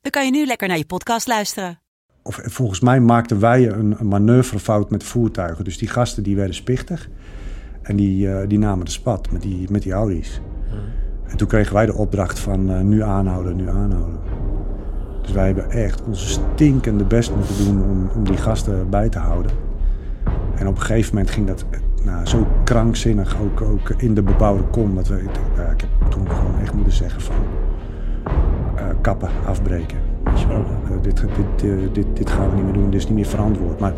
dan 0.00 0.10
kan 0.10 0.24
je 0.24 0.30
nu 0.30 0.46
lekker 0.46 0.68
naar 0.68 0.76
je 0.76 0.86
podcast 0.86 1.26
luisteren. 1.26 1.80
Of, 2.22 2.40
volgens 2.42 2.80
mij 2.80 3.00
maakten 3.00 3.40
wij 3.40 3.68
een, 3.68 3.96
een 3.98 4.08
manoeuvrefout 4.08 4.90
met 4.90 5.04
voertuigen. 5.04 5.64
Dus 5.64 5.78
die 5.78 5.88
gasten 5.88 6.22
die 6.22 6.36
werden 6.36 6.54
spichtig. 6.54 7.08
En 7.82 7.96
die, 7.96 8.32
eh, 8.32 8.48
die 8.48 8.58
namen 8.58 8.84
de 8.84 8.90
spat 8.90 9.30
met 9.30 9.42
die, 9.42 9.70
met 9.70 9.82
die 9.82 9.92
Audi's. 9.92 10.40
En 11.30 11.36
toen 11.36 11.48
kregen 11.48 11.74
wij 11.74 11.86
de 11.86 11.94
opdracht 11.94 12.38
van 12.38 12.70
eh, 12.70 12.80
nu 12.80 13.02
aanhouden, 13.02 13.56
nu 13.56 13.68
aanhouden. 13.68 14.18
Dus 15.22 15.32
wij 15.32 15.46
hebben 15.46 15.70
echt 15.70 16.02
onze 16.02 16.28
stinkende 16.28 17.04
best 17.04 17.34
moeten 17.34 17.56
doen 17.64 17.82
om, 17.82 18.10
om 18.14 18.24
die 18.24 18.36
gasten 18.36 18.90
bij 18.90 19.08
te 19.08 19.18
houden. 19.18 19.52
En 20.56 20.66
op 20.66 20.74
een 20.74 20.82
gegeven 20.82 21.14
moment 21.14 21.34
ging 21.34 21.46
dat 21.46 21.64
eh, 21.70 21.80
nou, 22.04 22.26
zo 22.26 22.46
krankzinnig 22.64 23.36
ook, 23.40 23.60
ook 23.60 23.90
in 23.90 24.14
de 24.14 24.22
bebouwde 24.22 24.62
kom. 24.62 24.94
Dat 24.94 25.08
we, 25.08 25.22
ik, 25.22 25.30
ik 25.72 25.80
heb 25.80 26.10
toen 26.10 26.30
gewoon 26.30 26.58
echt 26.60 26.72
moeten 26.72 26.92
zeggen 26.92 27.20
van 27.20 27.34
eh, 27.34 28.32
kappen, 29.00 29.28
afbreken. 29.46 29.98
Weet 30.24 30.40
je 30.40 30.46
wel, 30.46 30.64
eh, 30.84 31.02
dit, 31.02 31.16
dit, 31.16 31.70
eh, 31.70 31.70
dit, 31.92 32.06
dit 32.14 32.30
gaan 32.30 32.50
we 32.50 32.56
niet 32.56 32.64
meer 32.64 32.72
doen, 32.72 32.90
dit 32.90 33.00
is 33.00 33.06
niet 33.06 33.16
meer 33.16 33.26
verantwoord. 33.26 33.80
Maar 33.80 33.92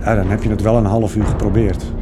ja, 0.00 0.14
dan 0.14 0.26
heb 0.26 0.42
je 0.42 0.48
het 0.48 0.62
wel 0.62 0.76
een 0.76 0.84
half 0.84 1.16
uur 1.16 1.24
geprobeerd. 1.24 1.92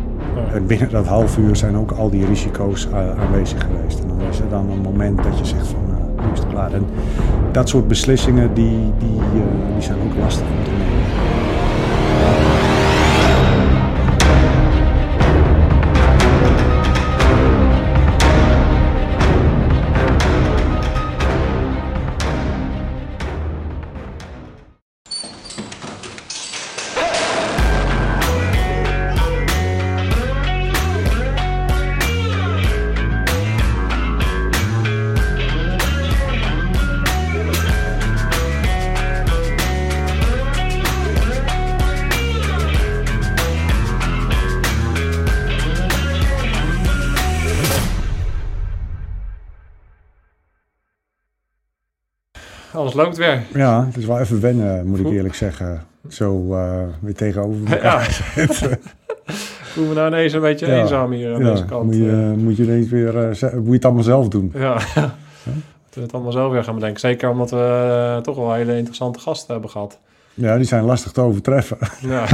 En 0.52 0.66
binnen 0.66 0.90
dat 0.90 1.06
half 1.06 1.38
uur 1.38 1.56
zijn 1.56 1.76
ook 1.76 1.90
al 1.90 2.10
die 2.10 2.26
risico's 2.26 2.88
eh, 2.88 3.20
aanwezig 3.20 3.62
geweest. 3.62 4.00
En 4.00 4.08
dan 4.08 4.20
is 4.20 4.38
er 4.38 4.48
dan 4.48 4.70
een 4.70 4.80
moment 4.80 5.22
dat 5.22 5.38
je 5.38 5.44
zegt 5.44 5.66
van 5.66 5.84
eh, 5.88 6.24
nu 6.24 6.32
is 6.32 6.38
het 6.38 6.48
klaar. 6.48 6.72
En 6.72 6.86
dat 7.52 7.68
soort 7.68 7.88
beslissingen 7.88 8.54
die, 8.54 8.92
die, 8.98 9.18
eh, 9.18 9.72
die 9.72 9.82
zijn 9.82 9.98
ook 9.98 10.18
lastig 10.18 10.46
om 10.46 10.64
te 10.64 10.70
nemen. 10.70 11.00
Alles 52.72 52.92
loopt 52.94 53.16
weer. 53.16 53.42
Ja, 53.54 53.84
het 53.86 53.96
is 53.96 54.04
wel 54.06 54.18
even 54.20 54.40
wennen, 54.40 54.86
moet 54.86 54.98
ik 54.98 55.06
eerlijk 55.06 55.34
zeggen. 55.34 55.82
Zo 56.08 56.54
eh, 56.54 56.72
weer 57.00 57.14
tegenover 57.14 57.72
elkaar 57.72 58.32
zitten. 58.34 58.78
Voelen 59.72 59.94
we 59.94 60.00
nou 60.00 60.12
ineens 60.12 60.32
een 60.32 60.40
beetje 60.40 60.66
Ja. 60.66 60.80
eenzaam 60.80 61.10
hier 61.12 61.34
aan 61.34 61.44
Ja, 61.44 61.50
deze 61.50 61.64
kant. 61.64 61.84
Moet 61.84 61.94
je, 61.96 62.10
eh. 62.10 62.42
moet 62.42 62.56
je 62.56 62.62
ineens 62.62 62.88
weer, 62.88 63.18
eh, 63.18 63.52
moet 63.52 63.66
je 63.66 63.72
het 63.72 63.84
allemaal 63.84 64.02
zelf 64.02 64.28
doen. 64.28 64.52
Ja, 64.58 64.72
moeten 65.82 66.00
we 66.00 66.00
het 66.00 66.12
allemaal 66.12 66.32
zelf 66.32 66.52
weer 66.52 66.64
gaan 66.64 66.74
bedenken. 66.74 67.00
Zeker 67.00 67.28
omdat 67.30 67.50
we 67.50 67.88
eh, 68.16 68.22
toch 68.22 68.36
wel 68.36 68.52
hele 68.52 68.76
interessante 68.76 69.18
gasten 69.18 69.52
hebben 69.52 69.70
gehad. 69.70 69.98
Ja, 70.34 70.56
die 70.56 70.64
zijn 70.66 70.84
lastig 70.84 71.12
te 71.12 71.20
overtreffen. 71.20 71.78
Ja, 72.00 72.24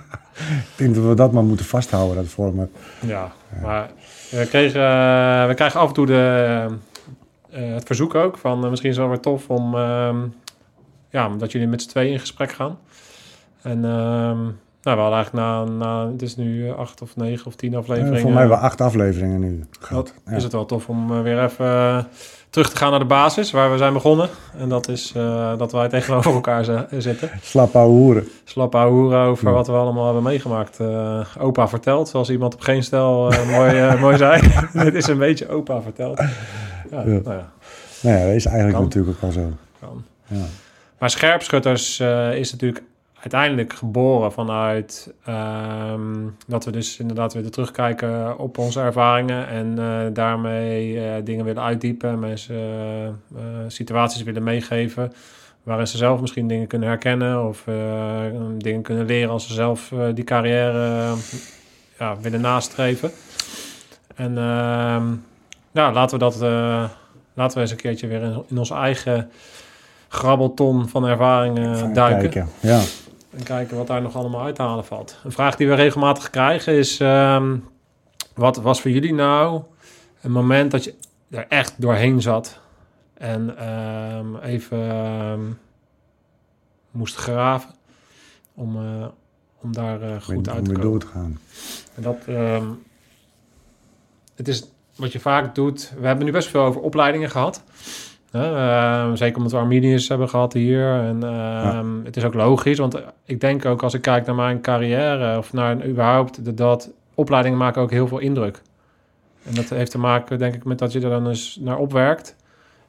ik 0.72 0.76
denk 0.76 0.94
dat 0.94 1.04
we 1.04 1.14
dat 1.14 1.32
maar 1.32 1.44
moeten 1.44 1.66
vasthouden, 1.66 2.16
dat 2.16 2.26
format. 2.26 2.68
ja. 3.00 3.32
maar 3.62 3.90
we, 4.30 4.46
kregen, 4.48 4.80
eh, 4.80 5.46
we 5.46 5.54
krijgen 5.54 5.80
af 5.80 5.88
en 5.88 5.94
toe 5.94 6.06
de, 6.06 6.44
eh, 6.68 6.72
het 7.60 7.84
verzoek 7.86 8.14
ook 8.14 8.38
van 8.38 8.64
eh, 8.64 8.70
misschien 8.70 8.90
is 8.90 8.96
het 8.96 9.04
wel 9.06 9.14
weer 9.14 9.22
tof 9.24 9.48
om 9.50 9.74
ehm, 9.74 10.16
ja, 11.10 11.28
dat 11.28 11.52
jullie 11.52 11.68
met 11.68 11.82
z'n 11.82 11.88
tweeën 11.88 12.12
in 12.12 12.18
gesprek 12.20 12.52
gaan. 12.52 12.78
En 13.62 13.84
ehm, 13.84 14.38
nou, 14.82 14.96
we 14.96 15.02
hadden 15.02 15.12
eigenlijk 15.12 15.32
na, 15.46 15.64
na, 15.64 16.10
het 16.10 16.22
is 16.22 16.36
nu 16.36 16.68
eh, 16.68 16.74
acht 16.74 17.02
of 17.02 17.16
negen 17.16 17.46
of 17.46 17.54
tien 17.56 17.72
Eh, 17.72 17.78
afleveringen. 17.78 18.20
voor 18.20 18.30
mij 18.32 18.48
wel 18.48 18.56
acht 18.56 18.80
afleveringen 18.80 19.40
nu 19.40 19.64
gehad. 19.80 20.14
Is 20.30 20.42
het 20.42 20.52
wel 20.52 20.66
tof 20.66 20.88
om 20.88 21.12
eh, 21.12 21.20
weer 21.22 21.42
even 21.44 21.66
eh, 21.66 21.98
terug 22.50 22.70
te 22.70 22.76
gaan 22.76 22.90
naar 22.90 22.98
de 22.98 23.04
basis 23.04 23.50
waar 23.50 23.70
we 23.72 23.78
zijn 23.78 23.92
begonnen. 23.92 24.28
En 24.58 24.68
dat 24.68 24.88
is 24.88 25.12
eh, 25.16 25.58
dat 25.58 25.72
wij 25.72 25.88
tegenover 25.88 26.32
elkaar 26.32 26.64
zi- 26.64 27.00
zitten. 27.00 27.30
Slap 27.40 27.76
ouwe 27.76 27.90
hoeren. 27.92 28.28
Slap 28.44 28.72
hoeren 28.74 29.20
over 29.20 29.46
Ja. 29.48 29.52
wat 29.54 29.66
we 29.66 29.72
allemaal 29.72 30.04
hebben 30.04 30.22
meegemaakt. 30.22 30.80
Eh, 30.80 31.20
opa 31.38 31.68
vertelt, 31.68 32.08
zoals 32.08 32.30
iemand 32.30 32.54
op 32.54 32.60
geen 32.60 32.82
stel 32.82 33.32
eh, 33.32 33.50
mooi, 33.50 33.78
eh, 33.78 34.00
mooi 34.00 34.16
zei. 34.16 34.40
Dit 34.84 34.94
is 34.94 35.06
een 35.06 35.18
beetje 35.18 35.48
opa 35.48 35.80
vertelt. 35.82 36.20
Ja. 36.92 37.04
Nou 37.04 37.22
ja, 37.24 37.52
Nou 38.02 38.18
ja, 38.18 38.26
dat 38.26 38.34
is 38.34 38.46
eigenlijk 38.46 38.76
Kan. 38.76 38.84
natuurlijk 38.84 39.14
ook 39.16 39.20
wel 39.20 39.32
zo. 39.32 39.52
kan. 39.80 40.04
Ja. 40.26 40.44
Maar 40.98 41.10
Scherpschutters 41.10 42.00
eh, 42.00 42.34
is 42.36 42.52
natuurlijk 42.52 42.84
uiteindelijk 43.14 43.72
geboren 43.72 44.32
vanuit 44.32 45.12
ehm, 45.24 46.28
dat 46.46 46.64
we 46.64 46.70
dus 46.70 46.98
inderdaad 46.98 47.34
weer 47.34 47.50
terugkijken 47.50 48.38
op 48.38 48.58
onze 48.58 48.80
ervaringen 48.80 49.48
en 49.48 49.78
eh, 49.78 50.14
daarmee 50.14 51.00
eh, 51.00 51.24
dingen 51.24 51.44
willen 51.44 51.62
uitdiepen 51.62 52.10
en 52.10 52.18
mensen 52.18 53.20
situaties 53.66 54.22
willen 54.22 54.42
meegeven 54.42 55.12
waarin 55.62 55.86
ze 55.86 55.96
zelf 55.96 56.20
misschien 56.20 56.48
dingen 56.48 56.66
kunnen 56.66 56.88
herkennen 56.88 57.48
of 57.48 57.64
dingen 58.58 58.82
kunnen 58.82 59.06
leren 59.06 59.30
als 59.30 59.46
ze 59.46 59.54
zelf 59.54 59.92
die 60.14 60.24
carrière 60.24 61.14
ja, 61.98 62.16
willen 62.20 62.40
nastreven. 62.40 63.10
En 64.14 64.38
ehm, 64.38 65.14
ja, 65.72 65.92
laten 65.92 66.18
we 66.18 66.24
dat 66.24 66.42
eh, 66.42 66.84
laten 67.34 67.54
we 67.56 67.60
eens 67.62 67.70
een 67.70 67.76
keertje 67.76 68.06
weer 68.06 68.22
in, 68.22 68.42
in 68.48 68.58
onze 68.58 68.74
eigen 68.74 69.30
grabbelton 70.08 70.88
van 70.88 71.04
ervaringen 71.06 71.74
Even 71.74 71.92
duiken. 71.92 72.30
kijken. 72.30 72.48
Ja. 72.60 72.80
En 73.30 73.42
kijken 73.42 73.76
wat 73.76 73.86
daar 73.86 74.02
nog 74.02 74.16
allemaal 74.16 74.42
uit 74.44 74.54
te 74.54 74.62
halen 74.62 74.84
valt. 74.84 75.18
Een 75.24 75.32
vraag 75.32 75.56
die 75.56 75.68
we 75.68 75.74
regelmatig 75.74 76.30
krijgen 76.30 76.72
is... 76.74 77.00
ehm, 77.00 77.56
wat 78.34 78.56
was 78.56 78.80
voor 78.80 78.90
jullie 78.90 79.14
nou 79.14 79.62
een 80.20 80.32
moment 80.32 80.70
dat 80.70 80.84
je 80.84 80.94
er 81.30 81.46
echt 81.48 81.74
doorheen 81.80 82.22
zat... 82.22 82.58
en 83.14 83.56
ehm, 83.58 84.36
even 84.36 84.90
ehm, 84.90 85.40
moest 86.90 87.14
graven 87.16 87.70
om, 88.54 88.76
eh, 88.76 89.06
om 89.60 89.72
daar 89.72 90.02
eh, 90.02 90.22
goed 90.22 90.48
Om 90.48 90.54
uit 90.54 90.64
te 90.64 90.70
komen? 90.72 90.80
door 90.80 91.00
te 91.00 91.06
gaan. 91.06 91.38
En 91.94 92.02
dat, 92.02 92.16
het 94.34 94.48
is 94.48 94.64
wat 95.02 95.12
je 95.12 95.20
vaak 95.20 95.54
doet. 95.54 95.92
We 96.00 96.06
hebben 96.06 96.24
nu 96.24 96.32
best 96.32 96.48
veel 96.48 96.62
over 96.62 96.80
opleidingen 96.80 97.30
gehad. 97.30 97.62
Ehm, 98.32 99.14
zeker 99.14 99.36
omdat 99.36 99.52
we 99.52 99.58
Arminius 99.58 100.08
hebben 100.08 100.28
gehad 100.28 100.52
hier. 100.52 101.00
En 101.00 101.22
ehm, 101.22 102.04
het 102.04 102.16
is 102.16 102.24
ook 102.24 102.34
logisch, 102.34 102.78
want 102.78 103.02
ik 103.24 103.40
denk 103.40 103.64
ook 103.64 103.82
als 103.82 103.94
ik 103.94 104.02
kijk 104.02 104.26
naar 104.26 104.34
mijn 104.34 104.60
carrière 104.60 105.38
of 105.38 105.52
naar 105.52 105.86
überhaupt 105.86 106.44
dat, 106.44 106.56
dat 106.56 106.90
opleidingen 107.14 107.58
maken 107.58 107.82
ook 107.82 107.90
heel 107.90 108.06
veel 108.08 108.18
indruk. 108.18 108.62
En 109.42 109.54
dat 109.54 109.68
heeft 109.68 109.90
te 109.90 109.98
maken, 109.98 110.38
denk 110.38 110.54
ik, 110.54 110.64
met 110.64 110.78
dat 110.78 110.92
je 110.92 111.00
er 111.00 111.10
dan 111.10 111.28
eens 111.28 111.58
naar 111.60 111.78
opwerkt. 111.78 112.36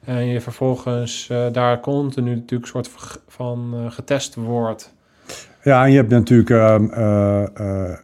En 0.04 0.26
je 0.26 0.40
vervolgens 0.40 1.28
eh, 1.30 1.46
daar 1.52 1.80
continu 1.80 2.34
natuurlijk 2.34 2.70
soort 2.70 2.88
v- 2.88 3.16
van 3.28 3.72
eh, 3.74 3.90
getest 3.90 4.34
wordt. 4.34 4.94
Ja, 5.62 5.84
en 5.84 5.90
je 5.90 5.96
hebt 5.96 6.10
natuurlijk... 6.10 6.50
ehm, 6.50 6.84
eh, 6.90 7.42
eh, 7.42 7.96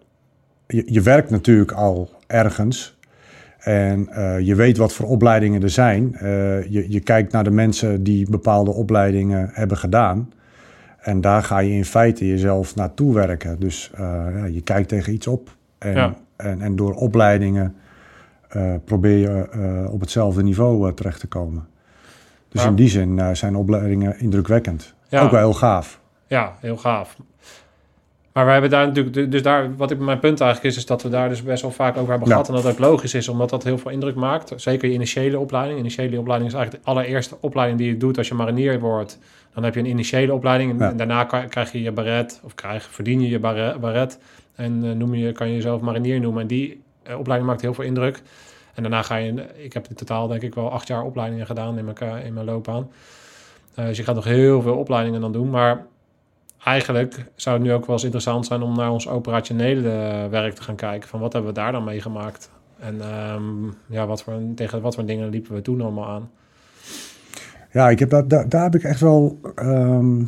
je, 0.66 0.82
je 0.86 1.00
werkt 1.00 1.30
natuurlijk 1.30 1.72
al 1.72 2.10
ergens. 2.26 2.98
En 3.60 4.08
eh, 4.08 4.40
je 4.40 4.54
weet 4.54 4.76
wat 4.76 4.92
voor 4.92 5.06
opleidingen 5.06 5.62
er 5.62 5.70
zijn. 5.70 6.14
Eh, 6.14 6.22
je, 6.62 6.84
je 6.88 7.00
kijkt 7.00 7.32
naar 7.32 7.44
de 7.44 7.50
mensen 7.50 8.02
die 8.02 8.30
bepaalde 8.30 8.70
opleidingen 8.70 9.50
hebben 9.52 9.76
gedaan. 9.76 10.32
En 11.00 11.20
daar 11.20 11.42
ga 11.42 11.58
je 11.58 11.72
in 11.72 11.84
feite 11.84 12.26
jezelf 12.26 12.74
naartoe 12.74 13.14
werken. 13.14 13.60
Dus 13.60 13.90
eh, 13.94 14.00
ja, 14.36 14.44
je 14.44 14.60
kijkt 14.60 14.88
tegen 14.88 15.12
iets 15.12 15.26
op. 15.26 15.56
En, 15.78 15.94
Ja. 15.94 16.14
en, 16.36 16.60
en 16.60 16.76
door 16.76 16.94
opleidingen 16.94 17.74
probeer 18.84 19.16
je 19.16 19.88
op 19.90 20.00
hetzelfde 20.00 20.42
niveau 20.42 20.94
terecht 20.94 21.20
te 21.20 21.26
komen. 21.26 21.66
Dus 22.48 22.62
Ja. 22.62 22.68
in 22.68 22.74
die 22.74 22.88
zin 22.88 23.36
zijn 23.36 23.56
opleidingen 23.56 24.18
indrukwekkend. 24.18 24.94
Ook 25.10 25.30
wel 25.30 25.40
heel 25.40 25.54
gaaf. 25.54 26.00
Ja, 26.26 26.54
heel 26.60 26.76
gaaf. 26.76 27.16
Maar 28.40 28.48
we 28.48 28.52
hebben 28.60 28.70
daar 28.78 28.86
natuurlijk, 28.86 29.32
dus 29.32 29.42
daar, 29.42 29.76
wat 29.76 29.90
ik 29.90 29.98
mijn 29.98 30.18
punt 30.18 30.40
eigenlijk 30.40 30.70
is, 30.72 30.78
is 30.80 30.86
dat 30.86 31.02
we 31.02 31.08
daar 31.08 31.28
dus 31.28 31.42
best 31.42 31.62
wel 31.62 31.70
vaak 31.70 31.96
over 31.96 32.10
hebben 32.10 32.28
Ja. 32.28 32.34
gehad. 32.34 32.48
En 32.48 32.54
dat 32.54 32.66
ook 32.72 32.78
logisch 32.78 33.14
is, 33.14 33.28
omdat 33.28 33.50
dat 33.50 33.64
heel 33.64 33.78
veel 33.78 33.90
indruk 33.90 34.14
maakt. 34.14 34.52
Zeker 34.56 34.88
je 34.88 34.94
initiële 34.94 35.38
opleiding. 35.38 35.78
Initiële 35.78 36.18
opleiding 36.18 36.50
is 36.50 36.56
eigenlijk 36.56 36.84
de 36.84 36.90
allereerste 36.90 37.36
opleiding 37.40 37.78
die 37.78 37.88
je 37.88 37.96
doet 37.96 38.18
als 38.18 38.28
je 38.28 38.34
marinier 38.34 38.80
wordt. 38.80 39.18
Dan 39.54 39.64
heb 39.64 39.74
je 39.74 39.80
een 39.80 39.86
initiële 39.86 40.32
opleiding 40.34 40.70
en, 40.70 40.78
Ja. 40.78 40.90
en 40.90 40.96
daarna 40.96 41.24
krijg 41.24 41.72
je 41.72 41.82
je 41.82 41.92
baret, 41.92 42.40
of 42.44 42.54
krijg, 42.54 42.82
verdien 42.90 43.20
je 43.20 43.28
je 43.28 43.38
baret. 43.80 44.18
en 44.54 44.80
eh, 44.84 44.90
noem 44.90 45.14
je, 45.14 45.32
kan 45.32 45.48
je 45.48 45.54
jezelf 45.54 45.80
marinier 45.80 46.20
noemen. 46.20 46.42
En 46.42 46.46
die 46.48 46.82
eh, 47.02 47.18
opleiding 47.18 47.50
maakt 47.50 47.62
heel 47.62 47.74
veel 47.74 47.84
indruk. 47.84 48.22
En 48.74 48.82
daarna 48.82 49.02
ga 49.02 49.16
je, 49.16 49.34
ik 49.56 49.72
heb 49.72 49.86
in 49.88 49.94
totaal 49.94 50.28
denk 50.28 50.42
ik 50.42 50.54
wel 50.54 50.70
acht 50.70 50.88
jaar 50.88 51.02
opleidingen 51.04 51.46
gedaan 51.46 51.78
in 51.78 51.84
mijn, 51.84 52.24
in 52.24 52.32
mijn 52.34 52.46
loopbaan. 52.46 52.90
Eh, 53.74 53.86
dus 53.86 53.96
je 53.96 54.02
gaat 54.04 54.14
nog 54.14 54.24
heel 54.24 54.62
veel 54.62 54.76
opleidingen 54.76 55.20
dan 55.20 55.32
doen. 55.32 55.50
Maar 55.50 55.86
eigenlijk 56.64 57.24
zou 57.34 57.56
het 57.56 57.64
nu 57.66 57.72
ook 57.72 57.86
wel 57.86 57.94
eens 57.94 58.04
interessant 58.04 58.46
zijn 58.46 58.62
om 58.62 58.76
naar 58.76 58.90
ons 58.90 59.08
operationele 59.08 59.90
eh, 59.90 60.26
werk 60.30 60.54
te 60.54 60.62
gaan 60.62 60.74
kijken. 60.74 61.08
Van 61.08 61.20
wat 61.20 61.32
hebben 61.32 61.50
we 61.54 61.60
daar 61.60 61.72
dan 61.72 61.84
meegemaakt? 61.84 62.50
En 62.78 63.00
ehm, 63.00 63.64
ja, 63.86 64.06
wat 64.06 64.22
voor, 64.22 64.34
tegen 64.54 64.80
wat 64.80 64.94
voor 64.94 65.04
dingen 65.04 65.28
liepen 65.28 65.54
we 65.54 65.62
toen 65.62 65.80
allemaal 65.80 66.08
aan? 66.08 66.30
Ja, 67.72 67.88
ik 67.88 67.98
heb, 67.98 68.10
dat, 68.10 68.30
daar, 68.30 68.48
daar 68.48 68.62
heb 68.62 68.74
ik 68.74 68.82
echt 68.82 69.00
wel 69.00 69.40
ehm, 69.54 70.22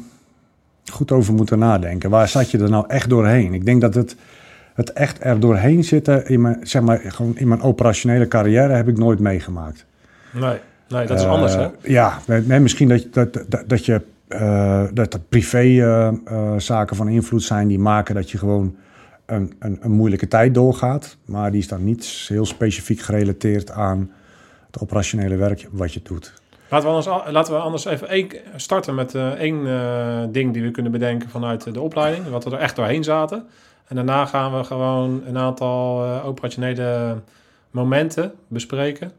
goed 0.92 1.12
over 1.12 1.34
moeten 1.34 1.58
nadenken. 1.58 2.10
Waar 2.10 2.28
zat 2.28 2.50
je 2.50 2.58
er 2.58 2.70
nou 2.70 2.84
echt 2.88 3.08
doorheen? 3.08 3.54
Ik 3.54 3.64
denk 3.64 3.80
dat 3.80 3.94
het, 3.94 4.16
het 4.74 4.92
echt 4.92 5.24
er 5.24 5.40
doorheen 5.40 5.84
zitten 5.84 6.26
in 6.26 6.40
mijn, 6.40 6.58
zeg 6.62 6.82
maar, 6.82 7.00
gewoon 7.06 7.36
in 7.36 7.48
mijn 7.48 7.62
operationele 7.62 8.28
carrière 8.28 8.72
heb 8.72 8.88
ik 8.88 8.98
nooit 8.98 9.18
meegemaakt. 9.18 9.86
Nee, 10.32 10.58
nee 10.88 11.06
dat 11.06 11.18
is 11.18 11.24
Eh, 11.24 11.30
anders 11.30 11.54
hè? 11.54 11.68
Ja, 11.82 12.18
nee, 12.26 12.60
misschien 12.60 12.88
dat, 12.88 13.06
dat, 13.10 13.32
dat, 13.48 13.62
dat 13.66 13.84
je 13.84 14.00
eh, 14.32 14.84
dat 14.92 15.12
dat 15.12 15.28
privé 15.28 15.58
eh, 15.58 16.08
eh, 16.68 16.86
van 16.86 17.08
invloed 17.08 17.42
zijn 17.42 17.68
die 17.68 17.78
maken 17.78 18.14
dat 18.14 18.30
je 18.30 18.38
gewoon 18.38 18.76
een, 19.26 19.52
een, 19.58 19.78
een 19.80 19.90
moeilijke 19.90 20.28
tijd 20.28 20.54
doorgaat. 20.54 21.16
Maar 21.24 21.50
die 21.50 21.60
is 21.60 21.68
dan 21.68 21.84
niet 21.84 22.24
heel 22.28 22.46
specifiek 22.46 23.00
gerelateerd 23.00 23.70
aan 23.70 24.10
het 24.66 24.82
operationele 24.82 25.36
werk 25.36 25.68
wat 25.70 25.92
je 25.92 26.00
doet. 26.02 26.32
Laten 26.68 26.88
we 26.88 26.94
anders, 26.94 27.32
laten 27.32 27.54
we 27.54 27.60
anders 27.60 27.84
even 27.84 28.28
starten 28.56 28.94
met 28.94 29.14
één 29.14 29.64
ding 30.32 30.52
die 30.52 30.62
we 30.62 30.70
kunnen 30.70 30.92
bedenken 30.92 31.28
vanuit 31.28 31.74
de 31.74 31.80
opleiding. 31.80 32.28
Wat 32.28 32.44
we 32.44 32.50
er 32.50 32.58
echt 32.58 32.76
doorheen 32.76 33.04
zaten. 33.04 33.46
En 33.88 33.96
daarna 33.96 34.26
gaan 34.26 34.56
we 34.56 34.64
gewoon 34.64 35.22
een 35.26 35.38
aantal 35.38 36.04
operationele 36.24 37.16
momenten 37.70 38.32
bespreken. 38.48 39.12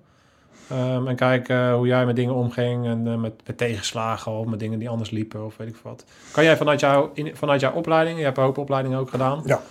Ehm, 0.69 1.07
en 1.07 1.15
kijken 1.15 1.74
hoe 1.74 1.88
jij 1.88 2.06
met 2.06 2.15
dingen 2.15 2.33
omging 2.33 2.86
en 2.86 3.07
eh, 3.07 3.15
met, 3.15 3.33
met 3.45 3.57
tegenslagen 3.57 4.31
of 4.31 4.45
met 4.45 4.60
dingen 4.60 4.80
die 4.80 4.89
anders 4.89 5.10
liepen 5.10 5.45
of 5.45 5.57
weet 5.57 5.68
ik 5.68 5.75
wat. 5.81 6.06
Kan 6.31 6.44
jij 6.44 6.57
vanuit, 6.57 6.80
jouw 6.80 7.12
in, 7.13 7.36
vanuit 7.36 7.62
jouw 7.62 7.74
opleiding, 7.74 8.18
je 8.18 8.24
hebt 8.24 8.38
een 8.38 8.44
hoop 8.44 8.57
opleidingen 8.57 9.00
ook 9.00 9.10
gedaan. 9.10 9.42
Ja. 9.45 9.62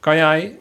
Kan 0.00 0.16
jij, 0.16 0.58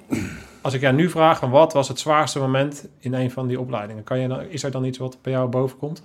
als 0.61 0.73
ik 0.73 0.81
jou 0.81 0.95
nu 0.95 1.09
vraag 1.09 1.39
van 1.39 1.49
wat 1.49 1.73
was 1.73 1.87
het 1.87 1.99
zwaarste 1.99 2.39
moment 2.39 2.87
in 2.99 3.13
een 3.13 3.31
van 3.31 3.47
die 3.47 3.59
opleidingen, 3.59 4.03
kan 4.03 4.19
je 4.19 4.27
dan, 4.27 4.41
is 4.49 4.63
er 4.63 4.71
dan 4.71 4.85
iets 4.85 4.97
wat 4.97 5.17
bij 5.21 5.31
jou 5.31 5.49
boven 5.49 5.77
komt? 5.77 6.03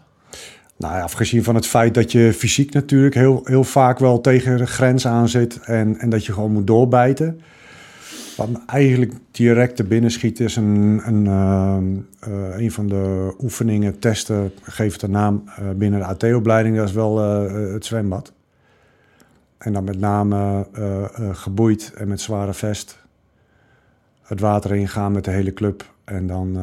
Nou 0.76 0.94
ja, 0.94 1.02
afgezien 1.02 1.44
van 1.44 1.54
het 1.54 1.66
feit 1.66 1.94
dat 1.94 2.12
je 2.12 2.32
fysiek 2.32 2.72
natuurlijk 2.72 3.14
heel, 3.14 3.40
heel 3.44 3.64
vaak 3.64 3.98
wel 3.98 4.20
tegen 4.20 4.56
de 4.56 4.66
grens 4.66 5.06
aan 5.06 5.28
zit 5.28 5.60
en, 5.60 5.98
en 5.98 6.10
dat 6.10 6.26
je 6.26 6.32
gewoon 6.32 6.52
moet 6.52 6.66
doorbijten. 6.66 7.40
Wat 8.38 8.48
me 8.48 8.58
eigenlijk 8.66 9.12
direct 9.30 9.76
te 9.76 9.84
binnen 9.84 10.10
schiet 10.10 10.40
is 10.40 10.56
een, 10.56 11.00
een, 11.04 11.26
ehm, 11.26 11.84
eh, 12.20 12.60
een 12.60 12.72
van 12.72 12.88
de 12.88 13.34
oefeningen, 13.40 13.98
testen, 13.98 14.52
geef 14.62 14.92
het 14.92 15.02
een 15.02 15.10
naam, 15.10 15.42
eh, 15.46 15.70
binnen 15.76 16.00
de 16.00 16.06
AT-opleiding, 16.06 16.76
dat 16.76 16.88
is 16.88 16.94
wel 16.94 17.20
eh, 17.20 17.72
het 17.72 17.84
zwembad. 17.84 18.32
En 19.58 19.72
dan 19.72 19.84
met 19.84 19.98
name 19.98 20.66
geboeid 21.32 21.92
en 21.96 22.08
met 22.08 22.20
zware 22.20 22.54
vest 22.54 22.98
het 24.22 24.40
water 24.40 24.74
ingaan 24.74 25.12
met 25.12 25.24
de 25.24 25.30
hele 25.30 25.52
club 25.52 25.92
en 26.04 26.26
dan 26.26 26.56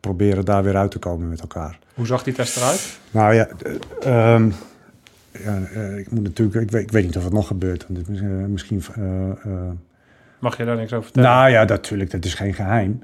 proberen 0.00 0.44
daar 0.44 0.62
weer 0.62 0.76
uit 0.76 0.90
te 0.90 0.98
komen 0.98 1.28
met 1.28 1.40
elkaar. 1.40 1.78
Hoe 1.94 2.06
zag 2.06 2.22
die 2.22 2.34
test 2.34 2.56
eruit? 2.56 2.98
Nou 3.10 3.34
ja, 3.34 3.48
eh, 4.00 4.34
ehm, 4.34 4.50
ja 5.44 5.56
ik 5.96 6.10
moet 6.10 6.22
natuurlijk, 6.22 6.60
ik 6.60 6.70
weet, 6.70 6.82
ik 6.82 6.92
weet 6.92 7.04
niet 7.04 7.16
of 7.16 7.24
het 7.24 7.32
nog 7.32 7.46
gebeurt. 7.46 7.86
Want 7.88 7.98
het 7.98 8.08
is, 8.08 8.20
misschien. 8.48 8.82
Mag 10.46 10.56
je 10.56 10.64
daar 10.64 10.76
niks 10.76 10.92
over 10.92 11.04
vertellen? 11.04 11.30
nou 11.30 11.50
ja, 11.50 11.64
natuurlijk, 11.64 12.10
dat 12.10 12.24
is 12.24 12.34
geen 12.34 12.54
geheim. 12.54 13.02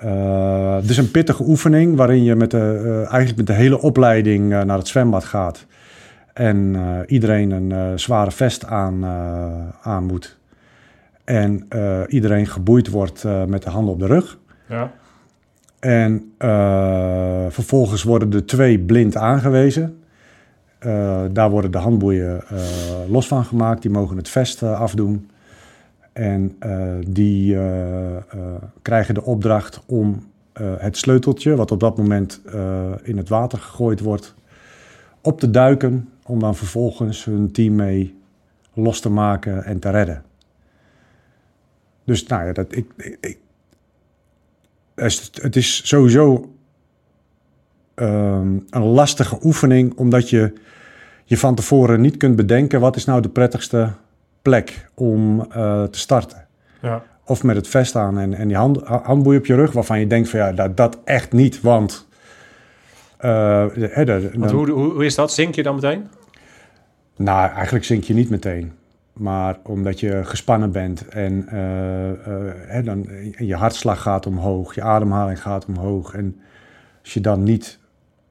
Eh, 0.00 0.74
het 0.74 0.90
is 0.90 0.96
een 0.96 1.10
pittige 1.10 1.42
oefening 1.42 1.96
waarin 1.96 2.24
je 2.24 2.34
met 2.34 2.50
de, 2.50 2.80
eh, 2.84 2.96
eigenlijk 2.96 3.36
met 3.36 3.46
de 3.46 3.52
hele 3.52 3.80
opleiding 3.80 4.52
eh, 4.52 4.62
naar 4.62 4.78
het 4.78 4.88
zwembad 4.88 5.24
gaat. 5.24 5.66
En 6.32 6.76
iedereen 7.06 7.50
een 7.50 7.98
zware 7.98 8.30
vest 8.30 8.66
aan, 8.66 9.04
aan 9.82 10.04
moet. 10.04 10.38
En 11.24 11.68
iedereen 12.08 12.46
geboeid 12.46 12.88
wordt 12.88 13.24
met 13.46 13.62
de 13.62 13.70
handen 13.70 13.92
op 13.92 14.00
de 14.00 14.06
rug. 14.06 14.38
Ja. 14.68 14.92
En 15.78 16.32
vervolgens 17.48 18.02
worden 18.02 18.32
er 18.32 18.46
twee 18.46 18.78
blind 18.78 19.16
aangewezen. 19.16 20.02
Daar 21.32 21.50
worden 21.50 21.70
de 21.70 21.78
handboeien 21.78 22.42
los 23.08 23.26
van 23.26 23.44
gemaakt. 23.44 23.82
Die 23.82 23.90
mogen 23.90 24.16
het 24.16 24.28
vest 24.28 24.62
afdoen. 24.62 25.30
En 26.18 26.56
eh, 26.58 26.94
die 27.08 27.54
eh, 27.54 28.16
eh, 28.16 28.22
krijgen 28.82 29.14
de 29.14 29.22
opdracht 29.24 29.80
om 29.86 30.26
het 30.78 30.96
sleuteltje, 30.96 31.56
wat 31.56 31.70
op 31.70 31.80
dat 31.80 31.96
moment 31.96 32.40
in 33.02 33.16
het 33.16 33.28
water 33.28 33.58
gegooid 33.58 34.00
wordt, 34.00 34.34
op 35.20 35.40
te 35.40 35.50
duiken. 35.50 36.08
Om 36.26 36.40
dan 36.40 36.56
vervolgens 36.56 37.24
hun 37.24 37.52
team 37.52 37.74
mee 37.74 38.14
los 38.74 39.00
te 39.00 39.08
maken 39.08 39.64
en 39.64 39.78
te 39.78 39.90
redden. 39.90 40.22
Dus 42.04 42.26
nou 42.26 42.46
ja, 42.46 42.52
dat, 42.52 42.76
ik, 42.76 42.86
ik, 42.96 43.16
ik- 43.20 43.38
het 44.94 45.04
is- 45.12 45.30
het 45.42 45.56
is 45.56 45.88
sowieso 45.88 46.52
ehm, 47.94 48.56
een 48.70 48.82
lastige 48.82 49.38
oefening, 49.42 49.94
omdat 49.96 50.30
je 50.30 50.52
je 51.24 51.36
van 51.36 51.54
tevoren 51.54 52.00
niet 52.00 52.16
kunt 52.16 52.36
bedenken 52.36 52.80
wat 52.80 52.96
is 52.96 53.04
nou 53.04 53.20
de 53.22 53.28
prettigste 53.28 53.92
plek 54.42 54.88
om 54.94 55.40
eh, 55.50 55.82
te 55.82 55.98
starten. 55.98 56.46
ja. 56.82 57.02
Of 57.24 57.42
met 57.42 57.56
het 57.56 57.68
vest 57.68 57.96
aan 57.96 58.18
en, 58.18 58.34
en 58.34 58.48
die 58.48 58.56
hand, 58.56 58.82
handboei 58.86 59.38
op 59.38 59.46
je 59.46 59.54
rug, 59.54 59.72
waarvan 59.72 60.00
je 60.00 60.06
denkt 60.06 60.28
van 60.28 60.38
ja, 60.40 60.52
dat, 60.52 60.76
dat 60.76 60.98
echt 61.04 61.32
niet, 61.32 61.60
want... 61.60 62.08
hè, 63.18 64.04
de- 64.04 64.30
Want 64.34 64.50
hoe, 64.50 64.70
hoe, 64.70 64.92
hoe 64.92 65.04
is 65.04 65.14
dat? 65.14 65.32
Zink 65.32 65.54
je 65.54 65.62
dan 65.62 65.74
meteen? 65.74 66.08
nou, 67.16 67.50
eigenlijk 67.52 67.84
zink 67.84 68.04
je 68.04 68.14
niet 68.14 68.30
meteen. 68.30 68.72
Maar 69.12 69.58
omdat 69.62 70.00
je 70.00 70.20
gespannen 70.24 70.72
bent 70.72 71.08
en 71.08 71.46
eh, 71.48 71.56
hè, 72.66 72.82
dan, 72.82 73.08
je 73.38 73.54
hartslag 73.54 74.02
gaat 74.02 74.26
omhoog, 74.26 74.74
je 74.74 74.82
ademhaling 74.82 75.42
gaat 75.42 75.64
omhoog. 75.66 76.14
En 76.14 76.40
als 77.02 77.14
je 77.14 77.20
dan 77.20 77.42
niet 77.42 77.78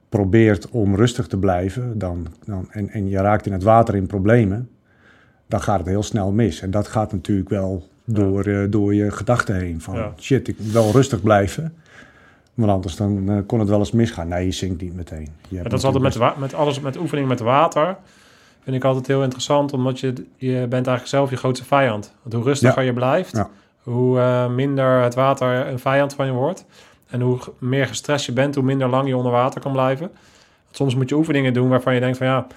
probeert 0.10 0.70
om 0.70 0.96
rustig 0.96 1.28
te 1.28 1.38
blijven 1.38 1.98
dan, 1.98 2.28
dan, 2.46 2.68
en, 2.72 2.90
en 2.90 3.10
je 3.10 3.18
raakt 3.18 3.46
in 3.46 3.54
het 3.54 3.64
water 3.64 3.96
in 3.96 4.08
problemen, 4.08 4.70
dan 5.48 5.62
gaat 5.62 5.80
het 5.80 5.88
heel 5.88 6.04
snel 6.04 6.32
mis. 6.32 6.62
En 6.62 6.72
dat 6.72 6.88
gaat 6.88 7.12
natuurlijk 7.12 7.50
wel 7.50 7.88
door, 8.06 8.44
eh, 8.44 8.66
door 8.70 8.94
je 8.94 9.12
gedachten 9.12 9.56
heen. 9.56 9.82
Van 9.82 9.96
Ja. 9.96 10.14
shit, 10.20 10.48
ik 10.48 10.60
moet 10.60 10.72
wel 10.72 10.92
rustig 10.92 11.22
blijven. 11.22 11.74
Want 12.54 12.72
anders 12.72 12.96
dan, 12.96 13.30
eh, 13.30 13.38
kon 13.46 13.60
het 13.60 13.70
wel 13.70 13.80
eens 13.80 13.92
misgaan. 13.92 14.28
Nee, 14.28 14.46
je 14.46 14.52
zinkt 14.52 14.82
niet 14.82 14.96
meteen. 14.96 15.30
Je 15.48 15.62
dat 15.62 15.74
is 15.74 15.84
altijd 15.84 16.04
met, 16.04 16.38
met 16.38 16.54
alles, 16.54 16.80
met 16.80 16.98
oefening 16.98 17.28
met 17.28 17.40
water. 17.40 17.98
Vind 18.64 18.76
ik 18.76 18.84
altijd 18.84 19.08
heel 19.08 19.24
interessant, 19.24 19.74
omdat 19.74 20.00
je, 20.00 20.14
je 20.36 20.54
bent 20.54 20.72
eigenlijk 20.72 21.08
zelf 21.08 21.30
je 21.30 21.36
grootste 21.36 21.66
vijand. 21.66 22.14
Want 22.22 22.36
hoe 22.36 22.44
rustiger 22.44 22.84
je 22.84 22.94
blijft, 22.94 23.42
hoe 23.84 24.20
eh, 24.20 24.50
minder 24.50 25.02
het 25.02 25.16
water 25.16 25.68
een 25.68 25.80
vijand 25.80 26.14
van 26.14 26.26
je 26.26 26.32
wordt. 26.32 26.66
En 27.10 27.22
hoe 27.22 27.40
meer 27.58 27.88
gestrest 27.88 28.26
je 28.26 28.32
bent, 28.32 28.56
hoe 28.56 28.64
minder 28.64 28.90
lang 28.90 29.08
je 29.08 29.18
onder 29.18 29.32
water 29.32 29.62
kan 29.62 29.72
blijven. 29.72 30.08
Want 30.64 30.76
soms 30.76 30.96
moet 30.96 31.10
je 31.10 31.16
oefeningen 31.16 31.54
doen 31.54 31.70
waarvan 31.70 31.94
je 31.94 32.00
denkt 32.00 32.18
van 32.18 32.28
ja, 32.28 32.48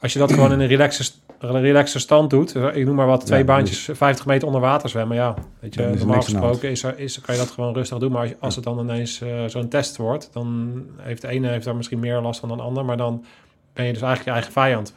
als 0.00 0.12
je 0.12 0.18
dat 0.18 0.32
gewoon 0.32 0.52
in 0.52 0.60
een 0.60 0.66
relaxe, 0.66 1.12
relaxe 1.38 1.98
stand 1.98 2.30
doet, 2.30 2.54
ik 2.54 2.84
noem 2.84 2.94
maar 2.94 3.06
wat, 3.06 3.26
twee 3.26 3.38
Ja, 3.38 3.44
baantjes 3.44 3.88
50 3.92 4.26
meter 4.26 4.46
onder 4.46 4.60
water 4.60 4.88
zwemmen, 4.88 5.16
ja, 5.16 5.34
weet 5.60 5.74
je, 5.74 5.92
normaal 5.98 6.22
gesproken 6.22 6.70
is 6.70 6.82
er, 6.82 6.98
is, 6.98 7.20
kan 7.20 7.34
je 7.34 7.40
dat 7.40 7.50
gewoon 7.50 7.74
rustig 7.74 7.98
doen, 7.98 8.12
maar 8.12 8.34
als, 8.38 8.54
het 8.54 8.64
dan 8.64 8.78
ineens 8.78 9.20
eh, 9.20 9.44
zo'n 9.46 9.68
test 9.68 9.96
wordt, 9.96 10.28
dan 10.32 10.82
heeft 10.96 11.22
de 11.22 11.28
ene 11.28 11.48
heeft 11.48 11.64
daar 11.64 11.76
misschien 11.76 11.98
meer 12.00 12.20
last 12.20 12.40
van 12.40 12.48
dan 12.48 12.58
de 12.58 12.64
ander, 12.64 12.84
maar 12.84 12.96
dan 12.96 13.24
ben 13.72 13.84
je 13.84 13.92
dus 13.92 14.02
eigenlijk 14.02 14.24
je 14.24 14.30
eigen 14.30 14.52
vijand. 14.52 14.94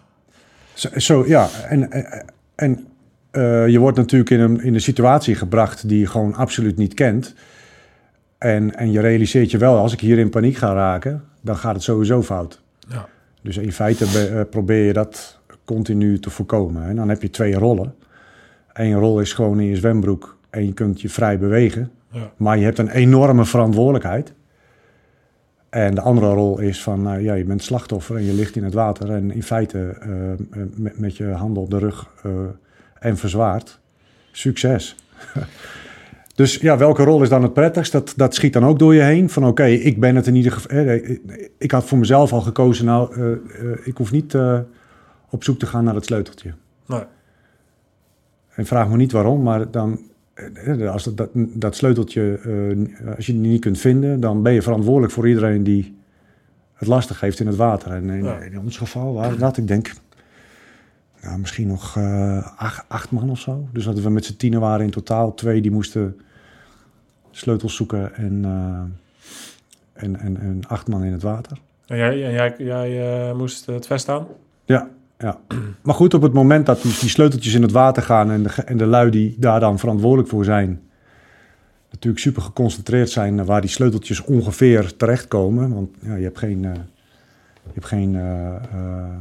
Zo, 0.74 0.90
zo, 0.96 1.24
ja. 1.28 1.50
En, 1.68 1.92
en, 2.56 2.88
eh, 3.32 3.68
je 3.68 3.80
wordt 3.80 3.98
natuurlijk 3.98 4.30
in 4.30 4.40
een, 4.40 4.64
in 4.64 4.74
een 4.74 4.82
situatie 4.82 5.36
gebracht 5.36 5.88
die 5.90 6.00
je 6.00 6.08
gewoon 6.08 6.34
absoluut 6.34 6.78
niet 6.78 6.94
kent. 6.94 7.34
En, 8.38 8.76
en 8.76 8.92
je 8.92 9.00
realiseert 9.00 9.52
je 9.52 9.58
wel, 9.58 9.78
als 9.78 9.94
ik 9.94 10.00
hier 10.00 10.18
in 10.18 10.30
paniek 10.30 10.56
ga 10.56 10.74
raken, 10.74 11.24
dan 11.42 11.58
gaat 11.58 11.74
het 11.74 11.84
sowieso 11.84 12.24
fout. 12.24 12.62
Ja. 12.90 13.08
Dus 13.42 13.58
in 13.58 13.72
feite 13.72 14.06
be- 14.06 14.38
eh, 14.40 14.50
probeer 14.50 14.86
je 14.86 14.94
dat 14.94 15.39
continu 15.74 16.20
te 16.20 16.30
voorkomen. 16.30 16.84
En 16.88 16.96
dan 16.96 17.10
heb 17.10 17.22
je 17.22 17.30
twee 17.30 17.54
rollen. 17.56 17.96
Eén 18.74 18.94
rol 18.94 19.20
is 19.20 19.34
gewoon 19.34 19.60
in 19.60 19.66
je 19.68 19.76
zwembroek 19.76 20.38
en 20.50 20.66
je 20.66 20.74
kunt 20.74 21.02
je 21.02 21.10
vrij 21.10 21.40
bewegen. 21.40 21.92
Ja. 22.12 22.32
Maar 22.38 22.58
je 22.58 22.64
hebt 22.64 22.78
een 22.78 22.90
enorme 22.90 23.46
verantwoordelijkheid. 23.46 24.34
En 25.70 25.96
de 25.96 26.02
andere 26.02 26.34
rol 26.34 26.60
is 26.60 26.84
van, 26.84 27.02
nou 27.02 27.20
ja, 27.22 27.34
je 27.34 27.44
bent 27.44 27.64
slachtoffer 27.64 28.16
en 28.16 28.24
je 28.24 28.34
ligt 28.34 28.56
in 28.56 28.64
het 28.64 28.74
water. 28.74 29.12
En 29.12 29.32
in 29.32 29.44
feite 29.44 29.80
eh, 30.00 30.60
met, 30.76 31.00
met 31.00 31.18
je 31.18 31.26
handen 31.26 31.64
op 31.64 31.70
de 31.70 31.78
rug 31.80 32.08
eh, 32.24 32.32
en 33.00 33.18
verzwaard. 33.18 33.80
succes. 34.32 34.96
dus 36.40 36.56
ja, 36.56 36.78
welke 36.78 37.04
rol 37.04 37.22
is 37.22 37.30
dan 37.30 37.44
het 37.44 37.54
prettigst? 37.54 37.92
Dat, 37.92 38.14
dat 38.16 38.36
schiet 38.36 38.54
dan 38.54 38.66
ook 38.66 38.80
door 38.80 38.94
je 38.96 39.02
heen. 39.02 39.30
Van 39.30 39.46
oké, 39.46 39.66
ik 39.66 40.00
ben 40.00 40.16
het 40.16 40.28
in 40.28 40.36
ieder 40.36 40.52
geval... 40.52 40.78
eh, 40.78 41.18
Ik 41.58 41.72
had 41.72 41.86
voor 41.86 41.98
mezelf 41.98 42.34
al 42.34 42.42
gekozen, 42.42 42.86
nou, 42.86 43.16
eh, 43.16 43.32
eh, 43.32 43.78
ik 43.84 43.98
hoef 43.98 44.12
niet 44.12 44.34
eh, 44.34 44.60
op 45.30 45.44
zoek 45.44 45.60
te 45.60 45.66
gaan 45.66 45.84
naar 45.84 45.96
het 45.96 46.06
sleuteltje. 46.06 46.54
Nee. 46.86 47.04
En 48.50 48.66
vraag 48.66 48.90
me 48.90 48.98
niet 48.98 49.12
waarom, 49.12 49.42
maar 49.44 49.72
dan, 49.72 50.00
eh, 50.34 50.92
als 50.92 51.04
dat, 51.04 51.18
dat, 51.18 51.30
dat 51.34 51.76
sleuteltje, 51.76 52.40
eh, 53.02 53.16
als 53.16 53.26
je 53.26 53.32
die 53.32 53.42
niet 53.42 53.62
kunt 53.62 53.80
vinden, 53.80 54.20
dan 54.20 54.44
ben 54.44 54.54
je 54.54 54.62
verantwoordelijk 54.62 55.14
voor 55.14 55.28
iedereen 55.28 55.64
die 55.64 55.98
het 56.74 56.88
lastig 56.88 57.20
heeft 57.20 57.40
in 57.40 57.48
het 57.48 57.56
water. 57.56 57.92
En 57.92 58.10
in, 58.10 58.24
Ja. 58.24 58.38
in 58.40 58.60
ons 58.60 58.78
geval 58.78 59.14
waren 59.14 59.40
dat, 59.40 59.58
ik 59.58 59.68
denk, 59.68 59.92
nou, 61.22 61.40
misschien 61.40 61.68
nog 61.68 61.98
eh, 61.98 62.48
acht, 62.58 62.86
acht 62.88 63.12
man 63.12 63.30
of 63.30 63.40
zo. 63.40 63.68
Dus 63.72 63.86
dat 63.86 64.00
we 64.00 64.10
met 64.10 64.26
z'n 64.26 64.36
tienen 64.36 64.60
waren 64.60 64.86
in 64.86 64.92
totaal. 64.92 65.34
Twee 65.34 65.62
die 65.62 65.72
moesten 65.72 66.20
sleutels 67.32 67.76
zoeken 67.76 68.16
en, 68.16 68.46
eh, 68.46 70.04
en, 70.04 70.20
en, 70.20 70.40
en 70.40 70.62
acht 70.68 70.88
man 70.88 71.04
in 71.04 71.12
het 71.12 71.22
water. 71.22 71.58
En 71.88 71.98
jij, 71.98 72.26
en 72.26 72.32
jij, 72.32 72.56
jij 72.58 73.28
eh, 73.30 73.36
moest 73.38 73.66
het 73.66 73.86
vest 73.88 74.10
aan? 74.10 74.28
Ja, 74.66 74.90
ja. 75.20 75.40
Maar 75.82 75.96
goed, 75.96 76.14
op 76.14 76.22
het 76.22 76.34
moment 76.34 76.66
dat 76.66 76.82
die, 76.82 77.00
die 77.00 77.10
sleuteltjes 77.10 77.54
in 77.54 77.62
het 77.62 77.72
water 77.72 78.04
gaan 78.04 78.32
en 78.32 78.44
de, 78.44 78.50
en 78.66 78.78
de 78.78 78.86
lui 78.86 79.10
die 79.10 79.36
daar 79.38 79.60
dan 79.60 79.80
verantwoordelijk 79.80 80.30
voor 80.30 80.46
zijn, 80.46 80.82
natuurlijk 81.92 82.22
super 82.22 82.42
geconcentreerd 82.42 83.10
zijn 83.10 83.36
naar 83.36 83.46
waar 83.46 83.62
die 83.62 83.70
sleuteltjes 83.70 84.24
ongeveer 84.24 84.96
terechtkomen. 84.96 85.74
Want 85.74 85.90
ja, 86.00 86.16
je 86.16 86.24
hebt 86.24 86.38
geen, 86.38 86.66
eh, 86.66 86.72
je 87.64 87.74
hebt 87.74 87.86
geen, 87.86 88.16
eh, 88.16 88.56
eh, 88.56 88.62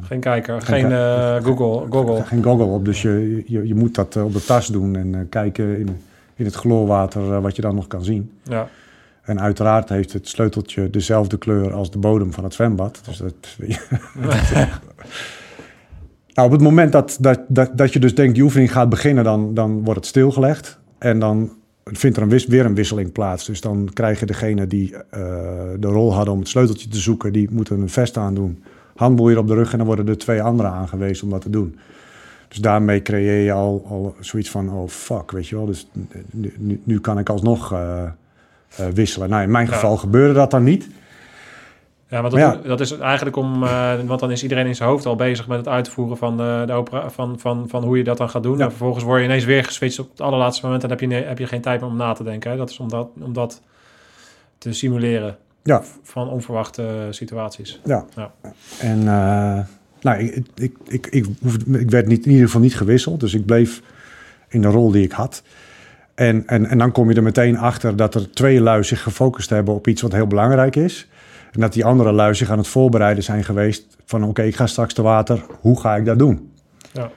Geen 0.02 0.20
kijker, 0.20 0.62
Geen 0.62 0.90
geen, 0.90 1.42
Google. 1.42 1.86
Google. 1.90 2.24
geen 2.24 2.42
goggle 2.42 2.64
op. 2.64 2.84
Dus 2.84 3.02
je, 3.02 3.42
je, 3.46 3.66
je 3.66 3.74
moet 3.74 3.94
dat 3.94 4.16
op 4.16 4.32
de 4.32 4.44
tas 4.44 4.66
doen 4.66 4.96
en 4.96 5.28
kijken 5.28 5.78
in, 5.78 6.00
in 6.38 6.44
het 6.44 6.54
chloorwater 6.54 7.32
eh, 7.32 7.40
wat 7.40 7.56
je 7.56 7.62
dan 7.62 7.74
nog 7.74 7.86
kan 7.86 8.04
zien. 8.04 8.32
Ja. 8.42 8.68
En 9.22 9.40
uiteraard 9.40 9.88
heeft 9.88 10.12
het 10.12 10.28
sleuteltje 10.28 10.90
dezelfde 10.90 11.38
kleur 11.38 11.72
als 11.72 11.90
de 11.90 11.98
bodem 11.98 12.32
van 12.32 12.44
het 12.44 12.54
zwembad. 12.54 13.00
Dus 13.04 13.16
dat, 13.16 13.34
nou, 16.38 16.50
op 16.50 16.56
het 16.56 16.62
moment 16.66 16.92
dat, 16.92 17.16
dat, 17.20 17.40
dat, 17.48 17.70
dat 17.74 17.92
je 17.92 17.98
dus 17.98 18.14
denkt 18.14 18.34
die 18.34 18.42
oefening 18.42 18.72
gaat 18.72 18.88
beginnen, 18.88 19.24
dan, 19.24 19.54
dan 19.54 19.84
wordt 19.84 20.00
het 20.00 20.08
stilgelegd. 20.08 20.78
En 20.98 21.18
dan 21.18 21.52
vindt 21.84 22.16
er 22.16 22.22
een 22.22 22.28
wis, 22.28 22.46
weer 22.46 22.64
een 22.64 22.74
wisseling 22.74 23.12
plaats. 23.12 23.46
Dus 23.46 23.60
dan 23.60 23.90
krijgen 23.92 24.26
degene 24.26 24.66
die 24.66 24.94
eh, 24.96 25.20
de 25.78 25.86
rol 25.86 26.14
hadden 26.14 26.34
om 26.34 26.40
het 26.40 26.48
sleuteltje 26.48 26.88
te 26.88 26.98
zoeken, 26.98 27.32
die 27.32 27.48
moeten 27.50 27.80
een 27.80 27.88
vest 27.88 28.16
aandoen. 28.16 28.62
Handboeien 28.94 29.38
op 29.38 29.46
de 29.46 29.54
rug 29.54 29.72
en 29.72 29.78
dan 29.78 29.86
worden 29.86 30.08
er 30.08 30.18
twee 30.18 30.42
anderen 30.42 30.70
aangewezen 30.70 31.24
om 31.24 31.30
dat 31.30 31.40
te 31.40 31.50
doen. 31.50 31.78
Dus 32.48 32.58
daarmee 32.58 33.02
creëer 33.02 33.44
je 33.44 33.52
al, 33.52 33.84
al 33.88 34.14
zoiets 34.20 34.50
van, 34.50 34.72
oh 34.72 34.88
fuck, 34.88 35.30
weet 35.30 35.48
je 35.48 35.56
wel. 35.56 35.66
Dus 35.66 35.88
nu, 36.84 37.00
kan 37.00 37.18
ik 37.18 37.28
alsnog 37.28 37.72
eh, 37.72 38.02
eh, 38.02 38.86
wisselen. 38.94 39.28
Nou, 39.28 39.42
in 39.42 39.50
mijn 39.50 39.66
Ja. 39.66 39.72
geval 39.72 39.96
gebeurde 39.96 40.34
dat 40.34 40.50
dan 40.50 40.62
niet. 40.62 40.88
Ja, 42.10 42.20
want 42.20 42.32
dat, 42.34 42.42
Maar 42.42 42.52
ja. 42.52 42.56
doe- 42.56 42.68
dat 42.68 42.80
is 42.80 42.98
eigenlijk 42.98 43.36
om, 43.36 43.62
eh, 43.64 43.92
want 44.06 44.20
dan 44.20 44.30
is 44.30 44.42
iedereen 44.42 44.66
in 44.66 44.74
zijn 44.74 44.88
hoofd 44.88 45.06
al 45.06 45.16
bezig 45.16 45.46
met 45.48 45.58
het 45.58 45.68
uitvoeren 45.68 46.16
van 46.16 46.36
de, 46.36 46.62
de 46.66 46.72
opera, 46.72 47.10
van, 47.10 47.38
van, 47.38 47.68
van 47.68 47.84
hoe 47.84 47.96
je 47.96 48.04
dat 48.04 48.16
dan 48.18 48.30
gaat 48.30 48.42
doen. 48.42 48.58
Ja. 48.58 48.64
En 48.64 48.70
vervolgens 48.70 49.04
word 49.04 49.18
je 49.18 49.24
ineens 49.24 49.44
weer 49.44 49.64
geswitcht 49.64 49.98
op 49.98 50.10
het 50.10 50.20
allerlaatste 50.20 50.64
moment 50.64 50.82
en 50.84 50.90
heb 50.90 51.00
je, 51.00 51.08
heb 51.14 51.38
je 51.38 51.46
geen 51.46 51.60
tijd 51.60 51.80
meer 51.80 51.90
om 51.90 51.96
na 51.96 52.12
te 52.12 52.22
denken. 52.24 52.50
Hè? 52.50 52.56
Dat 52.56 52.70
is 52.70 52.78
om 52.78 52.88
dat, 52.88 53.08
om 53.20 53.32
dat 53.32 53.62
te 54.58 54.72
simuleren 54.72 55.36
Ja. 55.62 55.82
van 56.02 56.28
onverwachte 56.28 57.06
situaties. 57.10 57.80
Ja. 57.84 58.04
Ja. 58.16 58.32
En 58.80 58.98
uh, 58.98 59.58
nou, 60.00 60.18
ik, 60.18 60.46
ik, 60.54 60.76
ik, 60.88 61.06
ik, 61.06 61.26
ik 61.72 61.90
werd 61.90 62.06
niet, 62.06 62.24
in 62.24 62.30
ieder 62.30 62.46
geval 62.46 62.60
niet 62.60 62.76
gewisseld. 62.76 63.20
Dus 63.20 63.34
ik 63.34 63.46
bleef 63.46 63.82
in 64.48 64.60
de 64.62 64.68
rol 64.68 64.90
die 64.90 65.04
ik 65.04 65.12
had. 65.12 65.42
En, 66.14 66.42
en, 66.46 66.66
en 66.66 66.78
dan 66.78 66.92
kom 66.92 67.08
je 67.10 67.16
er 67.16 67.22
meteen 67.22 67.58
achter 67.58 67.96
dat 67.96 68.14
er 68.14 68.30
twee 68.32 68.60
lui 68.60 68.84
zich 68.84 69.02
gefocust 69.02 69.50
hebben 69.50 69.74
op 69.74 69.86
iets 69.88 70.02
wat 70.02 70.12
heel 70.12 70.26
belangrijk 70.26 70.76
is. 70.76 71.08
En 71.50 71.60
dat 71.60 71.72
die 71.72 71.84
andere 71.84 72.12
lui 72.12 72.34
zich 72.34 72.50
aan 72.50 72.58
het 72.58 72.68
voorbereiden 72.68 73.24
zijn 73.24 73.44
geweest 73.44 73.96
van 74.04 74.20
oké, 74.20 74.30
okay, 74.30 74.46
ik 74.46 74.56
ga 74.56 74.66
straks 74.66 74.94
te 74.94 75.02
water. 75.02 75.44
Hoe 75.60 75.80
ga 75.80 75.96
ik 75.96 76.04
dat 76.04 76.18
doen? 76.18 76.52
Ja. 76.92 77.10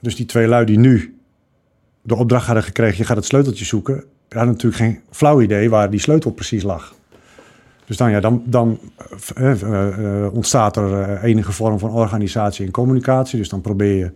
Dus 0.00 0.16
die 0.16 0.26
twee 0.26 0.46
lui 0.46 0.64
die 0.64 0.78
nu 0.78 1.18
de 2.02 2.14
opdracht 2.14 2.46
hadden 2.46 2.64
gekregen, 2.64 2.98
je 2.98 3.04
gaat 3.04 3.16
het 3.16 3.24
sleuteltje 3.24 3.64
zoeken. 3.64 4.04
hadden 4.28 4.52
natuurlijk 4.52 4.82
geen 4.82 5.00
flauw 5.10 5.40
idee 5.40 5.70
waar 5.70 5.90
die 5.90 6.00
sleutel 6.00 6.30
precies 6.30 6.62
lag. 6.62 6.94
Dus 7.84 7.96
dan, 7.96 8.10
ja, 8.10 8.20
dan, 8.20 8.42
dan 8.46 8.78
uh, 9.38 9.62
uh, 9.62 9.98
uh, 9.98 10.34
ontstaat 10.34 10.76
er 10.76 11.18
enige 11.22 11.52
vorm 11.52 11.78
van 11.78 11.90
organisatie 11.90 12.66
en 12.66 12.72
communicatie. 12.72 13.38
Dus 13.38 13.48
dan 13.48 13.60
probeer 13.60 13.96
je 13.96 14.12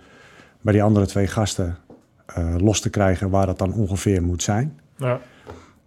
bij 0.61 0.73
die 0.73 0.82
andere 0.82 1.06
twee 1.06 1.26
gasten 1.26 1.76
uh, 2.38 2.54
los 2.58 2.80
te 2.80 2.90
krijgen 2.90 3.30
waar 3.30 3.46
dat 3.46 3.58
dan 3.58 3.73
ongeveer 3.73 4.23
moet 4.23 4.42
zijn. 4.42 4.78
Ja. 4.96 5.20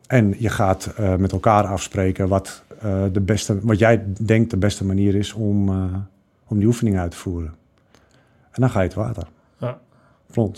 En 0.07 0.35
je 0.37 0.49
gaat 0.49 0.93
uh, 0.99 1.15
met 1.15 1.31
elkaar 1.31 1.65
afspreken 1.65 2.27
wat, 2.27 2.63
uh, 2.85 3.03
de 3.11 3.21
beste, 3.21 3.59
wat 3.61 3.79
jij 3.79 4.03
denkt 4.21 4.49
de 4.49 4.57
beste 4.57 4.85
manier 4.85 5.15
is 5.15 5.33
om, 5.33 5.69
uh, 5.69 5.83
om 6.47 6.57
die 6.57 6.67
oefening 6.67 6.99
uit 6.99 7.11
te 7.11 7.17
voeren. 7.17 7.53
En 8.51 8.61
dan 8.61 8.69
ga 8.69 8.79
je 8.79 8.87
het 8.87 8.95
water. 8.95 9.27
Ja. 9.57 9.77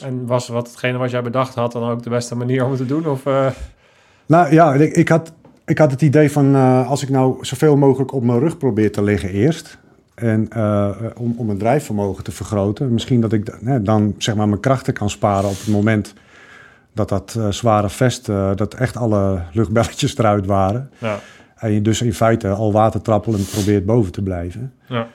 En 0.03 0.25
was 0.25 0.47
wat 0.47 0.67
hetgene 0.67 0.97
wat 0.97 1.11
jij 1.11 1.21
bedacht 1.21 1.55
had 1.55 1.71
dan 1.71 1.89
ook 1.89 2.03
de 2.03 2.09
beste 2.09 2.35
manier 2.35 2.63
om 2.63 2.69
het 2.69 2.79
te 2.79 2.85
doen? 2.85 3.07
Of, 3.07 3.25
uh... 3.25 3.49
Nou 4.25 4.53
ja, 4.53 4.73
ik, 4.73 4.95
ik, 4.95 5.09
had, 5.09 5.33
ik 5.65 5.77
had 5.77 5.91
het 5.91 6.01
idee 6.01 6.31
van 6.31 6.55
als 6.85 7.03
ik 7.03 7.09
nou 7.09 7.45
zoveel 7.45 7.77
mogelijk 7.77 8.13
op 8.13 8.23
mijn 8.23 8.39
rug 8.39 8.57
probeer 8.57 8.91
te 8.91 9.03
liggen 9.03 9.29
eerst. 9.29 9.77
En 10.15 10.49
om, 11.17 11.33
om 11.37 11.45
mijn 11.45 11.57
drijfvermogen 11.57 12.23
te 12.23 12.31
vergroten. 12.31 12.93
Misschien 12.93 13.21
dat 13.21 13.33
ik 13.33 13.61
nee, 13.61 13.81
dan 13.81 14.15
zeg 14.17 14.35
maar 14.35 14.47
mijn 14.47 14.61
krachten 14.61 14.93
kan 14.93 15.09
sparen 15.09 15.49
op 15.49 15.57
het 15.57 15.67
moment 15.67 16.13
dat 16.93 17.09
dat 17.09 17.35
uh, 17.37 17.49
zware 17.49 17.89
vest, 17.89 18.27
uh, 18.27 18.51
dat 18.55 18.73
echt 18.73 18.97
alle 18.97 19.41
luchtbelletjes 19.51 20.17
eruit 20.17 20.45
waren. 20.45 20.89
Ja. 20.97 21.19
En 21.61 21.71
je 21.71 21.81
dus 21.81 22.01
in 22.01 22.13
feite 22.13 22.47
al 22.47 22.71
watertrappelend 22.71 23.49
probeert 23.49 23.85
boven 23.85 24.11
te 24.11 24.21
blijven. 24.21 24.73
Ja. 24.87 25.07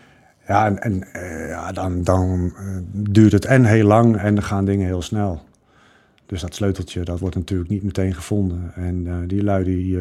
Ja, 0.46 0.66
en, 0.66 0.78
en 0.78 1.04
uh, 1.16 1.48
ja, 1.48 1.72
dan, 1.72 2.02
dan 2.02 2.52
duurt 2.92 3.32
het 3.32 3.44
en 3.44 3.64
heel 3.64 3.86
lang 3.86 4.16
en 4.16 4.34
dan 4.34 4.44
gaan 4.44 4.64
dingen 4.64 4.86
heel 4.86 5.02
snel. 5.02 5.42
Dus 6.26 6.40
dat 6.40 6.54
sleuteltje, 6.54 7.02
dat 7.02 7.18
wordt 7.18 7.34
natuurlijk 7.34 7.70
niet 7.70 7.82
meteen 7.82 8.14
gevonden. 8.14 8.72
En 8.74 9.24
die 9.26 9.42
lui 9.44 9.64
die, 9.64 9.98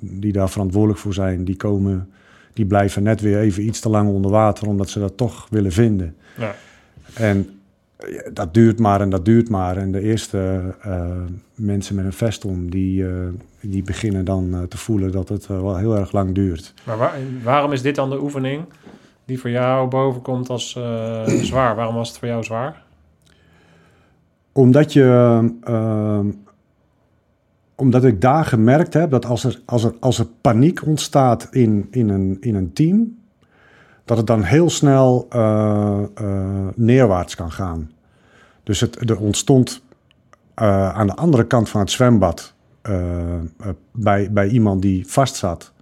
die 0.00 0.32
daar 0.32 0.50
verantwoordelijk 0.50 0.98
voor 0.98 1.14
zijn, 1.14 1.44
die 1.44 1.56
komen, 1.56 2.08
die 2.52 2.66
blijven 2.66 3.02
net 3.02 3.20
weer 3.20 3.38
even 3.38 3.64
iets 3.64 3.80
te 3.80 3.88
lang 3.88 4.08
onder 4.08 4.30
water, 4.30 4.68
omdat 4.68 4.88
ze 4.88 4.98
dat 4.98 5.16
toch 5.16 5.46
willen 5.50 5.72
vinden. 5.72 6.14
Ja. 6.36 6.54
En 7.14 7.59
dat 8.32 8.54
duurt 8.54 8.78
maar 8.78 9.00
en 9.00 9.10
dat 9.10 9.24
duurt 9.24 9.48
maar. 9.48 9.76
En 9.76 9.92
de 9.92 10.00
eerste 10.00 10.74
uh, 10.86 11.10
mensen 11.54 11.94
met 11.94 12.04
een 12.04 12.12
vest 12.12 12.44
om, 12.44 12.70
die, 12.70 13.02
uh, 13.02 13.28
die 13.60 13.82
beginnen 13.82 14.24
dan 14.24 14.54
uh, 14.54 14.62
te 14.62 14.78
voelen 14.78 15.12
dat 15.12 15.28
het 15.28 15.46
wel 15.46 15.76
heel 15.76 15.96
erg 15.96 16.12
lang 16.12 16.34
duurt. 16.34 16.74
Maar 16.84 16.96
waar, 16.96 17.18
waarom 17.42 17.72
is 17.72 17.82
dit 17.82 17.94
dan 17.94 18.10
de 18.10 18.20
oefening 18.20 18.64
die 19.24 19.40
voor 19.40 19.50
jou 19.50 19.88
boven 19.88 20.22
komt 20.22 20.48
als 20.48 20.78
zwaar? 21.50 21.76
Waarom 21.76 21.94
was 21.94 22.08
het 22.08 22.18
voor 22.18 22.28
jou 22.28 22.44
zwaar? 22.44 22.82
Omdat 24.52 24.92
je... 24.92 25.50
omdat 27.74 28.04
ik 28.04 28.20
daar 28.20 28.44
gemerkt 28.44 28.94
heb 28.94 29.10
dat 29.10 29.26
als 29.26 29.44
er, 29.44 29.60
als 29.64 29.84
er, 29.84 29.94
als 30.00 30.18
er 30.18 30.26
paniek 30.40 30.86
ontstaat 30.86 31.48
in, 31.50 31.88
in, 31.90 32.08
een, 32.08 32.36
in 32.40 32.54
een 32.54 32.72
team, 32.72 33.19
dat 34.10 34.18
het 34.18 34.26
dan 34.26 34.42
heel 34.42 34.70
snel 34.70 35.28
uh, 35.34 35.98
uh, 36.22 36.68
neerwaarts 36.74 37.34
kan 37.34 37.52
gaan. 37.52 37.90
Dus 38.62 38.80
het, 38.80 39.10
er 39.10 39.18
ontstond 39.18 39.82
uh, 40.62 40.94
aan 40.94 41.06
de 41.06 41.14
andere 41.14 41.46
kant 41.46 41.68
van 41.68 41.80
het 41.80 41.90
zwembad 41.90 42.54
bij, 43.92 44.32
bij 44.32 44.48
iemand 44.48 44.82
die 44.82 45.06
vastzat 45.08 45.72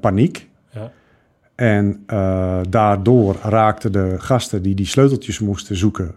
paniek. 0.00 0.48
Ja. 0.70 0.90
En 1.54 2.04
daardoor 2.68 3.36
raakten 3.42 3.92
de 3.92 4.14
gasten 4.18 4.62
die 4.62 4.74
die 4.74 4.86
sleuteltjes 4.86 5.38
moesten 5.38 5.76
zoeken 5.76 6.14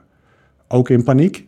ook 0.67 0.89
in 0.89 1.03
paniek. 1.03 1.47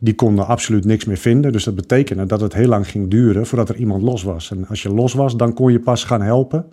Die 0.00 0.14
konden 0.14 0.46
absoluut 0.46 0.84
niks 0.84 1.04
meer 1.04 1.16
vinden. 1.16 1.52
Dus 1.52 1.64
dat 1.64 1.74
betekende 1.74 2.26
dat 2.26 2.40
het 2.40 2.54
heel 2.54 2.68
lang 2.68 2.88
ging 2.88 3.10
duren 3.10 3.46
voordat 3.46 3.68
er 3.68 3.76
iemand 3.76 4.02
los 4.02 4.22
was. 4.22 4.50
En 4.50 4.66
als 4.68 4.82
je 4.82 4.94
los 4.94 5.12
was, 5.12 5.36
dan 5.36 5.54
kon 5.54 5.72
je 5.72 5.80
pas 5.80 6.04
gaan 6.04 6.22
helpen 6.22 6.66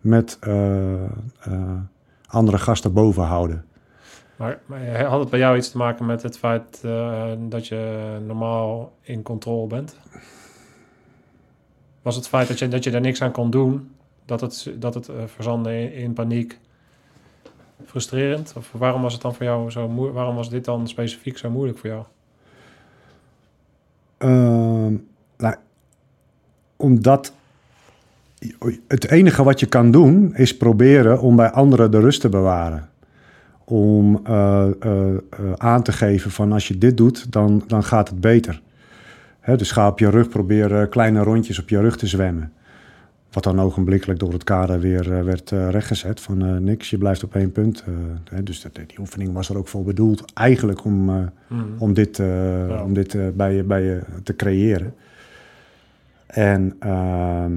met 0.00 0.38
uh, 0.46 1.02
uh, 1.48 1.72
andere 2.26 2.58
gasten 2.58 2.92
boven 2.92 3.22
houden. 3.22 3.64
Maar, 4.36 4.58
maar, 4.66 5.04
had 5.04 5.20
het 5.20 5.30
bij 5.30 5.38
jou 5.38 5.56
iets 5.56 5.70
te 5.70 5.76
maken 5.76 6.06
met 6.06 6.22
het 6.22 6.38
feit 6.38 6.80
dat 7.38 7.66
je 7.66 8.16
normaal 8.26 8.92
in 9.00 9.22
controle 9.22 9.66
bent? 9.66 9.96
Was 12.02 12.16
het 12.16 12.28
feit 12.28 12.48
dat 12.48 12.58
je, 12.58 12.68
dat 12.68 12.84
je 12.84 12.90
daar 12.90 13.00
niks 13.00 13.22
aan 13.22 13.32
kon 13.32 13.50
doen, 13.50 13.90
dat 14.24 14.40
het, 14.40 14.72
dat 14.76 14.94
het 14.94 15.10
verzandde 15.26 15.80
in, 15.80 15.92
in, 15.92 16.12
paniek 16.12 16.58
frustrerend? 17.84 18.52
Of 18.56 18.72
waarom 18.72 19.02
was 19.02 19.12
het 19.12 19.22
dan 19.22 19.34
voor 19.34 19.44
jou 19.44 19.70
zo 19.70 19.88
moeilijk? 19.88 20.16
Waarom 20.16 20.34
was 20.34 20.50
dit 20.50 20.64
dan 20.64 20.88
specifiek 20.88 21.38
zo 21.38 21.50
moeilijk 21.50 21.78
voor 21.78 21.90
jou? 21.90 22.04
Uh, 24.18 24.98
nou, 25.36 25.54
omdat 26.76 27.32
het 28.88 29.08
enige 29.10 29.42
wat 29.42 29.60
je 29.60 29.66
kan 29.66 29.90
doen 29.90 30.34
is 30.36 30.56
proberen 30.56 31.20
om 31.20 31.36
bij 31.36 31.50
anderen 31.50 31.90
de 31.90 32.00
rust 32.00 32.20
te 32.20 32.28
bewaren. 32.28 32.88
om 33.64 34.20
eh, 34.24 34.66
eh, 34.80 35.08
eh, 35.14 35.18
aan 35.56 35.82
te 35.82 35.92
geven 35.92 36.30
van 36.30 36.52
als 36.52 36.68
je 36.68 36.78
dit 36.78 36.96
doet, 36.96 37.32
dan, 37.32 37.64
dan 37.66 37.82
gaat 37.84 38.08
het 38.08 38.20
beter. 38.20 38.62
Hè, 39.40 39.56
dus 39.56 39.70
ga 39.70 39.88
op 39.88 39.98
je 39.98 40.10
rug 40.10 40.28
proberen 40.28 40.88
kleine 40.88 41.22
rondjes 41.22 41.58
op 41.60 41.68
je 41.68 41.80
rug 41.80 41.96
te 41.96 42.06
zwemmen. 42.06 42.52
Wat 43.32 43.44
dan 43.44 43.60
ogenblikkelijk 43.60 44.18
door 44.18 44.32
het 44.32 44.44
kader 44.44 44.80
weer 44.80 45.24
werd 45.24 45.50
rechtgezet. 45.50 46.20
Van 46.20 46.64
niks, 46.64 46.90
je 46.90 46.98
blijft 46.98 47.24
op 47.24 47.34
één 47.34 47.52
punt. 47.52 47.84
hè, 48.30 48.42
dus 48.42 48.62
dat, 48.62 48.74
die 48.74 48.98
oefening 48.98 49.32
was 49.32 49.48
er 49.48 49.58
ook 49.58 49.68
voor 49.68 49.84
bedoeld. 49.84 50.32
Eigenlijk 50.34 50.84
om, 50.84 51.04
Mhm. 51.04 51.62
om 51.78 51.94
dit, 51.94 52.16
Ja. 52.16 52.82
om 52.84 52.94
dit 52.94 53.36
bij, 53.36 53.54
je, 53.54 53.62
bij 53.62 53.82
je 53.82 54.00
te 54.22 54.36
creëren. 54.36 54.94
En 56.26 56.76
ehm, 56.78 57.52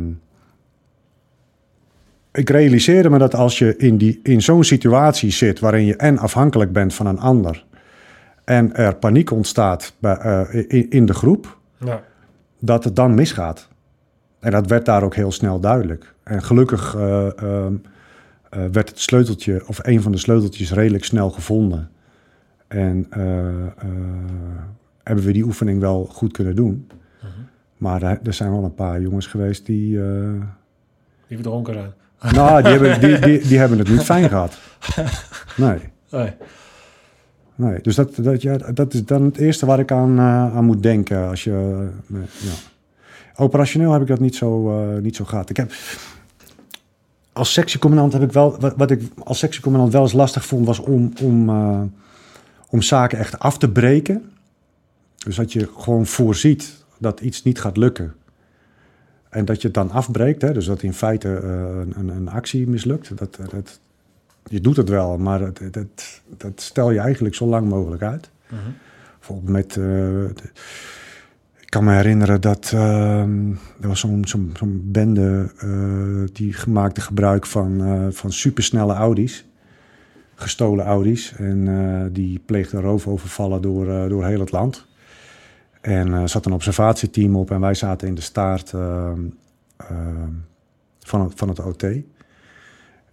ik 2.34 2.50
realiseerde 2.50 3.10
me 3.10 3.18
dat 3.18 3.36
als 3.36 3.58
je 3.58 3.78
in, 3.78 3.98
die, 3.98 4.20
in 4.24 4.42
zo'n 4.42 4.64
situatie 4.64 5.32
zit... 5.32 5.60
waarin 5.60 5.86
je 5.86 5.96
en 5.96 6.18
afhankelijk 6.18 6.72
bent 6.72 6.94
van 6.94 7.06
een 7.06 7.20
ander... 7.20 7.66
en 8.44 8.76
er 8.76 8.96
paniek 8.96 9.32
ontstaat 9.32 9.94
bij, 10.00 10.18
eh, 10.18 10.64
in, 10.68 10.90
in 10.90 11.06
de 11.06 11.14
groep... 11.14 11.58
Ja. 11.78 12.04
dat 12.60 12.84
het 12.84 12.96
dan 12.96 13.14
misgaat. 13.14 13.68
En 14.40 14.52
dat 14.52 14.68
werd 14.68 14.86
daar 14.86 15.04
ook 15.04 15.16
heel 15.16 15.32
snel 15.32 15.60
duidelijk. 15.60 16.14
En 16.24 16.44
gelukkig 16.44 16.96
eh, 16.96 17.38
ehm, 17.38 17.74
eh, 18.50 18.66
werd 18.72 18.90
het 18.90 19.00
sleuteltje, 19.00 19.64
of 19.68 19.80
een 19.82 20.02
van 20.02 20.12
de 20.12 20.18
sleuteltjes, 20.18 20.72
redelijk 20.74 21.04
snel 21.04 21.30
gevonden. 21.30 21.90
En 22.68 23.08
hebben 25.04 25.26
we 25.26 25.32
die 25.32 25.44
oefening 25.44 25.80
wel 25.80 26.06
goed 26.06 26.32
kunnen 26.32 26.56
doen. 26.56 26.88
Mhm. 27.22 27.32
Maar 27.78 28.02
er, 28.02 28.34
zijn 28.34 28.52
wel 28.52 28.64
een 28.64 28.74
paar 28.74 29.02
jongens 29.02 29.28
geweest 29.28 29.66
die. 29.66 30.00
Die 31.28 31.38
verdronken 31.38 31.74
zijn. 31.74 31.94
Nou, 32.32 32.62
die 32.62 32.72
hebben, 32.72 33.00
die, 33.00 33.20
die, 33.20 33.48
die 33.48 33.58
hebben 33.58 33.78
het 33.78 33.90
niet 33.90 34.04
fijn 34.04 34.30
gehad. 34.30 34.58
Nee. 35.56 35.78
Nee. 36.10 36.34
Nee, 37.56 37.82
dus 37.82 37.96
dat, 37.96 38.16
dat, 38.16 38.42
ja, 38.42 38.58
dat 38.58 38.94
is 38.94 39.06
dan 39.06 39.24
het 39.24 39.38
eerste 39.38 39.66
waar 39.66 39.80
ik 39.80 39.92
aan, 39.92 40.18
eh, 40.18 40.56
aan 40.56 40.66
moet 40.66 40.84
denken. 40.84 41.30
Als 41.30 41.44
je, 41.44 41.52
eh, 41.52 42.16
nee, 42.16 42.26
ja. 42.40 42.52
Operationeel 43.36 43.92
heb 43.92 44.02
ik 44.02 44.08
dat 44.08 44.20
niet 44.20 44.36
zo, 44.36 44.70
eh, 44.70 45.02
niet 45.02 45.16
zo 45.16 45.26
gehad. 45.26 45.50
Ik 45.50 45.58
heb, 45.58 45.72
als 47.34 47.54
sectiecommandant 47.54 48.14
heb 48.14 48.22
ik 48.22 48.32
wel, 48.32 48.58
wat, 48.60 48.74
wat 48.78 48.92
ik 48.92 49.02
als 49.24 49.40
sectiecommandant 49.40 49.94
wel 49.94 50.02
eens 50.02 50.14
lastig 50.14 50.46
vond, 50.46 50.66
was 50.66 50.80
om, 50.80 51.14
om, 51.22 51.50
om 52.70 52.82
zaken 52.82 53.18
echt 53.18 53.40
af 53.40 53.58
te 53.58 53.70
breken. 53.70 54.32
Dus 55.18 55.36
dat 55.36 55.54
je 55.54 55.70
gewoon 55.78 56.06
voorziet 56.06 56.74
dat 56.98 57.20
iets 57.20 57.44
niet 57.44 57.60
gaat 57.60 57.78
lukken. 57.78 58.14
En 59.34 59.46
dat 59.46 59.62
je 59.62 59.68
het 59.68 59.76
dan 59.76 59.92
afbreekt, 59.92 60.42
hè, 60.42 60.54
dus 60.54 60.66
dat 60.66 60.84
in 60.84 60.94
feite 60.94 61.36
eh, 61.36 61.52
een, 61.98 62.08
een, 62.08 62.30
actie 62.30 62.68
mislukt. 62.68 63.18
Dat, 63.18 63.40
dat, 63.52 63.80
je 64.44 64.62
doet 64.62 64.78
het 64.78 64.90
wel, 64.90 65.18
maar 65.18 65.40
dat, 65.40 65.60
dat, 65.72 66.22
dat 66.38 66.62
stel 66.62 66.92
je 66.92 67.00
eigenlijk 67.00 67.36
zo 67.36 67.46
lang 67.46 67.70
mogelijk 67.70 68.02
uit. 68.02 68.30
Mhm. 68.48 68.62
Bijvoorbeeld 69.18 69.50
met... 69.50 69.78
eh, 69.78 70.24
ik 71.60 71.80
kan 71.80 71.84
me 71.84 71.94
herinneren 71.94 72.42
dat 72.42 72.72
ehm, 72.74 73.50
er 73.82 73.88
was 73.88 74.00
zo'n 74.00 74.26
zo'n 74.54 74.82
bende 74.86 75.52
eh, 75.58 76.24
die 76.34 76.56
maakte 76.68 77.02
gebruik 77.02 77.46
van, 77.46 77.84
eh, 77.84 78.08
van 78.10 78.32
supersnelle 78.32 78.94
Audi's. 78.94 79.46
Gestolen 80.36 80.86
Audi's. 80.86 81.34
En 81.38 81.68
eh, 81.68 82.14
die 82.14 82.42
pleegde 82.46 82.80
roofovervallen 82.80 83.62
door, 83.62 83.90
eh, 83.90 84.10
door 84.10 84.26
heel 84.26 84.40
het 84.40 84.52
land. 84.52 84.86
En 85.84 86.14
er 86.14 86.30
zat 86.30 86.46
een 86.46 86.54
observatieteam 86.54 87.36
op 87.36 87.52
en 87.52 87.60
wij 87.60 87.74
zaten 87.74 88.08
in 88.08 88.16
de 88.16 88.22
staart 88.22 88.74
ehm, 88.74 89.20
ehm, 89.78 90.30
van, 91.00 91.22
het, 91.22 91.32
van 91.36 91.50
het 91.50 91.60
OT. 91.60 91.84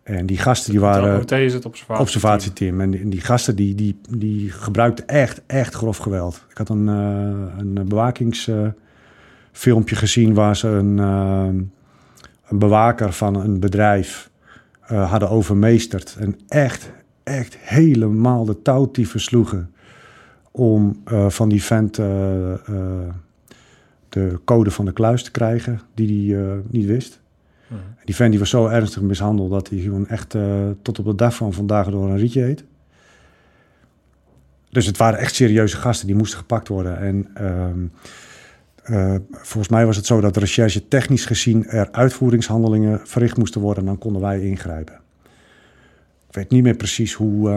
En 0.03 0.27
die 0.27 0.39
gasten 0.39 0.71
die 0.71 0.81
waren 0.81 1.21
OT 1.21 1.33
is 1.33 1.53
het 1.53 1.65
observatie. 1.65 2.03
observatieteam. 2.03 2.81
En 2.81 2.91
die, 2.91 3.01
en 3.01 3.11
die 3.11 3.21
gasten 3.21 3.57
die, 3.57 3.75
die, 3.75 4.01
die 4.09 4.51
gebruikten 4.51 5.09
echt, 5.09 5.43
echt 5.47 5.75
grof 5.75 5.97
geweld. 5.97 6.47
Ik 6.51 6.59
had 6.59 6.69
een, 6.69 6.89
eh 6.89 7.59
een 7.59 7.89
bewakingsfilmpje 7.89 9.97
gezien 9.97 10.35
waar 10.35 10.57
ze 10.57 10.69
een, 10.69 10.99
eh, 10.99 11.49
een 12.49 12.59
bewaker 12.59 13.13
van 13.13 13.35
een 13.35 13.61
bedrijf 13.61 14.31
eh, 14.81 15.11
hadden 15.11 15.31
overmeesterd. 15.31 16.17
En 16.19 16.39
echt, 16.49 16.91
echt 17.23 17.57
helemaal 17.59 18.45
de 18.45 18.63
touwtieven 18.63 19.21
sloegen 19.21 19.75
om 20.51 21.01
eh, 21.05 21.31
van 21.31 21.49
die 21.49 21.63
vent 21.63 21.99
eh, 21.99 22.53
eh, 22.53 22.59
de 24.09 24.41
code 24.45 24.71
van 24.71 24.85
de 24.85 24.93
kluis 24.93 25.23
te 25.23 25.31
krijgen, 25.31 25.81
die 25.95 26.35
hij 26.35 26.61
niet 26.71 26.87
wist. 26.87 27.21
Mhm. 27.67 27.81
Die 28.05 28.15
vent 28.15 28.31
die 28.31 28.39
was 28.39 28.51
zo 28.51 28.67
ernstig 28.67 29.03
mishandeld 29.03 29.51
dat 29.51 29.69
hij 29.69 29.79
gewoon 29.79 30.09
echt 30.09 30.37
tot 30.83 30.99
op 30.99 31.05
de 31.05 31.15
dag 31.15 31.35
van 31.35 31.53
vandaag 31.53 31.91
door 31.91 32.09
een 32.09 32.19
rietje 32.19 32.43
heet. 32.43 32.65
Dus 34.71 34.87
het 34.87 34.97
waren 34.97 35.19
echt 35.19 35.35
serieuze 35.35 35.77
gasten 35.77 36.07
die 36.07 36.17
moesten 36.17 36.39
gepakt 36.39 36.69
worden. 36.69 36.99
En 36.99 37.29
ehm, 37.35 37.87
eh, 38.83 39.15
volgens 39.31 39.69
mij 39.69 39.87
was 39.87 39.97
het 39.97 40.07
zo 40.07 40.21
dat 40.21 40.35
de 40.35 40.41
recherche 40.41 40.89
technisch 40.89 41.25
gezien 41.25 41.67
er 41.67 41.89
uitvoeringshandelingen 41.93 43.01
verricht 43.05 43.37
moesten 43.37 43.61
worden. 43.61 43.83
En 43.83 43.89
dan 43.89 43.99
konden 43.99 44.23
wij 44.23 44.41
ingrijpen. 44.41 45.01
Ik 46.29 46.37
weet 46.37 46.51
niet 46.51 46.63
meer 46.63 46.77
precies 46.77 47.13
hoe, 47.13 47.51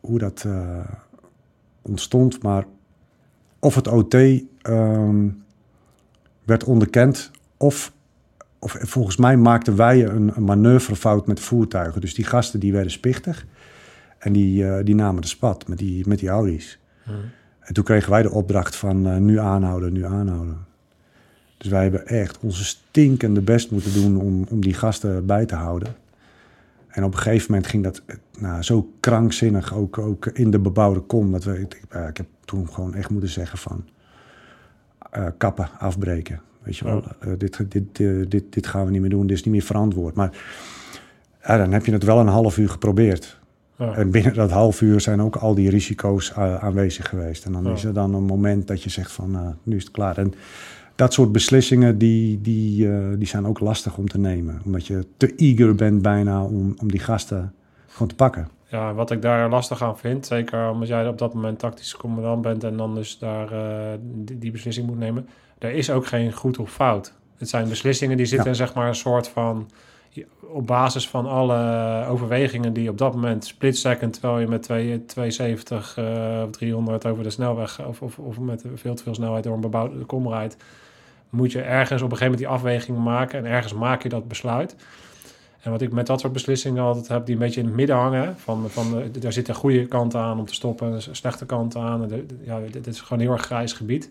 hoe 0.00 0.18
dat 0.18 0.46
ontstond, 1.84 2.42
maar 2.42 2.66
of 3.58 3.74
het 3.74 3.88
OT 3.88 4.14
ehm, 4.62 5.28
werd 6.44 6.64
onderkend 6.64 7.30
of 7.56 7.92
of 8.64 8.76
volgens 8.80 9.16
mij 9.16 9.36
maakten 9.36 9.76
wij 9.76 10.04
een, 10.06 10.32
een 10.36 10.44
manoeuvrefout 10.44 11.26
met 11.26 11.40
voertuigen. 11.40 12.00
Dus 12.00 12.14
die 12.14 12.24
gasten 12.24 12.60
die 12.60 12.72
werden 12.72 12.92
spichtig. 12.92 13.46
En 14.18 14.32
die, 14.32 14.68
eh, 14.68 14.84
die 14.84 14.94
namen 14.94 15.22
de 15.22 15.28
spat 15.28 15.68
met 15.68 15.78
die, 15.78 16.08
met 16.08 16.18
die 16.18 16.28
Audi's. 16.28 16.78
Mhm. 17.02 17.16
En 17.60 17.74
toen 17.74 17.84
kregen 17.84 18.10
wij 18.10 18.22
de 18.22 18.30
opdracht 18.30 18.76
van 18.76 19.06
eh, 19.06 19.16
nu 19.16 19.38
aanhouden, 19.38 19.92
nu 19.92 20.04
aanhouden. 20.04 20.66
Dus 21.56 21.70
wij 21.70 21.82
hebben 21.82 22.06
echt 22.06 22.38
onze 22.40 22.64
stinkende 22.64 23.40
best 23.40 23.70
moeten 23.70 23.92
doen 23.92 24.20
om, 24.20 24.46
om 24.50 24.60
die 24.60 24.74
gasten 24.74 25.26
bij 25.26 25.46
te 25.46 25.54
houden. 25.54 25.94
En 26.94 27.04
op 27.04 27.12
een 27.12 27.18
gegeven 27.18 27.46
moment 27.50 27.70
ging 27.70 27.84
dat 27.84 28.02
eh, 28.06 28.16
nou, 28.38 28.62
zo 28.62 28.92
krankzinnig, 29.00 29.74
ook, 29.74 29.98
ook 29.98 30.26
in 30.26 30.50
de 30.50 30.58
bebouwde 30.58 31.00
kom. 31.00 31.32
Dat 31.32 31.44
we, 31.44 31.60
ik, 31.60 31.82
ik 32.08 32.16
heb 32.16 32.26
toen 32.44 32.68
gewoon 32.68 32.94
echt 32.94 33.10
moeten 33.10 33.30
zeggen 33.30 33.58
van 33.58 33.84
eh, 35.10 35.26
kappen, 35.38 35.68
afbreken. 35.78 36.40
Weet 36.62 36.76
je 36.76 36.84
wel, 36.84 37.04
eh, 37.20 37.28
dit, 37.38 37.70
dit, 37.70 37.96
dit, 38.30 38.52
dit 38.52 38.66
gaan 38.66 38.84
we 38.84 38.90
niet 38.90 39.00
meer 39.00 39.10
doen, 39.10 39.26
dit 39.26 39.36
is 39.36 39.44
niet 39.44 39.54
meer 39.54 39.62
verantwoord. 39.62 40.14
Maar 40.14 40.30
ja, 41.42 41.56
dan 41.56 41.72
heb 41.72 41.86
je 41.86 41.92
het 41.92 42.04
wel 42.04 42.18
een 42.18 42.26
half 42.26 42.58
uur 42.58 42.68
geprobeerd. 42.68 43.42
En 43.76 44.10
binnen 44.10 44.34
dat 44.34 44.50
half 44.50 44.80
uur 44.80 45.00
zijn 45.00 45.22
ook 45.22 45.36
al 45.36 45.54
die 45.54 45.70
risico's 45.70 46.32
aanwezig 46.34 47.08
geweest. 47.08 47.44
En 47.44 47.52
dan 47.52 47.66
is 47.68 47.84
er 47.84 47.94
dan 47.94 48.14
een 48.14 48.24
moment 48.24 48.66
dat 48.66 48.82
je 48.82 48.90
zegt 48.90 49.12
van, 49.12 49.56
nu 49.62 49.76
is 49.76 49.82
het 49.82 49.92
klaar. 49.92 50.18
En 50.18 50.34
dat 50.94 51.12
soort 51.12 51.32
beslissingen, 51.32 51.98
die, 51.98 52.40
die, 52.40 52.88
eh, 52.92 52.98
die 53.18 53.26
zijn 53.28 53.46
ook 53.46 53.60
lastig 53.60 53.96
om 53.96 54.08
te 54.08 54.18
nemen. 54.18 54.60
Omdat 54.64 54.86
je 54.86 55.06
te 55.16 55.34
eager 55.36 55.74
bent 55.74 56.02
bijna 56.02 56.44
om, 56.44 56.74
om 56.80 56.90
die 56.90 57.00
gasten 57.00 57.54
gewoon 57.86 58.08
te 58.08 58.14
pakken. 58.14 58.48
Ja, 58.68 58.94
wat 58.94 59.10
ik 59.10 59.22
daar 59.22 59.50
lastig 59.50 59.82
aan 59.82 59.98
vind, 59.98 60.26
zeker 60.26 60.70
omdat 60.70 60.88
jij 60.88 61.08
op 61.08 61.18
dat 61.18 61.34
moment 61.34 61.58
tactische 61.58 61.96
commandant 61.96 62.42
bent 62.42 62.64
en 62.64 62.76
dan 62.76 62.94
dus 62.94 63.18
daar 63.18 63.52
eh, 63.52 63.98
die, 64.02 64.38
die 64.38 64.50
beslissing 64.50 64.86
moet 64.86 64.98
nemen. 64.98 65.28
Er 65.58 65.70
is 65.70 65.90
ook 65.90 66.06
geen 66.06 66.32
goed 66.32 66.58
of 66.58 66.70
fout. 66.72 67.12
Het 67.36 67.48
zijn 67.48 67.68
beslissingen 67.68 68.16
die 68.16 68.26
zitten 68.26 68.46
Ja. 68.46 68.50
in 68.52 68.56
zeg 68.56 68.74
maar 68.74 68.88
een 68.88 68.94
soort 68.94 69.28
van 69.28 69.68
op 70.40 70.66
basis 70.66 71.08
van 71.08 71.26
alle 71.26 71.56
overwegingen 72.08 72.72
die 72.72 72.88
op 72.90 72.98
dat 72.98 73.14
moment 73.14 73.44
split 73.44 73.78
second, 73.78 74.12
terwijl 74.12 74.38
je 74.38 74.46
met 74.46 74.62
twee- 74.62 75.04
270 75.06 75.96
eh, 75.96 76.42
of 76.44 76.50
300 76.50 77.06
over 77.06 77.22
de 77.22 77.30
snelweg 77.30 77.86
of, 77.86 78.02
of, 78.02 78.18
of 78.18 78.38
met 78.38 78.64
veel 78.74 78.94
te 78.94 79.02
veel 79.02 79.14
snelheid 79.14 79.44
door 79.44 79.54
een 79.54 79.60
bebouwde 79.60 80.04
kom 80.04 80.28
rijdt, 80.28 80.56
moet 81.34 81.52
je 81.52 81.60
ergens 81.60 82.02
op 82.02 82.10
een 82.10 82.16
gegeven 82.16 82.38
moment 82.38 82.38
die 82.38 82.48
afweging 82.68 82.98
maken 82.98 83.38
en 83.38 83.44
ergens 83.52 83.74
maak 83.74 84.02
je 84.02 84.08
dat 84.08 84.28
besluit. 84.28 84.76
En 85.60 85.70
wat 85.70 85.80
ik 85.82 85.92
met 85.92 86.06
dat 86.06 86.20
soort 86.20 86.32
beslissingen 86.32 86.82
altijd 86.82 87.08
heb, 87.08 87.26
die 87.26 87.34
een 87.34 87.40
beetje 87.40 87.60
in 87.60 87.66
het 87.66 87.76
midden 87.76 87.96
hangen. 87.96 88.34
Van, 88.38 88.64
van, 88.68 88.98
eh, 89.00 89.22
daar 89.22 89.32
zit 89.32 89.48
een 89.48 89.54
goede 89.54 89.86
kant 89.86 90.14
aan 90.14 90.38
om 90.38 90.46
te 90.46 90.54
stoppen, 90.54 90.92
een 90.92 91.02
slechte 91.16 91.46
kant 91.46 91.76
aan. 91.76 92.08
De- 92.08 92.26
ja, 92.44 92.58
dit 92.70 92.86
is 92.86 93.00
gewoon 93.00 93.18
een 93.18 93.24
heel 93.24 93.34
erg 93.36 93.44
grijs 93.46 93.72
gebied. 93.72 94.10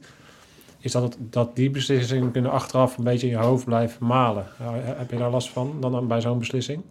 Is 0.79 0.91
dat, 0.91 1.17
dat 1.29 1.55
die 1.55 1.69
beslissingen 1.69 2.31
kunnen 2.31 2.51
achteraf 2.51 2.97
een 2.97 3.03
beetje 3.03 3.27
in 3.27 3.33
je 3.33 3.39
hoofd 3.39 3.65
blijven 3.65 4.05
malen. 4.05 4.45
Heb 4.83 5.12
je 5.12 5.17
daar 5.17 5.29
last 5.29 5.49
van 5.49 5.73
dan 5.79 6.07
bij 6.07 6.21
zo'n 6.21 6.39
beslissing? 6.39 6.81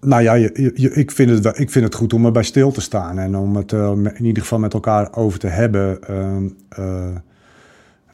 Nou 0.00 0.22
ja, 0.22 0.34
je, 0.34 0.72
je- 0.74 0.92
ik, 0.92 1.10
vind 1.10 1.30
het, 1.44 1.58
ik 1.58 1.70
vind 1.70 1.84
het 1.84 1.94
goed 1.94 2.12
om 2.12 2.24
erbij 2.24 2.42
stil 2.42 2.70
te 2.72 2.80
staan. 2.80 3.18
En 3.18 3.36
om 3.36 3.56
het 3.56 3.72
eh, 3.72 3.90
in 4.14 4.24
ieder 4.24 4.42
geval 4.42 4.58
met 4.58 4.74
elkaar 4.74 5.12
over 5.16 5.38
te 5.38 5.46
hebben. 5.46 6.02
ehm, 6.02 6.48
eh, 6.68 7.08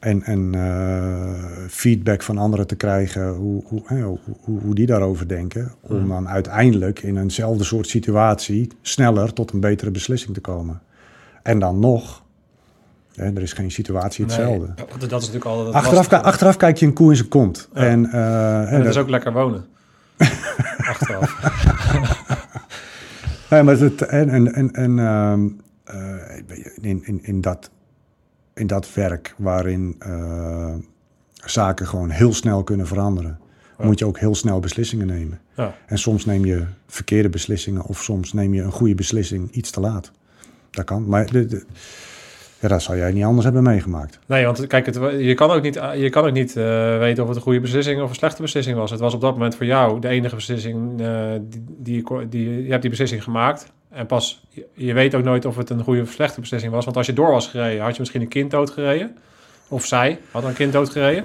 en 0.07 0.23
en 0.23 0.55
eh, 0.55 1.67
feedback 1.69 2.23
van 2.23 2.39
anderen 2.39 2.67
te 2.67 2.75
krijgen. 2.77 3.29
Hoe, 3.35 3.63
hoe, 3.67 3.83
hoe, 4.41 4.61
hoe, 4.61 4.75
die 4.75 4.87
daarover 4.87 5.29
denken. 5.29 5.73
Om 5.81 5.97
Mhm. 5.97 6.09
dan 6.09 6.29
uiteindelijk 6.29 7.03
in 7.03 7.17
eenzelfde 7.17 7.65
soort 7.65 7.89
situatie 7.89 8.69
sneller 8.83 9.33
tot 9.33 9.53
een 9.53 9.61
betere 9.61 9.91
beslissing 9.91 10.35
te 10.35 10.41
komen. 10.41 10.81
En 11.43 11.59
dan 11.59 11.79
nog, 11.79 12.23
hè, 13.15 13.25
er 13.25 13.43
is 13.43 13.53
geen 13.53 13.71
situatie 13.71 14.25
hetzelfde. 14.25 14.67
Nee, 14.77 15.09
dat, 15.09 15.23
is 15.23 15.31
natuurlijk 15.33 15.75
Achteraf, 16.25 16.57
kijk 16.57 16.77
je 16.77 16.87
een 16.87 16.93
koe 16.93 17.11
in 17.11 17.17
zijn 17.17 17.29
kont. 17.29 17.69
Ja. 17.75 17.81
En, 17.81 18.07
eh, 18.11 18.59
En 18.61 18.67
en 18.67 18.75
dat 18.75 18.83
dat- 18.85 18.95
is 18.95 19.01
ook 19.01 19.09
lekker 19.09 19.33
wonen. 19.33 19.65
Achteraf. 20.93 21.39
Nee, 23.51 23.63
maar 23.63 23.77
het, 23.79 24.03
en, 24.03 24.29
en, 24.29 24.55
en, 24.55 24.73
en 24.73 24.99
ehm, 24.99 25.49
eh, 25.85 26.37
in, 26.81 27.03
in, 27.05 27.19
in, 27.23 27.41
dat, 27.41 27.71
in 28.57 28.67
dat 28.67 28.95
werk 28.95 29.35
waarin 29.39 29.97
eh, 29.99 30.75
zaken 31.45 31.87
gewoon 31.87 32.11
heel 32.11 32.33
snel 32.33 32.63
kunnen 32.63 32.87
veranderen, 32.87 33.39
Ja. 33.79 33.85
moet 33.85 33.99
je 33.99 34.05
ook 34.07 34.19
heel 34.19 34.35
snel 34.35 34.61
beslissingen 34.61 35.07
nemen. 35.07 35.41
Ja. 35.57 35.75
En 35.87 35.99
soms 35.99 36.25
neem 36.25 36.45
je 36.45 36.65
verkeerde 36.87 37.29
beslissingen 37.29 37.83
of 37.83 38.03
soms 38.03 38.33
neem 38.33 38.55
je 38.55 38.63
een 38.63 38.73
goede 38.73 38.95
beslissing 38.95 39.51
iets 39.51 39.71
te 39.71 39.81
laat. 39.81 40.11
Dat 40.71 40.85
kan, 40.85 41.09
maar 41.09 41.27
de, 41.31 41.47
de- 41.47 41.65
ja, 42.61 42.69
dat 42.69 42.83
zou 42.83 42.99
jij 42.99 43.13
niet 43.13 43.25
anders 43.25 43.45
hebben 43.45 43.63
meegemaakt. 43.63 44.19
Nee, 44.27 44.45
want 44.45 44.67
kijk, 44.67 44.87
het, 44.87 44.95
je 45.19 45.35
kan 45.35 45.51
ook 45.51 45.63
niet, 45.63 45.75
je 45.97 46.09
kan 46.11 46.25
ook 46.27 46.33
niet 46.33 46.57
eh, 46.57 46.99
weten 46.99 47.23
of 47.23 47.29
het 47.29 47.37
een 47.37 47.43
goede 47.43 47.61
beslissing 47.61 48.03
of 48.03 48.09
een 48.09 48.15
slechte 48.15 48.43
beslissing 48.43 48.77
was. 48.77 48.91
Het 48.91 49.01
was 49.01 49.15
op 49.15 49.21
dat 49.21 49.33
moment 49.33 49.55
voor 49.55 49.67
jou 49.67 50.01
de 50.01 50.09
enige 50.09 50.35
beslissing 50.35 51.01
eh, 51.01 51.31
die, 51.41 51.65
die, 51.79 52.29
die 52.29 52.63
je 52.65 52.71
hebt 52.71 52.81
die 52.81 52.91
beslissing 52.91 53.23
gemaakt. 53.23 53.73
En 53.97 54.07
pas, 54.07 54.47
je, 54.73 54.93
weet 54.93 55.15
ook 55.15 55.25
nooit 55.25 55.45
of 55.45 55.57
het 55.57 55.71
een 55.71 55.83
goede 55.83 56.01
of 56.03 56.11
slechte 56.11 56.41
beslissing 56.41 56.73
was. 56.73 56.85
Want 56.85 56.97
als 56.97 57.07
je 57.07 57.13
door 57.13 57.31
was 57.31 57.49
gereden, 57.49 57.83
had 57.83 57.93
je 57.93 57.99
misschien 58.01 58.21
een 58.21 58.29
kind 58.29 58.51
doodgereden. 58.51 59.17
Of 59.69 59.87
zij 59.87 60.21
had 60.31 60.45
een 60.45 60.55
kind 60.55 60.73
doodgereden. 60.73 61.25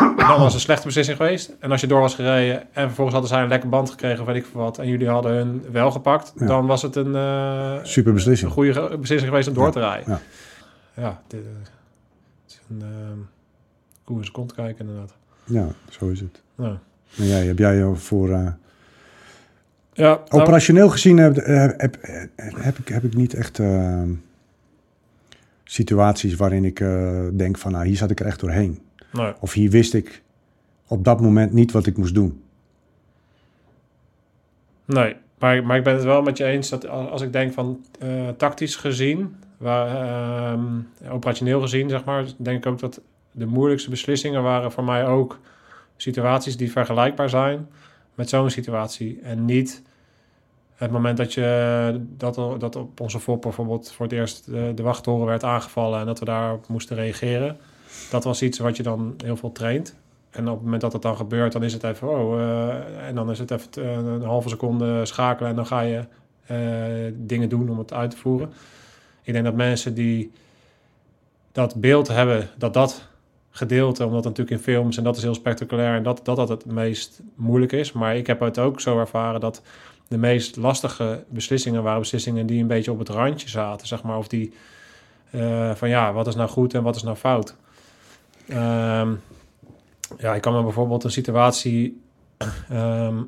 En 0.00 0.14
dan 0.16 0.26
was 0.38 0.44
het 0.44 0.54
een 0.54 0.60
slechte 0.60 0.86
beslissing 0.86 1.16
geweest. 1.16 1.50
En 1.60 1.70
als 1.70 1.80
je 1.80 1.86
door 1.86 2.00
was 2.00 2.14
gereden 2.14 2.60
en 2.72 2.82
vervolgens 2.86 3.12
hadden 3.12 3.28
zij 3.32 3.42
een 3.42 3.48
lekker 3.48 3.68
band 3.68 3.90
gekregen 3.90 4.20
of 4.20 4.26
weet 4.26 4.36
ik 4.36 4.46
veel 4.46 4.60
wat. 4.60 4.78
En 4.78 4.86
jullie 4.88 5.08
hadden 5.08 5.32
hun 5.32 5.64
wel 5.72 5.90
gepakt. 5.90 6.32
Ja. 6.36 6.46
Dan 6.46 6.66
was 6.66 6.82
het 6.82 6.96
een, 6.96 7.14
eh, 7.16 7.78
Super 7.82 8.08
een 8.08 8.14
beslissing. 8.14 8.50
goede 8.52 8.72
ge- 8.72 8.96
beslissing 8.98 9.30
geweest 9.30 9.48
om 9.48 9.54
door 9.54 9.72
te 9.72 9.78
rijden. 9.80 10.04
ja. 10.12 10.20
Ja, 11.02 11.20
dit, 11.26 11.40
eh, 11.40 11.46
het 11.62 12.52
is 12.52 12.60
een 12.70 12.80
uh, 12.82 12.88
koe 14.04 14.16
in 14.16 14.22
zijn 14.22 14.34
kont 14.34 14.54
kijken 14.54 14.86
inderdaad. 14.86 15.14
Ja, 15.44 15.66
zo 15.90 16.08
is 16.08 16.20
het. 16.20 16.42
Ja, 16.56 16.78
En 17.18 17.26
jij, 17.26 17.46
heb 17.46 17.58
jij 17.58 17.84
voor... 17.94 18.30
eh, 18.30 18.46
ja 19.92 20.20
nou, 20.28 20.42
Operationeel 20.42 20.88
gezien 20.88 21.16
heb, 21.16 21.36
heb, 21.36 21.76
heb, 21.76 22.30
heb 22.36 22.78
ik, 22.78 22.88
heb 22.88 23.04
ik 23.04 23.14
niet 23.14 23.34
echt 23.34 23.58
eh, 23.58 24.02
situaties 25.64 26.34
waarin 26.34 26.64
ik 26.64 26.80
eh, 26.80 27.20
denk 27.32 27.58
van, 27.58 27.72
nou, 27.72 27.86
hier 27.86 27.96
zat 27.96 28.10
ik 28.10 28.20
er 28.20 28.26
echt 28.26 28.40
doorheen. 28.40 28.78
nee, 29.12 29.32
Of 29.40 29.52
hier 29.52 29.70
wist 29.70 29.94
ik 29.94 30.22
op 30.86 31.04
dat 31.04 31.20
moment 31.20 31.52
niet 31.52 31.72
wat 31.72 31.86
ik 31.86 31.96
moest 31.96 32.14
doen. 32.14 32.42
nee. 34.84 35.16
Maar, 35.38 35.64
maar 35.64 35.76
ik 35.76 35.84
ben 35.84 35.94
het 35.94 36.04
wel 36.04 36.22
met 36.22 36.36
je 36.36 36.44
eens 36.44 36.68
dat 36.68 36.88
als, 36.88 37.22
ik 37.22 37.32
denk 37.32 37.52
van 37.52 37.84
eh, 37.98 38.28
tactisch 38.36 38.76
gezien, 38.76 39.36
waar, 39.56 39.88
ehm, 40.52 40.64
operationeel 41.10 41.60
gezien, 41.60 41.88
zeg 41.88 42.04
maar, 42.04 42.24
denk 42.36 42.58
ik 42.58 42.72
ook 42.72 42.78
dat 42.78 43.00
de 43.30 43.46
moeilijkste 43.46 43.90
beslissingen 43.90 44.42
waren 44.42 44.72
voor 44.72 44.84
mij 44.84 45.06
ook 45.06 45.38
situaties 45.96 46.56
die 46.56 46.72
vergelijkbaar 46.72 47.28
zijn 47.28 47.68
met 48.14 48.28
zo'n 48.28 48.50
situatie. 48.50 49.20
En 49.22 49.44
niet 49.44 49.82
het 50.74 50.90
moment 50.90 51.16
dat, 51.16 51.34
je, 51.34 52.00
dat, 52.16 52.34
dat 52.60 52.76
op 52.76 53.00
onze 53.00 53.20
FOP 53.20 53.42
bijvoorbeeld 53.42 53.92
voor 53.92 54.06
het 54.06 54.14
eerst 54.14 54.44
de, 54.44 54.72
de 54.74 54.82
wachttoren 54.82 55.26
werd 55.26 55.44
aangevallen 55.44 56.00
en 56.00 56.06
dat 56.06 56.18
we 56.18 56.24
daarop 56.24 56.68
moesten 56.68 56.96
reageren. 56.96 57.56
Dat 58.10 58.24
was 58.24 58.42
iets 58.42 58.58
wat 58.58 58.76
je 58.76 58.82
dan 58.82 59.14
heel 59.24 59.36
veel 59.36 59.52
traint. 59.52 59.94
En 60.30 60.48
op 60.48 60.54
het 60.54 60.62
moment 60.62 60.80
dat 60.80 60.92
het 60.92 61.02
dan 61.02 61.16
gebeurt, 61.16 61.52
dan 61.52 61.62
is 61.62 61.72
het 61.72 61.84
even, 61.84 62.08
oh, 62.08 62.40
eh, 62.40 63.06
en 63.06 63.14
dan 63.14 63.30
is 63.30 63.38
het 63.38 63.50
even 63.50 63.70
eh, 63.74 63.92
een 63.92 64.22
halve 64.22 64.48
seconde 64.48 65.04
schakelen 65.04 65.50
en 65.50 65.56
dan 65.56 65.66
ga 65.66 65.80
je 65.80 66.04
eh, 66.46 67.12
dingen 67.14 67.48
doen 67.48 67.70
om 67.70 67.78
het 67.78 67.92
uit 67.92 68.10
te 68.10 68.16
voeren. 68.16 68.52
Ik 69.22 69.32
denk 69.32 69.44
dat 69.44 69.54
mensen 69.54 69.94
die 69.94 70.32
dat 71.52 71.74
beeld 71.74 72.08
hebben, 72.08 72.48
dat 72.58 72.74
dat 72.74 73.08
gedeelte, 73.54 74.06
omdat 74.06 74.24
natuurlijk 74.24 74.50
in 74.50 74.62
films 74.62 74.96
en 74.96 75.04
dat 75.04 75.16
is 75.16 75.22
heel 75.22 75.34
spectaculair 75.34 75.96
en 75.96 76.02
dat 76.02 76.20
dat, 76.24 76.36
dat 76.36 76.48
het 76.48 76.64
meest 76.64 77.20
moeilijk 77.34 77.72
is. 77.72 77.92
Maar 77.92 78.16
ik 78.16 78.26
heb 78.26 78.40
het 78.40 78.58
ook 78.58 78.80
zo 78.80 78.98
ervaren 78.98 79.40
dat 79.40 79.62
de 80.08 80.18
meest 80.18 80.56
lastige 80.56 81.24
beslissingen 81.28 81.82
waren 81.82 82.00
beslissingen 82.00 82.46
die 82.46 82.60
een 82.60 82.66
beetje 82.66 82.92
op 82.92 82.98
het 82.98 83.08
randje 83.08 83.48
zaten, 83.48 83.86
zeg 83.86 84.02
maar. 84.02 84.18
Of 84.18 84.28
die 84.28 84.52
eh, 85.30 85.74
van 85.74 85.88
ja, 85.88 86.12
wat 86.12 86.26
is 86.26 86.34
nou 86.34 86.48
goed 86.48 86.74
en 86.74 86.82
wat 86.82 86.96
is 86.96 87.02
nou 87.02 87.16
fout? 87.16 87.56
Ehm, 88.48 89.12
ja, 90.18 90.34
ik 90.34 90.40
kan 90.40 90.54
me 90.54 90.62
bijvoorbeeld 90.62 91.04
een 91.04 91.10
situatie 91.10 92.02
ehm, 92.68 93.22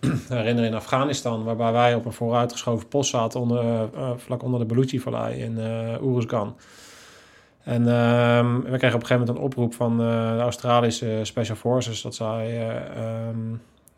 herinneren 0.28 0.70
in 0.70 0.76
Afghanistan, 0.76 1.44
waarbij 1.44 1.72
wij 1.72 1.94
op 1.94 2.04
een 2.04 2.12
vooruitgeschoven 2.12 2.88
post 2.88 3.10
zaten 3.10 3.40
onder, 3.40 3.58
eh, 3.58 3.82
eh, 3.82 4.10
vlak 4.16 4.42
onder 4.42 4.60
de 4.60 4.66
Baluchi-vallei 4.66 5.42
in 5.42 5.58
Uruzgan. 6.02 6.56
En 7.66 7.88
ehm, 7.88 8.60
we 8.60 8.78
kregen 8.78 8.94
op 8.96 9.00
een 9.02 9.06
gegeven 9.06 9.18
moment 9.18 9.36
een 9.36 9.42
oproep 9.44 9.74
van 9.74 9.92
eh, 10.00 10.36
de 10.36 10.40
Australische 10.40 11.20
Special 11.22 11.56
Forces 11.56 12.02
dat 12.02 12.14
zij 12.14 12.46
eh, 12.46 12.96
ehm, 13.26 13.38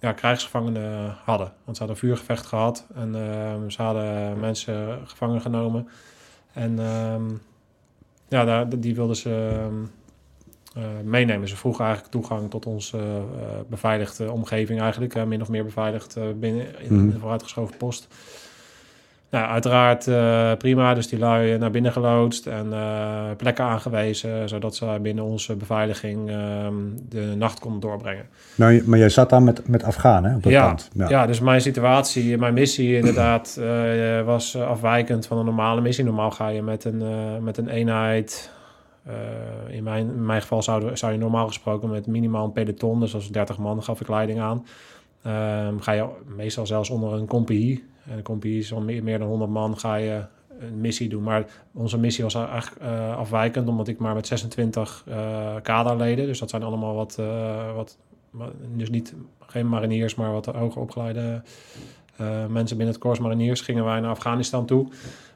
ja, 0.00 0.12
krijgsgevangenen 0.12 1.16
hadden. 1.24 1.52
Want 1.64 1.76
ze 1.76 1.82
hadden 1.84 2.02
een 2.02 2.08
vuurgevecht 2.08 2.46
gehad 2.46 2.86
en 2.94 3.14
ehm, 3.14 3.68
ze 3.70 3.82
hadden 3.82 4.40
mensen 4.40 4.98
gevangen 5.04 5.40
genomen. 5.40 5.88
En 6.52 6.78
ja, 8.28 8.44
daar, 8.44 8.78
die 8.78 8.94
wilden 8.94 9.16
ze 9.16 9.60
eh, 10.74 10.82
meenemen. 11.04 11.48
Ze 11.48 11.56
vroegen 11.56 11.84
eigenlijk 11.84 12.14
toegang 12.14 12.50
tot 12.50 12.66
onze 12.66 12.98
beveiligde 13.68 14.32
omgeving 14.32 14.80
eigenlijk. 14.80 15.26
min 15.26 15.42
of 15.42 15.48
meer 15.48 15.64
beveiligd 15.64 16.16
binnen 16.40 16.80
in 16.80 16.94
Mhm. 16.94 17.10
de 17.10 17.18
vooruitgeschoven 17.18 17.76
post. 17.76 18.08
Nou, 19.30 19.46
uiteraard 19.50 20.06
eh, 20.06 20.52
prima. 20.58 20.94
Dus 20.94 21.08
die 21.08 21.18
lui 21.18 21.58
naar 21.58 21.70
binnen 21.70 21.92
geloodst 21.92 22.46
en 22.46 22.72
eh, 22.72 23.30
plekken 23.36 23.64
aangewezen, 23.64 24.48
zodat 24.48 24.76
ze 24.76 24.98
binnen 25.02 25.24
onze 25.24 25.56
beveiliging 25.56 26.30
ehm, 26.30 26.74
de 27.08 27.34
nacht 27.36 27.58
konden 27.58 27.80
doorbrengen. 27.80 28.24
Nou, 28.54 28.82
maar 28.86 28.98
jij 28.98 29.08
zat 29.08 29.30
daar 29.30 29.42
met, 29.42 29.68
met 29.68 29.84
Afghanen 29.84 30.34
op 30.34 30.42
dat 30.42 30.52
Ja, 30.52 30.66
pand. 30.66 30.90
Ja. 31.08 31.26
dus 31.26 31.40
mijn 31.40 31.60
situatie, 31.60 32.38
mijn 32.38 32.54
missie 32.54 32.96
inderdaad 32.96 33.56
eh, 33.60 34.22
was 34.24 34.56
afwijkend 34.56 35.26
van 35.26 35.38
een 35.38 35.44
normale 35.44 35.80
missie. 35.80 36.04
Normaal 36.04 36.30
ga 36.30 36.48
je 36.48 36.62
met 36.62 36.84
een, 36.84 37.02
met 37.42 37.56
een 37.56 37.68
eenheid. 37.68 38.50
in, 39.68 39.82
mijn, 39.82 40.06
in 40.06 40.26
mijn 40.26 40.40
geval 40.40 40.62
zou, 40.62 40.96
zou 40.96 41.12
je 41.12 41.18
normaal 41.18 41.46
gesproken 41.46 41.90
met 41.90 42.06
minimaal 42.06 42.44
een 42.44 42.52
peloton, 42.52 43.00
dus 43.00 43.14
als 43.14 43.28
30 43.30 43.58
man 43.58 43.82
gaf 43.82 44.00
ik 44.00 44.08
leiding 44.08 44.40
aan. 44.40 44.66
Ehm, 45.22 45.78
ga 45.78 45.92
je 45.92 46.06
meestal 46.36 46.66
zelfs 46.66 46.90
onder 46.90 47.12
een 47.12 47.26
compagnie. 47.26 47.84
En 48.08 48.16
een 48.16 48.22
compagnie 48.22 48.58
is 48.58 48.72
al 48.72 48.80
meer, 48.80 49.02
meer 49.02 49.18
dan 49.18 49.28
100 49.28 49.50
man, 49.50 49.78
ga 49.78 49.94
je 49.94 50.22
een 50.58 50.80
missie 50.80 51.08
doen. 51.08 51.22
Maar 51.22 51.46
onze 51.74 51.98
missie 51.98 52.24
was 52.24 52.34
eigenlijk 52.34 52.82
eh, 52.82 53.16
afwijkend, 53.16 53.68
omdat 53.68 53.88
ik 53.88 53.98
maar 53.98 54.14
met 54.14 54.26
26 54.26 55.04
eh, 55.06 55.54
kaderleden, 55.62 56.26
dus 56.26 56.38
dat 56.38 56.50
zijn 56.50 56.62
allemaal 56.62 56.94
wat, 56.94 57.16
eh, 57.18 57.74
wat 57.74 57.98
dus 58.76 58.90
niet 58.90 59.14
geen 59.40 59.68
mariniers, 59.68 60.14
maar 60.14 60.32
wat 60.32 60.46
hoger 60.46 60.80
opgeleide 60.80 61.42
mensen 62.48 62.76
binnen 62.76 62.94
het 62.94 62.98
Corps 62.98 63.18
Mariniers, 63.18 63.60
gingen 63.60 63.84
wij 63.84 64.00
naar 64.00 64.10
Afghanistan 64.10 64.66
toe. 64.66 64.88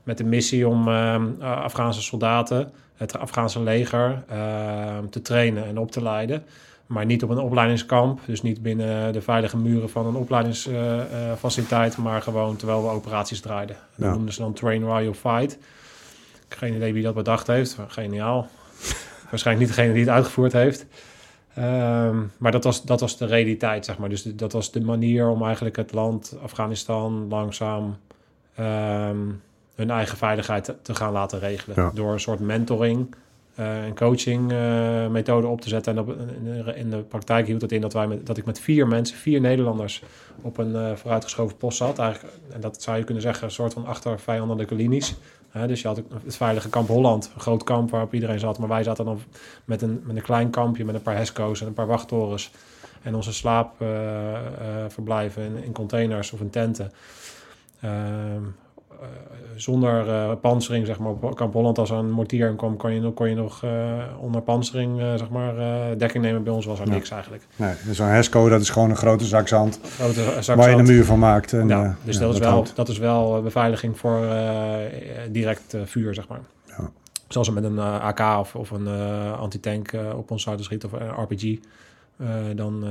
Met 0.03 0.19
de 0.19 0.25
missie 0.25 0.69
om 0.69 0.89
ehm, 0.89 1.27
eh, 1.41 1.63
Afghaanse 1.63 2.03
soldaten, 2.03 2.73
het 2.95 3.19
Afghaanse 3.19 3.63
leger, 3.63 4.25
ehm, 4.29 5.07
te 5.07 5.23
trainen 5.23 5.65
en 5.65 5.79
op 5.79 5.91
te 5.91 6.03
leiden. 6.03 6.45
Maar 6.87 7.05
niet 7.07 7.23
op 7.23 7.31
een 7.31 7.38
opleidingskamp, 7.38 8.21
dus 8.27 8.42
niet 8.42 8.62
binnen 8.62 9.12
de 9.12 9.21
veilige 9.23 9.57
muren 9.57 9.90
van 9.90 10.07
een 10.07 10.14
opleidingsfaciliteit, 10.14 11.97
maar 11.97 12.23
gewoon 12.23 12.57
terwijl 12.57 12.83
we 12.83 12.88
operaties 12.88 13.40
draaiden. 13.40 13.77
Dat 13.97 14.07
Ja. 14.07 14.12
noemden 14.14 14.35
ze 14.35 14.40
dan 14.40 14.53
Train 14.53 14.85
While 14.85 15.03
You 15.03 15.14
Fight. 15.14 15.59
Geen 16.49 16.75
idee 16.75 16.92
wie 16.92 17.03
dat 17.03 17.14
bedacht 17.14 17.47
heeft. 17.47 17.79
Geniaal. 17.88 18.47
Waarschijnlijk 19.31 19.66
niet 19.68 19.77
degene 19.77 19.92
die 19.95 20.03
het 20.05 20.12
uitgevoerd 20.14 20.53
heeft. 20.53 20.87
Ehm, 21.55 22.16
maar 22.38 22.53
dat 22.53 22.64
was, 22.64 22.83
dat 22.83 23.01
was 23.01 23.18
de 23.18 23.27
realiteit, 23.27 23.85
zeg 23.85 23.99
maar. 23.99 24.09
Dus 24.09 24.23
de- 24.23 24.35
dat 24.35 24.53
was 24.53 24.73
de 24.73 24.81
manier 24.81 25.29
om 25.29 25.45
eigenlijk 25.45 25.77
het 25.77 25.92
land 25.92 26.37
Afghanistan 26.42 27.27
langzaam 27.29 27.97
ehm, 28.55 29.16
hun 29.75 29.90
eigen 29.90 30.18
veiligheid 30.18 30.64
te, 30.64 30.75
te 30.83 30.95
gaan 30.95 31.12
laten 31.12 31.38
regelen. 31.38 31.77
Ja. 31.83 31.90
Door 31.95 32.12
een 32.12 32.21
soort 32.21 32.40
mentoring 32.40 33.14
eh, 33.55 33.85
en 33.85 33.95
coaching 33.95 34.53
eh, 34.53 35.07
methode 35.07 35.47
op 35.47 35.61
te 35.61 35.69
zetten. 35.69 35.93
En 35.93 35.99
op, 35.99 36.17
in, 36.75 36.91
de, 36.91 36.97
praktijk 36.97 37.47
hield 37.47 37.61
het 37.61 37.73
in 37.73 37.81
dat, 37.81 37.93
wij 37.93 38.07
met, 38.07 38.27
dat 38.27 38.37
ik 38.37 38.45
met 38.45 38.61
vier 38.61 38.87
mensen, 38.87 39.17
vier 39.17 39.41
Nederlanders, 39.41 40.03
op 40.41 40.59
een 40.59 40.77
eh, 40.77 40.93
vooruitgeschoven 40.95 41.57
post 41.57 41.77
zat. 41.77 41.99
Eigenlijk, 41.99 42.35
en 42.53 42.61
dat 42.61 42.83
zou 42.83 42.99
je 42.99 43.05
kunnen 43.05 43.23
zeggen, 43.23 43.45
een 43.45 43.51
soort 43.51 43.73
van 43.73 43.87
achter 43.87 44.21
vijandelijke 44.21 44.75
linies. 44.75 45.15
Dus 45.67 45.83
je 45.83 45.88
had 45.88 46.03
het 46.25 46.37
veilige 46.37 46.69
kamp 46.69 46.88
Holland, 46.88 47.31
een 47.35 47.41
groot 47.41 47.65
kamp 47.65 47.91
waarop 47.91 48.15
iedereen 48.15 48.38
zat. 48.38 48.59
Maar 48.59 48.69
wij 48.69 48.83
zaten 48.83 49.05
dan 49.05 49.21
met 49.65 49.83
een, 49.83 50.03
met 50.05 50.17
een 50.17 50.23
klein 50.23 50.51
kampje 50.51 50.85
met 50.85 50.95
een 50.95 51.03
paar 51.03 51.17
HESCO's 51.17 51.61
en 51.61 51.67
een 51.67 51.73
paar 51.73 51.87
wachttorens. 51.87 52.51
En 53.03 53.15
onze 53.15 53.33
slaapverblijven 53.33 55.43
in, 55.43 55.65
in 55.65 55.73
containers 55.73 56.33
of 56.33 56.41
in 56.41 56.51
tenten. 56.51 56.93
Ehm, 57.81 57.93
eh, 57.93 58.01
zonder 59.57 60.09
eh 60.09 60.31
pansering, 60.41 60.87
zeg 60.87 60.99
maar, 60.99 61.11
op 61.11 61.37
Kamp 61.37 61.53
Holland, 61.53 61.79
als 61.79 61.91
er 61.91 61.97
een 61.97 62.11
mortier 62.11 62.55
kwam, 62.55 62.77
kon 62.77 62.93
je, 62.93 63.01
nog- 63.01 63.15
kon 63.15 63.29
je 63.29 63.35
nog 63.35 63.62
eh, 63.65 63.71
onder 64.21 64.41
pansering, 64.43 65.01
eh, 65.01 65.15
zeg 65.17 65.29
maar, 65.31 65.59
eh, 65.59 65.99
dekking 65.99 66.25
nemen. 66.25 66.43
Bij 66.43 66.53
ons 66.53 66.67
was 66.67 66.79
er 66.81 66.87
Ja. 66.87 66.93
niks 66.93 67.11
eigenlijk. 67.11 67.47
Nee, 67.57 67.75
zo'n 67.91 68.07
HESCO, 68.07 68.49
dat 68.49 68.61
is 68.61 68.71
gewoon 68.71 68.91
een 68.91 68.97
grote 68.97 69.25
zak 69.25 69.49
zand 69.49 69.81
Grote 69.99 70.37
zak 70.41 70.57
waar 70.57 70.67
je 70.71 70.73
een 70.73 70.79
zand. 70.87 70.88
muur 70.88 71.05
van 71.05 71.19
maakt. 71.19 71.53
En, 71.53 71.69
Ja, 71.69 71.85
eh, 71.85 71.91
dus 72.05 72.15
ja, 72.15 72.21
dat, 72.23 72.33
is 72.35 72.38
wel, 72.41 72.51
houdt. 72.51 72.77
dat 72.77 72.88
is 72.88 72.99
wel 72.99 73.37
eh, 73.37 73.43
beveiliging 73.43 73.99
voor 73.99 74.25
eh, 74.25 74.77
direct 75.31 75.75
eh, 75.75 75.81
vuur, 75.85 76.15
zeg 76.15 76.29
maar. 76.29 76.41
Ja. 76.67 76.91
Zoals 77.29 77.49
we 77.49 77.55
met 77.55 77.65
een 77.65 77.79
eh, 77.79 78.01
AK 78.05 78.38
of, 78.41 78.55
of 78.55 78.71
een 78.71 78.87
eh 78.87 79.38
antitank 79.41 79.93
eh, 79.93 80.01
op 80.17 80.31
ons 80.31 80.43
zouden 80.43 80.65
schieten 80.65 80.93
of 80.93 81.01
een 81.01 81.23
RPG. 81.23 81.59
eh, 82.17 82.29
dan, 82.55 82.85
eh, 82.85 82.91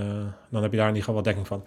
dan 0.49 0.61
heb 0.61 0.71
je 0.71 0.77
daar 0.77 0.87
in 0.89 0.95
ieder 0.95 0.97
geval 1.09 1.13
wat 1.15 1.23
dekking 1.23 1.47
van. 1.47 1.63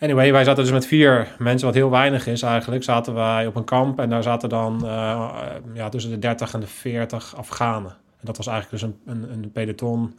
Anyway, 0.00 0.32
wij 0.32 0.44
zaten 0.44 0.62
dus 0.62 0.72
met 0.72 0.86
vier 0.86 1.28
mensen, 1.38 1.66
wat 1.66 1.76
heel 1.76 1.90
weinig 1.90 2.26
is 2.26 2.42
eigenlijk. 2.42 2.82
Zaten 2.82 3.14
wij 3.14 3.46
op 3.46 3.56
een 3.56 3.64
kamp 3.64 4.00
en 4.00 4.10
daar 4.10 4.22
zaten 4.22 4.48
dan 4.48 4.80
uh, 4.84 5.30
ja, 5.72 5.88
tussen 5.88 6.10
de 6.10 6.18
30 6.18 6.54
en 6.54 6.60
de 6.60 6.66
40 6.66 7.36
Afghanen. 7.36 7.90
En 7.90 8.26
dat 8.26 8.36
was 8.36 8.46
eigenlijk 8.46 8.82
dus 8.82 8.92
een, 8.92 9.00
een, 9.06 9.32
een 9.32 9.52
peloton 9.52 10.18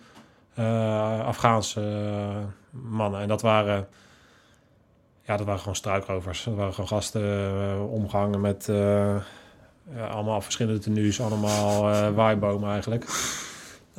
uh, 0.59 1.25
Afghaanse 1.25 1.81
mannen. 2.69 3.21
En 3.21 3.27
dat 3.27 3.41
waren, 3.41 3.87
ja, 5.21 5.37
dat 5.37 5.45
waren 5.45 5.59
gewoon 5.59 5.75
struikrovers. 5.75 6.43
Dat 6.43 6.55
waren 6.55 6.73
gewoon 6.73 6.89
gasten 6.89 7.89
omgangen 7.89 8.41
met 8.41 8.71
allemaal 10.11 10.41
verschillende 10.41 10.79
tenues, 10.79 11.21
allemaal 11.21 11.81
waaibomen 12.13 12.71
eigenlijk. 12.71 13.05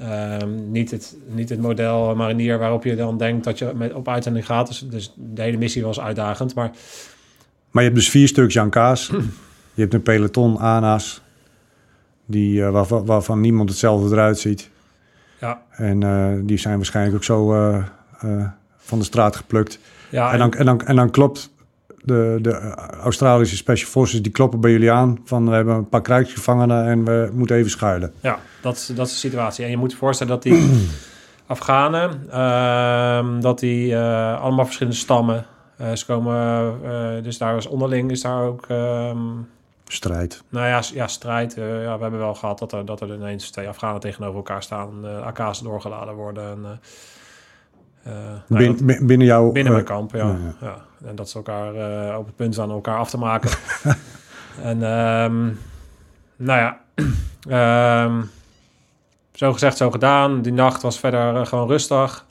Um, 0.01 0.71
niet, 0.71 0.91
het, 0.91 1.17
niet 1.27 1.49
het 1.49 1.61
model 1.61 2.15
marinier 2.17 2.59
waarop 2.59 2.85
je 2.85 2.97
dan 2.97 3.19
denkt 3.19 3.45
dat 3.45 3.59
je 3.59 3.73
met, 3.75 3.93
op 3.93 4.09
uitzending 4.09 4.47
gaat. 4.47 4.67
Dus, 4.67 4.87
dus 4.91 5.15
de 5.17 5.43
hele 5.43 5.57
missie 5.57 5.85
was 5.85 6.01
uitdagend. 6.01 6.55
Maar, 6.55 6.71
maar 7.71 7.83
je 7.83 7.89
hebt 7.89 8.01
dus 8.01 8.11
vier 8.11 8.29
stuks 8.29 8.55
Jan 8.55 8.71
Kaas. 8.71 9.07
je 9.75 9.81
hebt 9.81 9.95
een 9.95 10.03
peloton 10.03 10.59
ANA's. 10.59 11.23
Die, 12.27 12.61
uh, 12.61 12.71
waarvan, 12.71 13.07
waarvan, 13.07 13.41
niemand 13.41 13.69
hetzelfde 13.69 14.15
eruit 14.15 14.39
ziet. 14.39 14.71
Ja. 15.41 15.63
En 15.71 16.01
uh, 16.01 16.29
die 16.43 16.59
zijn 16.59 16.77
waarschijnlijk 16.77 17.17
ook 17.17 17.25
zo 17.25 17.55
uh, 17.55 17.85
van 18.77 18.99
de 18.99 19.05
straat 19.05 19.37
geplukt. 19.37 19.79
Ja, 20.11 20.33
en, 20.33 20.39
dan, 20.39 20.53
en, 20.53 20.65
dan, 20.65 20.81
en 20.81 20.97
dan 20.97 21.11
klopt 21.11 21.52
de, 22.03 22.39
de 22.43 22.75
Australische 23.03 23.57
Special 23.57 23.91
Forces 23.91 24.23
die 24.23 24.33
kloppen 24.33 24.61
bij 24.61 24.71
jullie 24.71 24.93
aan 24.93 25.19
van 25.25 25.49
we 25.49 25.55
hebben 25.55 25.75
een 25.75 25.89
paar 25.89 26.03
krijgsgevangenen 26.03 26.87
en 26.87 27.05
we 27.05 27.31
moeten 27.33 27.57
even 27.57 27.71
schuilen. 27.71 28.13
Ja, 28.21 28.39
dat 28.63 28.77
is, 28.77 28.87
dat 28.87 29.07
is 29.07 29.13
de 29.13 29.19
situatie. 29.19 29.65
En 29.65 29.71
je 29.71 29.77
moet 29.77 29.91
je 29.91 29.97
voorstellen 29.97 30.33
dat 30.33 30.43
die 30.43 30.71
Afghanen, 31.47 32.27
uh, 32.29 33.41
dat 33.41 33.59
die 33.59 33.93
uh, 33.93 34.41
allemaal 34.41 34.65
verschillende 34.65 34.99
stammen, 34.99 35.47
uh, 35.81 35.93
ze 35.93 36.07
komen, 36.07 36.77
uh, 36.85 37.23
dus 37.23 37.39
daar 37.39 37.57
is 37.57 37.67
onderling 37.67 38.11
is 38.11 38.21
daar 38.21 38.43
ook... 38.43 38.65
Ehm, 38.69 39.19
strijd. 39.87 40.43
Nou 40.49 40.67
ja, 40.67 40.83
ja 40.93 41.07
strijd. 41.07 41.55
ja, 41.55 41.97
we 41.97 42.03
hebben 42.03 42.19
wel 42.19 42.35
gehad 42.35 42.59
dat 42.59 42.73
er, 42.73 42.85
dat 42.85 43.01
er 43.01 43.15
ineens 43.15 43.51
twee 43.51 43.69
Afghanen 43.69 44.01
tegenover 44.01 44.37
elkaar 44.37 44.63
staan, 44.63 45.07
AK's 45.25 45.61
doorgeladen 45.61 46.15
worden 46.15 46.45
en... 46.45 46.81
Uh, 48.07 48.13
nou, 48.47 49.05
binnen 49.05 49.27
jouw... 49.27 49.53
Binnen 49.53 49.73
mijn 49.73 49.85
kamp, 49.85 50.13
ja. 50.15 50.37
ja. 50.61 50.77
En 51.05 51.17
dat 51.17 51.29
ze 51.29 51.37
elkaar 51.37 51.75
uh, 51.75 52.19
op 52.19 52.27
het 52.27 52.37
punt 52.37 52.55
staan 52.55 52.71
elkaar 52.71 52.99
af 52.99 53.11
te 53.11 53.19
maken. 53.19 53.51
en 54.71 54.83
um, 54.83 55.59
nou 56.37 56.61
ja, 56.61 56.81
um, 58.05 58.31
zo 59.33 59.53
gezegd, 59.53 59.77
zo 59.77 59.91
gedaan. 59.91 60.43
Die 60.43 60.53
nacht 60.53 60.83
was 60.83 60.99
verder 60.99 61.47
gewoon 61.47 61.69
rustig. 61.69 62.27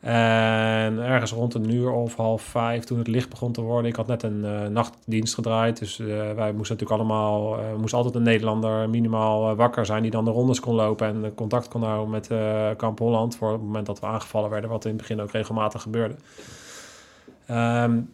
En 0.00 0.98
ergens 0.98 1.32
rond 1.32 1.54
een 1.54 1.74
uur 1.74 1.90
of 1.90 2.16
half 2.16 2.42
vijf, 2.42 2.84
toen 2.84 2.98
het 2.98 3.06
licht 3.06 3.28
begon 3.28 3.52
te 3.52 3.60
worden. 3.60 3.90
Ik 3.90 3.96
had 3.96 4.06
net 4.06 4.22
een 4.22 4.44
uh, 4.44 4.66
nachtdienst 4.66 5.34
gedraaid. 5.34 5.78
Dus 5.78 5.98
uh, 5.98 6.08
wij 6.08 6.52
moesten 6.52 6.76
natuurlijk 6.76 6.90
allemaal, 6.90 7.58
uh, 7.58 7.64
moest 7.78 7.94
altijd 7.94 8.14
een 8.14 8.22
Nederlander 8.22 8.90
minimaal 8.90 9.54
wakker 9.54 9.86
zijn. 9.86 10.02
Die 10.02 10.10
dan 10.10 10.24
de 10.24 10.30
rondes 10.30 10.60
kon 10.60 10.74
lopen 10.74 11.06
en 11.06 11.34
contact 11.34 11.68
kon 11.68 11.82
houden 11.82 12.10
met 12.10 12.30
Kamp 12.76 12.98
Holland. 12.98 13.36
Voor 13.36 13.52
het 13.52 13.60
moment 13.60 13.86
dat 13.86 14.00
we 14.00 14.06
aangevallen 14.06 14.50
werden, 14.50 14.70
wat 14.70 14.84
in 14.84 14.90
het 14.90 15.00
begin 15.00 15.20
ook 15.20 15.30
regelmatig 15.30 15.82
gebeurde. 15.82 16.14
Um, 17.50 18.10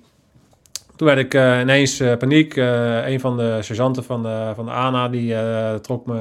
toen 0.96 1.06
werd 1.06 1.18
ik 1.18 1.34
ineens 1.34 2.02
paniek. 2.18 2.56
Een 2.56 3.20
van 3.20 3.36
de 3.36 3.58
sergeanten 3.62 4.04
van 4.04 4.22
de, 4.22 4.52
van 4.54 4.64
de 4.64 4.70
ANA 4.70 5.08
die 5.08 5.34
trok 5.80 6.06
me 6.06 6.20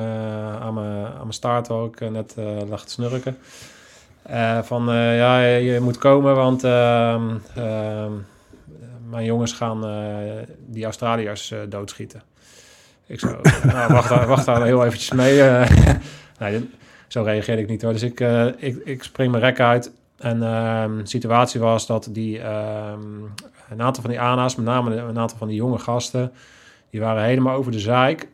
aan 0.62 0.74
mijn, 0.74 1.34
staart 1.34 1.70
ook 1.70 2.00
net 2.00 2.36
lag 2.70 2.86
te 2.86 2.92
snurken. 2.92 3.38
Van 4.62 4.86
ja, 4.94 5.40
je 5.40 5.80
moet 5.80 5.98
komen, 5.98 6.36
want 6.36 6.64
ehm, 6.64 7.36
ehm, 7.56 8.12
mijn 9.10 9.26
jongens 9.26 9.54
gaan 9.54 9.84
die 10.66 10.84
Australiërs 10.84 11.54
doodschieten. 11.70 12.22
Ik 13.08 13.20
zo, 13.20 13.28
nou, 13.64 13.94
wacht, 13.94 14.10
daar, 14.10 14.28
wacht 14.28 14.46
daar 14.46 14.64
heel 14.64 14.86
eventjes 14.86 15.12
mee. 15.12 15.64
zo 17.08 17.22
reageerde 17.22 17.62
ik 17.62 17.68
niet 17.68 17.82
hoor. 17.82 17.92
Dus 17.92 18.04
ik, 18.04 18.20
ik, 18.58 18.82
ik 18.84 19.04
spring 19.04 19.32
mijn 19.32 19.44
rek 19.44 19.60
uit. 19.60 19.92
En 20.18 20.42
um, 20.42 20.98
de 20.98 21.10
situatie 21.10 21.60
was 21.60 21.88
dat 21.88 22.08
die, 22.12 22.40
een 23.70 23.82
aantal 23.82 24.02
van 24.02 24.12
die 24.12 24.20
ANA's, 24.20 24.56
met 24.56 24.66
name 24.66 24.96
een 24.96 25.20
aantal 25.20 25.38
van 25.38 25.48
die 25.48 25.58
jonge 25.58 25.80
gasten, 25.80 26.32
die 26.90 27.00
waren 27.00 27.24
helemaal 27.24 27.56
over 27.56 27.72
de 27.72 27.80
zeik. 27.80 28.28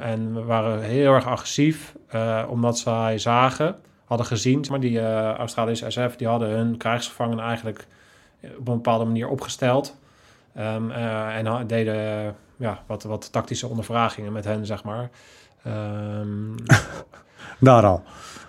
En 0.00 0.46
waren 0.46 0.82
heel 0.82 1.14
erg 1.14 1.26
agressief, 1.26 1.94
omdat 2.48 2.78
zij 2.78 3.18
zagen, 3.18 3.76
hadden 4.12 4.36
gezien, 4.36 4.64
maar 4.70 4.80
die 4.80 4.98
uh, 4.98 5.30
Australische 5.34 5.90
SF, 5.90 6.16
die 6.16 6.26
hadden 6.26 6.48
hun 6.48 6.76
krijgsgevangenen 6.76 7.44
eigenlijk 7.44 7.86
op 8.40 8.68
een 8.68 8.74
bepaalde 8.74 9.04
manier 9.04 9.28
opgesteld. 9.28 9.96
Um, 10.58 10.90
uh, 10.90 11.36
en 11.36 11.66
deden 11.66 12.34
ja, 12.56 12.82
wat, 12.86 13.02
wat 13.02 13.32
tactische 13.32 13.66
ondervragingen 13.66 14.32
met 14.32 14.44
hen, 14.44 14.66
zeg 14.66 14.84
maar. 14.84 15.10
Um, 15.66 16.54
Daar 17.58 17.84
al. 17.84 18.02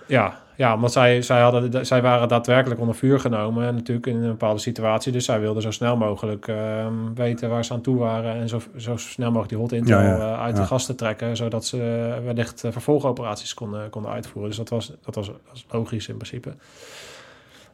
Ja, 0.08 0.39
ja, 0.56 0.74
omdat 0.74 0.92
zij, 0.92 1.22
zij, 1.22 1.42
hadden, 1.42 1.86
zij 1.86 2.02
waren 2.02 2.28
daadwerkelijk 2.28 2.80
onder 2.80 2.96
vuur 2.96 3.20
genomen, 3.20 3.76
natuurlijk 3.76 4.08
in 4.08 4.16
een 4.16 4.30
bepaalde 4.30 4.60
situatie. 4.60 5.12
Dus 5.12 5.26
zij 5.26 5.39
wilden 5.39 5.62
zo 5.62 5.72
snel 5.72 5.98
mogelijk 5.98 6.48
uh, 6.48 6.88
weten 7.16 7.50
waar 7.50 7.66
ze 7.66 7.74
aan 7.74 7.82
toe 7.82 7.98
waren 7.98 8.36
en 8.36 8.50
zo, 8.50 8.62
zo 8.78 8.98
snel 8.98 9.28
mogelijk 9.28 9.50
die 9.50 9.58
hot 9.58 9.72
intel 9.72 10.00
ja, 10.00 10.08
ja, 10.08 10.18
uh, 10.18 10.42
uit 10.42 10.56
de 10.56 10.63
gasten 10.63 10.96
trekken, 10.96 11.38
zodat 11.38 11.66
ze 11.66 11.78
wellicht 12.24 12.63
uh, 12.63 12.72
vervolgoperaties 12.72 13.54
konden, 13.54 13.89
konden 13.89 14.12
uitvoeren. 14.12 14.50
Dus 14.50 14.58
dat 14.58 14.70
was, 14.70 14.92
dat, 15.02 15.16
was, 15.16 15.28
dat 15.28 15.36
was 15.50 15.66
logisch 15.70 16.08
in 16.08 16.18
principe. 16.18 16.54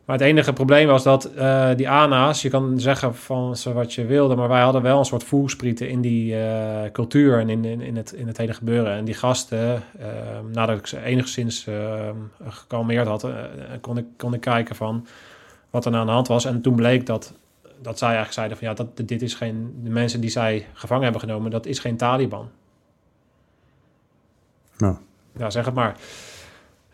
Maar 0.10 0.17
het 0.17 0.28
enige 0.28 0.54
probleem 0.54 0.88
was 0.88 1.04
dat 1.04 1.30
uh, 1.36 1.69
die 1.76 1.89
ANA's, 1.89 2.41
je 2.41 2.50
kan 2.50 2.80
zeggen 2.80 3.15
van 3.15 3.58
ze 3.58 3.74
wat 3.74 3.93
je 3.93 4.06
wilde, 4.06 4.36
maar 4.36 4.48
wij 4.48 4.62
hadden 4.62 4.82
wel 4.82 5.00
een 5.00 5.06
soort 5.06 5.24
voelsprieten 5.24 5.89
in 5.89 6.02
die 6.02 6.36
uh, 6.36 6.82
cultuur 6.91 7.39
en 7.39 7.50
in, 7.50 7.65
in, 7.65 7.82
in, 7.82 7.95
het, 7.95 8.12
in 8.12 8.28
het 8.28 8.38
hele 8.38 8.54
gebeuren. 8.54 8.93
En 8.93 9.06
die 9.06 9.13
gasten, 9.13 9.84
uh, 10.00 10.06
nadat 10.52 10.78
ik 10.78 10.88
ze 10.88 11.02
enigszins 11.02 11.67
gekalmeerd 12.48 13.08
had, 13.08 13.28
kon, 13.82 13.98
ik, 13.98 14.06
kon 14.17 14.34
ik 14.34 14.41
kijken 14.41 14.76
van 14.76 15.08
wat 15.69 15.86
er 15.86 15.91
nou 15.91 16.02
aan 16.02 16.08
de 16.08 16.13
hand 16.13 16.28
was. 16.28 16.45
En 16.45 16.62
toen 16.62 16.76
bleek 16.76 17.06
dat, 17.06 17.34
dat 17.82 17.98
zij 17.98 18.08
eigenlijk 18.08 18.36
zeiden 18.36 18.58
van 18.58 18.67
ja, 18.67 18.74
dat, 18.74 19.08
dit 19.08 19.22
is 19.22 19.34
geen, 19.34 19.80
de 19.84 19.89
mensen 19.89 20.22
die 20.22 20.30
zij 20.30 20.67
gevangen 20.74 21.04
hebben 21.04 21.22
genomen, 21.22 21.52
dat 21.52 21.65
is 21.65 21.80
geen 21.80 21.98
Taliban. 21.98 22.50
Nou. 24.78 24.95
Ja, 25.38 25.50
zeg 25.50 25.65
het 25.65 25.74
maar. 25.74 25.95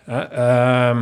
Uh, 0.08 1.00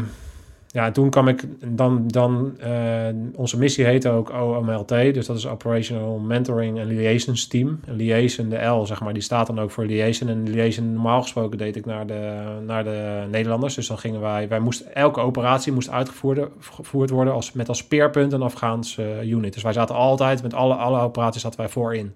ja, 0.73 0.91
toen 0.91 1.09
kwam 1.09 1.27
ik 1.27 1.43
dan, 1.65 2.07
dan 2.07 2.57
uh, 2.65 3.07
onze 3.35 3.57
missie 3.57 3.85
heette 3.85 4.09
ook 4.09 4.31
OMLT, 4.31 4.87
dus 4.87 5.25
dat 5.25 5.37
is 5.37 5.47
Operational 5.47 6.17
Mentoring 6.17 6.79
and 6.79 6.87
Liaisons 6.87 7.47
Team. 7.47 7.79
Liaison, 7.85 8.49
de 8.49 8.65
L, 8.65 8.85
zeg 8.85 9.01
maar, 9.01 9.13
die 9.13 9.21
staat 9.21 9.47
dan 9.47 9.59
ook 9.59 9.71
voor 9.71 9.85
liaison. 9.85 10.29
En 10.29 10.49
liaison, 10.49 10.93
normaal 10.93 11.21
gesproken, 11.21 11.57
deed 11.57 11.75
ik 11.75 11.85
naar 11.85 12.07
de, 12.07 12.43
naar 12.65 12.83
de 12.83 13.25
Nederlanders. 13.31 13.75
Dus 13.75 13.87
dan 13.87 13.97
gingen 13.97 14.21
wij, 14.21 14.47
wij 14.47 14.59
moesten, 14.59 14.95
elke 14.95 15.19
operatie 15.19 15.73
moest 15.73 15.89
uitgevoerd 15.89 17.09
worden 17.09 17.33
als, 17.33 17.51
met 17.51 17.69
als 17.69 17.77
speerpunt 17.77 18.33
een 18.33 18.41
Afghaans 18.41 18.97
uh, 18.97 19.29
unit. 19.29 19.53
Dus 19.53 19.63
wij 19.63 19.73
zaten 19.73 19.95
altijd, 19.95 20.43
met 20.43 20.53
alle, 20.53 20.73
alle 20.73 20.99
operaties 20.99 21.41
zaten 21.41 21.59
wij 21.59 21.69
voorin. 21.69 22.13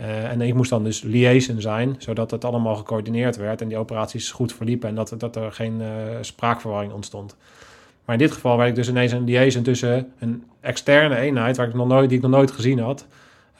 Uh, 0.00 0.30
en 0.30 0.40
ik 0.40 0.54
moest 0.54 0.70
dan 0.70 0.84
dus 0.84 1.02
liaison 1.02 1.60
zijn, 1.60 1.94
zodat 1.98 2.30
het 2.30 2.44
allemaal 2.44 2.74
gecoördineerd 2.74 3.36
werd 3.36 3.60
en 3.60 3.68
die 3.68 3.78
operaties 3.78 4.30
goed 4.30 4.52
verliepen 4.52 4.88
en 4.88 4.94
dat, 4.94 5.14
dat 5.18 5.36
er 5.36 5.52
geen 5.52 5.82
spraakverwarring 6.20 6.92
ontstond. 6.92 7.36
Maar 8.04 8.14
in 8.14 8.22
dit 8.22 8.32
geval 8.32 8.56
werd 8.56 8.68
ik 8.68 8.74
dus 8.74 8.88
ineens 8.88 9.12
een 9.12 9.24
liaison 9.24 9.62
tussen 9.62 10.12
een 10.18 10.44
externe 10.60 11.16
eenheid, 11.16 11.56
waar 11.56 11.68
ik 11.68 11.74
nog 11.74 11.88
nooit, 11.88 12.08
die 12.08 12.18
ik 12.18 12.24
nog 12.24 12.32
nooit 12.32 12.50
gezien 12.50 12.78
had, 12.78 13.06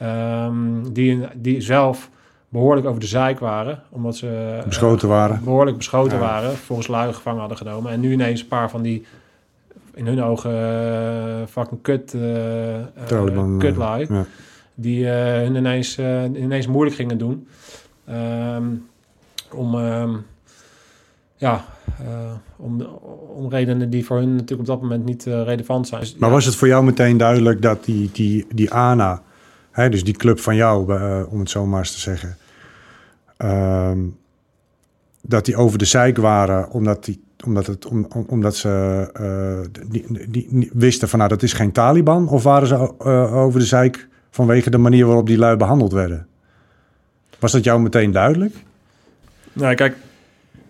um, 0.01 0.93
die, 0.93 1.27
die 1.33 1.61
zelf 1.61 2.09
behoorlijk 2.49 2.87
over 2.87 2.99
de 2.99 3.05
zeik 3.05 3.39
waren, 3.39 3.83
omdat 3.89 4.15
ze 4.15 4.61
beschoten 4.65 5.07
uh, 5.07 5.13
waren. 5.13 5.41
behoorlijk 5.43 5.77
beschoten 5.77 6.17
ja. 6.17 6.23
waren, 6.23 6.57
volgens 6.57 6.87
lui 6.87 7.13
gevangen 7.13 7.39
hadden 7.39 7.57
genomen. 7.57 7.91
En 7.91 7.99
nu 7.99 8.11
ineens 8.11 8.41
een 8.41 8.47
paar 8.47 8.69
van 8.69 8.81
die, 8.81 9.05
in 9.93 10.07
hun 10.07 10.23
ogen, 10.23 10.51
uh, 10.51 11.47
fucking 11.49 11.81
kut, 11.81 12.13
uh, 12.13 13.57
kutlui, 13.57 14.05
ja. 14.09 14.25
die 14.73 15.07
hun 15.07 15.55
ineens, 15.55 15.99
ineens 16.33 16.67
moeilijk 16.67 16.95
gingen 16.95 17.17
doen. 17.17 17.47
Um, 18.09 18.87
om... 19.51 19.75
Um, 19.75 20.25
ja, 21.37 21.65
om, 22.55 22.81
om 23.35 23.49
redenen 23.49 23.89
die 23.89 24.05
voor 24.05 24.17
hun 24.17 24.31
natuurlijk 24.31 24.59
op 24.59 24.65
dat 24.65 24.81
moment 24.81 25.05
niet 25.05 25.25
uh, 25.25 25.43
relevant 25.43 25.87
zijn. 25.87 26.01
Dus, 26.01 26.15
maar 26.15 26.29
ja. 26.29 26.35
was 26.35 26.45
het 26.45 26.55
voor 26.55 26.67
jou 26.67 26.83
meteen 26.83 27.17
duidelijk 27.17 27.61
dat 27.61 27.85
die, 27.85 28.09
die, 28.13 28.45
die 28.53 28.71
ANA, 28.71 29.21
hè, 29.71 29.89
dus 29.89 30.03
die 30.03 30.13
club 30.13 30.39
van 30.39 30.55
jou, 30.55 30.93
uh, 30.93 31.21
om 31.29 31.39
het 31.39 31.49
zo 31.49 31.65
maar 31.65 31.79
eens 31.79 31.91
te 31.93 31.99
zeggen, 31.99 32.37
ehm, 33.37 33.99
dat 35.21 35.45
die 35.45 35.55
over 35.55 35.77
de 35.77 35.85
zeik 35.85 36.17
waren 36.17 36.69
omdat, 36.69 37.05
die, 37.05 37.23
omdat, 37.45 37.67
het, 37.67 37.85
om, 37.85 38.07
omdat 38.27 38.55
ze 38.55 39.69
die, 39.89 40.05
die, 40.29 40.47
die, 40.49 40.69
wisten 40.73 41.09
van 41.09 41.19
nou 41.19 41.31
dat 41.31 41.43
is 41.43 41.53
geen 41.53 41.71
Taliban? 41.71 42.27
Of 42.27 42.43
waren 42.43 42.67
ze 42.67 42.99
over 43.31 43.59
de 43.59 43.65
zeik 43.65 44.07
vanwege 44.29 44.69
de 44.69 44.77
manier 44.77 45.05
waarop 45.05 45.27
die 45.27 45.37
lui 45.37 45.57
behandeld 45.57 45.91
werden? 45.91 46.27
Was 47.39 47.51
dat 47.51 47.63
jou 47.63 47.81
meteen 47.81 48.11
duidelijk? 48.11 48.55
Nou, 49.53 49.75
kijk, 49.75 49.95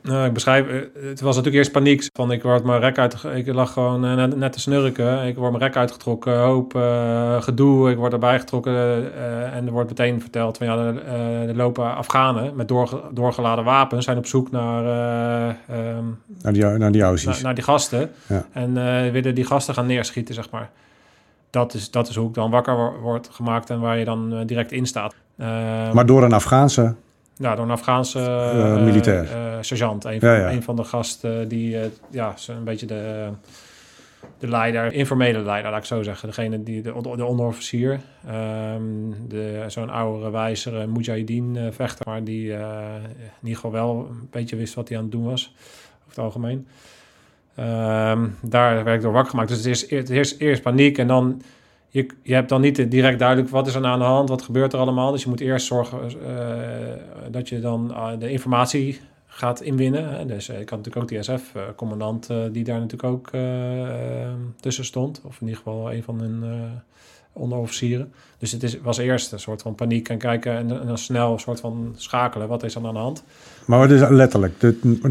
Nou, 0.06 0.26
ik 0.28 0.34
beschrijf, 0.34 0.68
eh, 0.68 0.80
het 1.10 1.22
was 1.22 1.36
natuurlijk 1.36 1.56
eerst 1.56 1.72
paniek. 1.72 2.08
Van 2.14 2.32
ik 2.32 2.44
word 2.44 2.64
mijn 2.64 2.80
rek 2.80 2.98
uit, 2.98 3.24
ik 3.36 3.48
lag 3.54 3.74
gewoon 3.74 4.06
eh, 4.06 4.14
net, 4.16 4.36
net 4.38 4.54
te 4.54 4.60
snurken. 4.60 5.26
Ik 5.28 5.36
word 5.36 5.52
mijn 5.52 5.64
rek 5.64 5.76
uitgetrokken, 5.76 6.38
hoop 6.40 6.76
eh, 6.76 7.42
gedoe. 7.42 7.92
Ik 7.92 7.98
word 7.98 8.14
erbij 8.14 8.40
getrokken 8.40 8.74
en 9.54 9.66
er 9.66 9.72
wordt 9.72 9.90
meteen 9.90 10.22
verteld 10.22 10.58
van 10.58 10.68
ja, 10.68 10.78
er, 10.78 11.06
er 11.50 11.56
lopen 11.56 11.96
Afghanen 11.96 12.56
met 12.56 12.68
doorge- 12.68 13.02
doorgeladen 13.12 13.64
wapens 13.64 14.06
zijn 14.06 14.18
op 14.18 14.26
zoek 14.26 14.52
naar, 14.52 14.84
eh, 14.86 15.48
ehm, 15.90 16.04
Naar 16.42 16.54
die, 16.54 16.64
naar 16.66 16.92
die 16.92 17.02
Aussies. 17.04 17.42
naar, 17.42 17.56
die 17.56 17.64
gasten. 17.64 18.12
Ja. 18.28 18.46
En 18.52 18.74
willen 19.12 19.36
die 19.36 19.46
gasten 19.46 19.74
gaan 19.74 19.86
neerschieten, 19.86 20.36
zeg 20.36 20.50
maar. 20.50 20.70
Dat 21.50 21.74
is, 21.74 21.92
dat 21.92 22.08
is 22.10 22.16
hoe 22.16 22.28
ik 22.28 22.34
dan 22.34 22.52
wakker 22.52 22.76
wo- 22.76 23.00
word 23.02 23.30
gemaakt 23.32 23.70
en 23.70 23.80
waar 23.80 23.98
je 23.98 24.06
dan 24.06 24.44
direct 24.46 24.72
in 24.72 24.86
staat. 24.86 25.16
Ehm, 25.38 25.94
maar 25.94 26.06
door 26.06 26.24
een 26.24 26.34
Afghaanse... 26.34 26.94
ja, 27.38 27.56
door 27.56 27.66
een 27.66 27.72
Afghaanse 27.72 28.20
Eh, 28.20 28.74
eh, 28.76 28.84
militair. 28.84 29.32
eh, 29.32 29.58
sergeant. 29.62 30.06
Een 30.06 30.20
van, 30.20 30.30
Ja, 30.30 30.36
ja. 30.36 30.52
een 30.52 30.64
van 30.64 30.76
de 30.76 30.84
gasten 30.84 31.48
die, 31.48 31.78
ja, 32.12 32.34
zo'n 32.38 32.64
beetje 32.64 32.86
de, 32.86 33.30
de 34.40 34.48
leider, 34.48 34.94
informele 34.94 35.40
leider, 35.40 35.72
laat 35.72 35.80
ik 35.80 35.86
zo 35.86 36.04
zeggen. 36.04 36.28
Degene 36.28 36.64
die, 36.64 36.82
de, 36.82 36.94
de 37.16 37.26
onderofficier. 37.26 38.00
De, 39.28 39.64
zo'n 39.68 39.90
oudere, 39.90 40.32
wijzere 40.32 40.88
Mujahideen 40.88 41.58
vechter, 41.72 42.06
maar 42.10 42.24
die 42.24 42.52
in 42.52 42.60
ieder 43.42 43.56
geval 43.56 43.72
wel 43.72 44.08
een 44.10 44.28
beetje 44.32 44.56
wist 44.56 44.74
wat 44.74 44.88
hij 44.88 44.98
aan 44.98 45.04
het 45.04 45.12
doen 45.12 45.24
was. 45.26 45.54
Over 45.98 46.10
het 46.10 46.18
algemeen. 46.18 46.68
Ehm, 47.56 48.28
daar 48.42 48.84
werd 48.84 48.96
ik 48.98 49.02
door 49.02 49.12
wakker 49.12 49.30
gemaakt. 49.32 49.50
Dus 49.50 49.58
het 49.58 49.68
is, 49.68 49.90
het 49.90 50.10
is 50.10 50.38
eerst 50.38 50.62
paniek 50.62 50.98
en 50.98 51.08
dan 51.08 51.42
je, 51.96 52.06
je 52.22 52.34
hebt 52.34 52.50
dan 52.50 52.62
niet 52.62 52.92
direct 52.92 53.20
duidelijk 53.20 53.50
wat 53.50 53.68
is 53.68 53.76
er 53.76 53.82
nou 53.82 53.94
aan 53.94 54.00
de 54.00 54.06
hand, 54.06 54.30
wat 54.30 54.42
gebeurt 54.42 54.74
er 54.74 54.80
allemaal. 54.80 55.12
Dus 55.12 55.24
je 55.24 55.30
moet 55.30 55.40
eerst 55.40 55.66
zorgen 55.66 56.00
eh, 56.02 56.12
dat 57.32 57.50
je 57.50 57.60
dan 57.60 57.94
eh, 57.94 58.08
de 58.20 58.30
informatie 58.30 59.00
gaat 59.28 59.62
inwinnen. 59.62 60.28
Dus 60.28 60.50
eh, 60.50 60.60
ik 60.60 60.70
had 60.70 60.78
natuurlijk 60.78 61.04
ook 61.04 61.10
die 61.10 61.24
SF-commandant 61.24 62.30
die 62.52 62.64
daar 62.64 62.80
natuurlijk 62.80 63.04
ook 63.04 63.30
tussen 64.60 64.86
stond. 64.86 65.22
Of 65.24 65.42
in 65.42 65.48
ieder 65.48 65.58
geval 65.64 65.94
een 65.94 66.04
van 66.04 66.20
hun 66.20 66.44
onderofficieren. 67.34 68.14
Dus 68.38 68.52
het 68.52 68.64
is, 68.64 68.82
was 68.82 68.98
eerst 68.98 69.32
een 69.32 69.40
soort 69.40 69.62
van 69.62 69.76
paniek 69.76 70.10
en 70.10 70.18
kijken 70.18 70.56
en, 70.56 70.68
dan 70.68 70.98
snel 70.98 71.34
een 71.34 71.40
soort 71.40 71.60
van 71.60 71.94
schakelen. 71.96 72.48
Wat 72.48 72.64
is 72.64 72.76
er 72.76 72.86
aan 72.86 72.94
de 72.94 73.00
hand? 73.00 73.24
Maar 73.66 73.80
wat 73.80 73.92
is 73.92 74.10
letterlijk? 74.10 74.54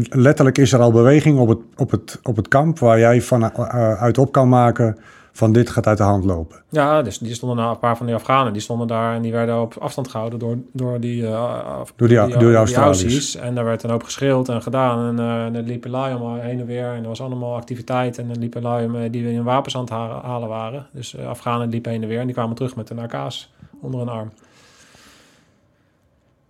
Letterlijk 0.09 0.57
is 0.57 0.73
er 0.73 0.79
al 0.79 0.91
beweging 0.91 1.39
op 1.39 1.47
het, 1.47 1.59
op 1.75 1.91
het, 1.91 2.19
op 2.23 2.35
het 2.35 2.47
kamp... 2.47 2.79
waar 2.79 2.99
jij 2.99 3.21
van, 3.21 3.51
eh, 3.51 4.01
uit 4.01 4.17
op 4.17 4.31
kan 4.31 4.49
maken 4.49 4.97
van 5.35 5.51
dit 5.51 5.69
gaat 5.69 5.87
uit 5.87 5.97
de 5.97 6.03
hand 6.03 6.23
lopen. 6.23 6.61
Ja, 6.69 7.01
dus 7.01 7.17
die 7.17 7.33
stonden 7.33 7.65
een 7.65 7.79
paar 7.79 7.97
van 7.97 8.05
die 8.05 8.15
Afghanen, 8.15 8.53
die 8.53 8.61
stonden 8.61 8.87
daar 8.87 9.15
en 9.15 9.21
die 9.21 9.31
werden 9.31 9.61
op 9.61 9.75
afstand 9.79 10.07
gehouden 10.07 10.39
door, 10.39 10.57
door 10.71 10.99
die, 10.99 11.27
eh, 11.27 11.63
af- 11.79 11.93
Door 11.95 12.07
die- 12.07 12.17
door 12.17 12.39
die 12.39 12.55
Australiërs. 12.55 13.35
En 13.35 13.55
daar 13.55 13.63
werd 13.65 13.83
een 13.83 13.89
hoop 13.89 14.03
geschreeuwd 14.03 14.49
en 14.49 14.61
gedaan. 14.61 15.07
En 15.17 15.25
eh, 15.25 15.45
en 15.45 15.55
er 15.55 15.61
liepen 15.63 15.89
lui 15.91 16.39
heen 16.39 16.59
en 16.59 16.65
weer. 16.65 16.93
En 16.93 17.01
er 17.01 17.07
was 17.07 17.21
allemaal 17.21 17.55
activiteit. 17.55 18.17
En 18.17 18.29
er 18.29 18.35
liepen 18.37 18.61
lui 18.61 19.03
eh, 19.03 19.11
die 19.11 19.25
hun 19.35 19.43
wapens 19.43 19.75
aan 19.75 19.81
het 19.81 19.89
ha- 19.89 20.21
halen 20.23 20.49
waren. 20.49 20.87
Dus 20.91 21.15
eh, 21.15 21.27
Afghanen 21.27 21.69
liepen 21.69 21.91
heen 21.91 22.01
en 22.01 22.07
weer. 22.07 22.19
En 22.19 22.25
die 22.25 22.35
kwamen 22.35 22.55
terug 22.55 22.75
met 22.75 22.89
een 22.89 22.99
AK's 22.99 23.51
onder 23.81 24.01
een 24.01 24.09
arm. 24.09 24.31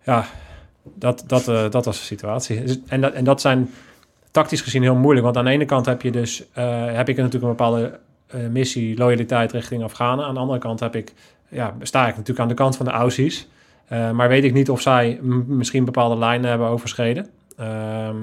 Ja, 0.04 0.26
dat, 0.94 1.24
dat, 1.28 1.48
eh, 1.48 1.70
dat 1.70 1.86
was 1.86 1.98
de 1.98 2.04
situatie. 2.04 2.64
Dus- 2.64 2.80
En 2.88 3.02
dat, 3.02 3.14
en 3.14 3.24
dat 3.24 3.42
zijn 3.42 3.70
tactisch 4.32 4.62
gezien 4.62 4.82
heel 4.82 4.96
moeilijk. 4.96 5.26
Want 5.26 5.38
aan 5.38 5.46
de 5.46 5.52
ene 5.52 5.66
kant 5.66 5.86
heb 5.86 6.02
je 6.02 6.12
dus 6.12 6.44
eh, 6.54 6.86
heb 6.86 7.10
ik 7.10 7.16
natuurlijk 7.18 7.44
een 7.44 7.50
bepaalde 7.50 8.00
eh, 8.28 8.48
missie, 8.48 8.98
loyaliteit 8.98 9.52
richting 9.52 9.84
Afghanen. 9.84 10.26
Aan 10.26 10.34
de 10.34 10.40
andere 10.40 10.60
kant 10.60 10.80
heb 10.80 10.96
ik, 10.96 11.14
ja, 11.50 11.76
sta 11.82 12.02
ik 12.02 12.12
natuurlijk 12.12 12.40
aan 12.40 12.48
de 12.48 12.54
kant 12.54 12.78
van 12.78 12.86
de 12.86 12.92
Aussies. 12.92 13.48
Eh, 13.88 14.12
maar 14.12 14.28
weet 14.28 14.44
ik 14.44 14.54
niet 14.54 14.70
of 14.70 14.82
zij 14.82 15.20
misschien 15.48 15.86
bepaalde 15.86 16.18
lijnen 16.18 16.50
hebben 16.50 16.68
overschreden. 16.68 17.28
Ehm, 17.58 18.16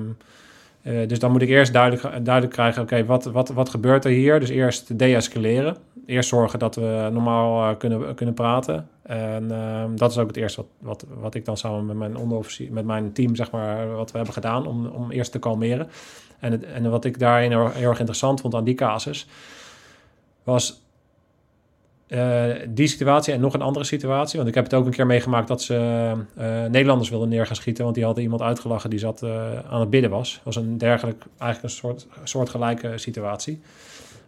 eh, 0.82 1.08
dus 1.08 1.18
dan 1.18 1.32
moet 1.32 1.42
ik 1.42 1.48
eerst 1.48 1.72
duidelijk, 1.72 2.24
duidelijk 2.24 2.54
krijgen, 2.54 2.82
oké, 2.82 3.04
wat, 3.04 3.24
wat, 3.24 3.48
wat 3.48 3.68
gebeurt 3.68 4.04
er 4.04 4.10
hier? 4.10 4.40
Dus 4.40 4.48
eerst 4.48 4.98
deescaleren. 4.98 5.76
Eerst 6.06 6.28
zorgen 6.28 6.58
dat 6.58 6.74
we 6.74 7.08
normaal 7.12 7.76
kunnen, 7.76 8.14
kunnen 8.14 8.34
praten. 8.34 8.88
En 9.02 9.50
ehm, 9.50 9.96
dat 9.96 10.10
is 10.10 10.18
ook 10.18 10.26
het 10.26 10.36
eerste 10.36 10.60
wat, 10.60 10.68
wat, 10.78 11.06
wat 11.20 11.34
ik 11.34 11.44
dan 11.44 11.56
samen 11.56 11.86
met 11.86 11.96
mijn 11.96 12.16
onderofficier, 12.16 12.72
met 12.72 12.84
mijn 12.84 13.12
team, 13.12 13.34
zeg 13.34 13.50
maar, 13.50 13.92
wat 13.92 14.10
we 14.10 14.16
hebben 14.16 14.34
gedaan 14.34 14.66
om, 14.66 14.86
om 14.86 15.10
eerst 15.10 15.32
te 15.32 15.38
kalmeren. 15.38 15.88
En, 16.38 16.64
en 16.74 16.90
wat 16.90 17.04
ik 17.04 17.18
daarin 17.18 17.50
heel 17.50 17.88
erg 17.88 17.98
interessant 17.98 18.40
vond 18.40 18.54
aan 18.54 18.64
die 18.64 18.74
casus, 18.74 19.26
was 20.44 20.82
eh, 22.12 22.44
die 22.68 22.86
situatie 22.86 23.34
en 23.34 23.40
nog 23.40 23.54
een 23.54 23.62
andere 23.62 23.84
situatie. 23.84 24.36
Want 24.36 24.48
ik 24.48 24.54
heb 24.54 24.64
het 24.64 24.74
ook 24.74 24.84
een 24.84 24.92
keer 24.92 25.06
meegemaakt 25.06 25.48
dat 25.48 25.62
ze 25.62 25.74
eh, 26.36 26.64
Nederlanders 26.64 27.10
wilden 27.10 27.28
neer 27.28 27.46
gaan 27.46 27.56
schieten. 27.56 27.84
Want 27.84 27.96
die 27.96 28.04
hadden 28.04 28.22
iemand 28.22 28.42
uitgelachen 28.42 28.90
die 28.90 28.98
zat 28.98 29.22
eh, 29.22 29.58
aan 29.70 29.80
het 29.80 29.90
bidden 29.90 30.10
was. 30.10 30.32
Dat 30.34 30.44
was 30.44 30.56
een 30.56 30.78
dergelijk, 30.78 31.24
eigenlijk 31.38 31.62
een 31.62 31.78
soort, 31.78 32.06
soortgelijke 32.24 32.98
situatie. 32.98 33.60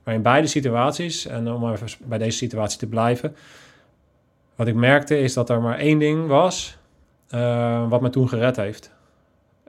Maar 0.05 0.14
in 0.14 0.22
beide 0.22 0.46
situaties, 0.46 1.27
en 1.27 1.53
om 1.53 1.72
even 1.72 1.88
bij 2.05 2.18
deze 2.18 2.37
situatie 2.37 2.79
te 2.79 2.87
blijven. 2.87 3.37
Wat 4.55 4.66
ik 4.66 4.74
merkte 4.74 5.18
is 5.18 5.35
dat 5.35 5.50
er 5.50 5.61
maar 5.61 5.79
één 5.79 5.98
ding 5.98 6.27
was 6.27 6.77
wat 7.88 8.00
me 8.00 8.11
toen 8.11 8.29
gered 8.29 8.57
heeft. 8.57 8.90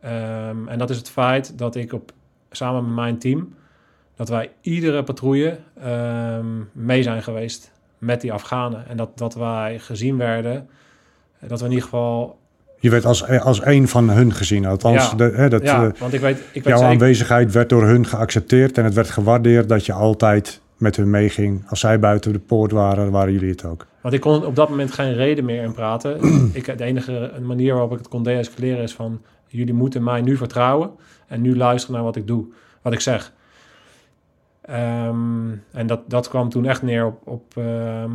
Ehm, 0.02 0.68
en 0.68 0.78
dat 0.78 0.90
is 0.90 0.98
het 0.98 1.10
feit 1.10 1.58
dat 1.58 1.76
ik 1.76 1.94
op, 1.94 2.12
samen 2.52 2.86
met 2.86 2.96
mijn 2.96 3.18
team 3.18 3.56
dat 4.16 4.30
wij 4.30 4.52
iedere 4.62 5.04
patrouille 5.04 5.58
ehm, 5.82 6.46
mee 6.72 7.04
zijn 7.04 7.24
geweest 7.24 7.72
met 7.98 8.22
die 8.22 8.34
Afghanen. 8.34 8.88
En 8.88 8.98
dat, 8.98 9.18
dat 9.18 9.34
wij 9.34 9.80
gezien 9.80 10.18
werden, 10.18 10.68
eh, 11.40 11.50
dat 11.50 11.60
we 11.60 11.66
in 11.66 11.72
ieder 11.72 11.86
geval... 11.86 12.38
Je 12.80 12.90
werd 12.90 13.06
als, 13.06 13.28
als 13.28 13.66
een 13.66 13.88
van 13.88 14.10
hun 14.10 14.34
gezien. 14.34 14.66
Althans, 14.66 15.10
Ja. 15.10 15.16
de, 15.16 15.32
hè, 15.36 15.50
dat, 15.50 15.64
ja, 15.64 15.86
eh, 15.86 16.00
want 16.00 16.14
ik 16.14 16.20
weet, 16.20 16.38
ik 16.38 16.54
weet 16.54 16.64
jouw 16.64 16.78
zeker... 16.78 16.92
aanwezigheid 16.92 17.52
werd 17.52 17.70
door 17.70 17.84
hun 17.84 18.06
geaccepteerd. 18.06 18.78
En 18.78 18.84
het 18.84 18.94
werd 18.94 19.10
gewaardeerd 19.10 19.70
dat 19.70 19.86
je 19.86 19.94
altijd 19.94 20.62
met 20.78 20.96
hun 20.96 21.10
meeging. 21.10 21.64
Als 21.70 21.80
zij 21.80 22.00
buiten 22.00 22.34
de 22.34 22.40
poort 22.40 22.72
waren, 22.72 23.12
waren 23.12 23.34
jullie 23.34 23.50
het 23.50 23.66
ook. 23.66 23.86
Want 24.02 24.14
ik 24.14 24.22
kon 24.22 24.46
op 24.46 24.56
dat 24.56 24.70
moment 24.70 24.92
geen 24.92 25.14
reden 25.14 25.46
meer 25.46 25.64
in 25.64 25.74
praten. 25.74 26.20
ik, 26.54 26.78
de 26.78 26.84
enige 26.84 27.32
manier 27.42 27.72
waarop 27.74 27.92
ik 27.92 27.98
het 27.98 28.08
kon 28.08 28.24
deescaleren 28.24 28.84
is 28.84 28.94
van... 28.94 29.22
jullie 29.48 29.74
moeten 29.74 30.04
mij 30.04 30.22
nu 30.22 30.38
vertrouwen 30.38 30.90
en 31.28 31.42
nu 31.42 31.58
luisteren 31.58 31.96
naar 31.96 32.06
wat 32.06 32.16
ik 32.16 32.28
doe, 32.28 32.46
wat 32.82 32.94
ik 32.94 33.00
zeg. 33.00 33.34
Ehm, 34.66 35.52
en 35.72 35.88
dat, 35.88 36.00
dat 36.08 36.28
kwam 36.28 36.50
toen 36.50 36.66
echt 36.66 36.82
neer 36.82 37.06
op, 37.06 37.28
op, 37.28 37.58
ehm, 37.58 38.12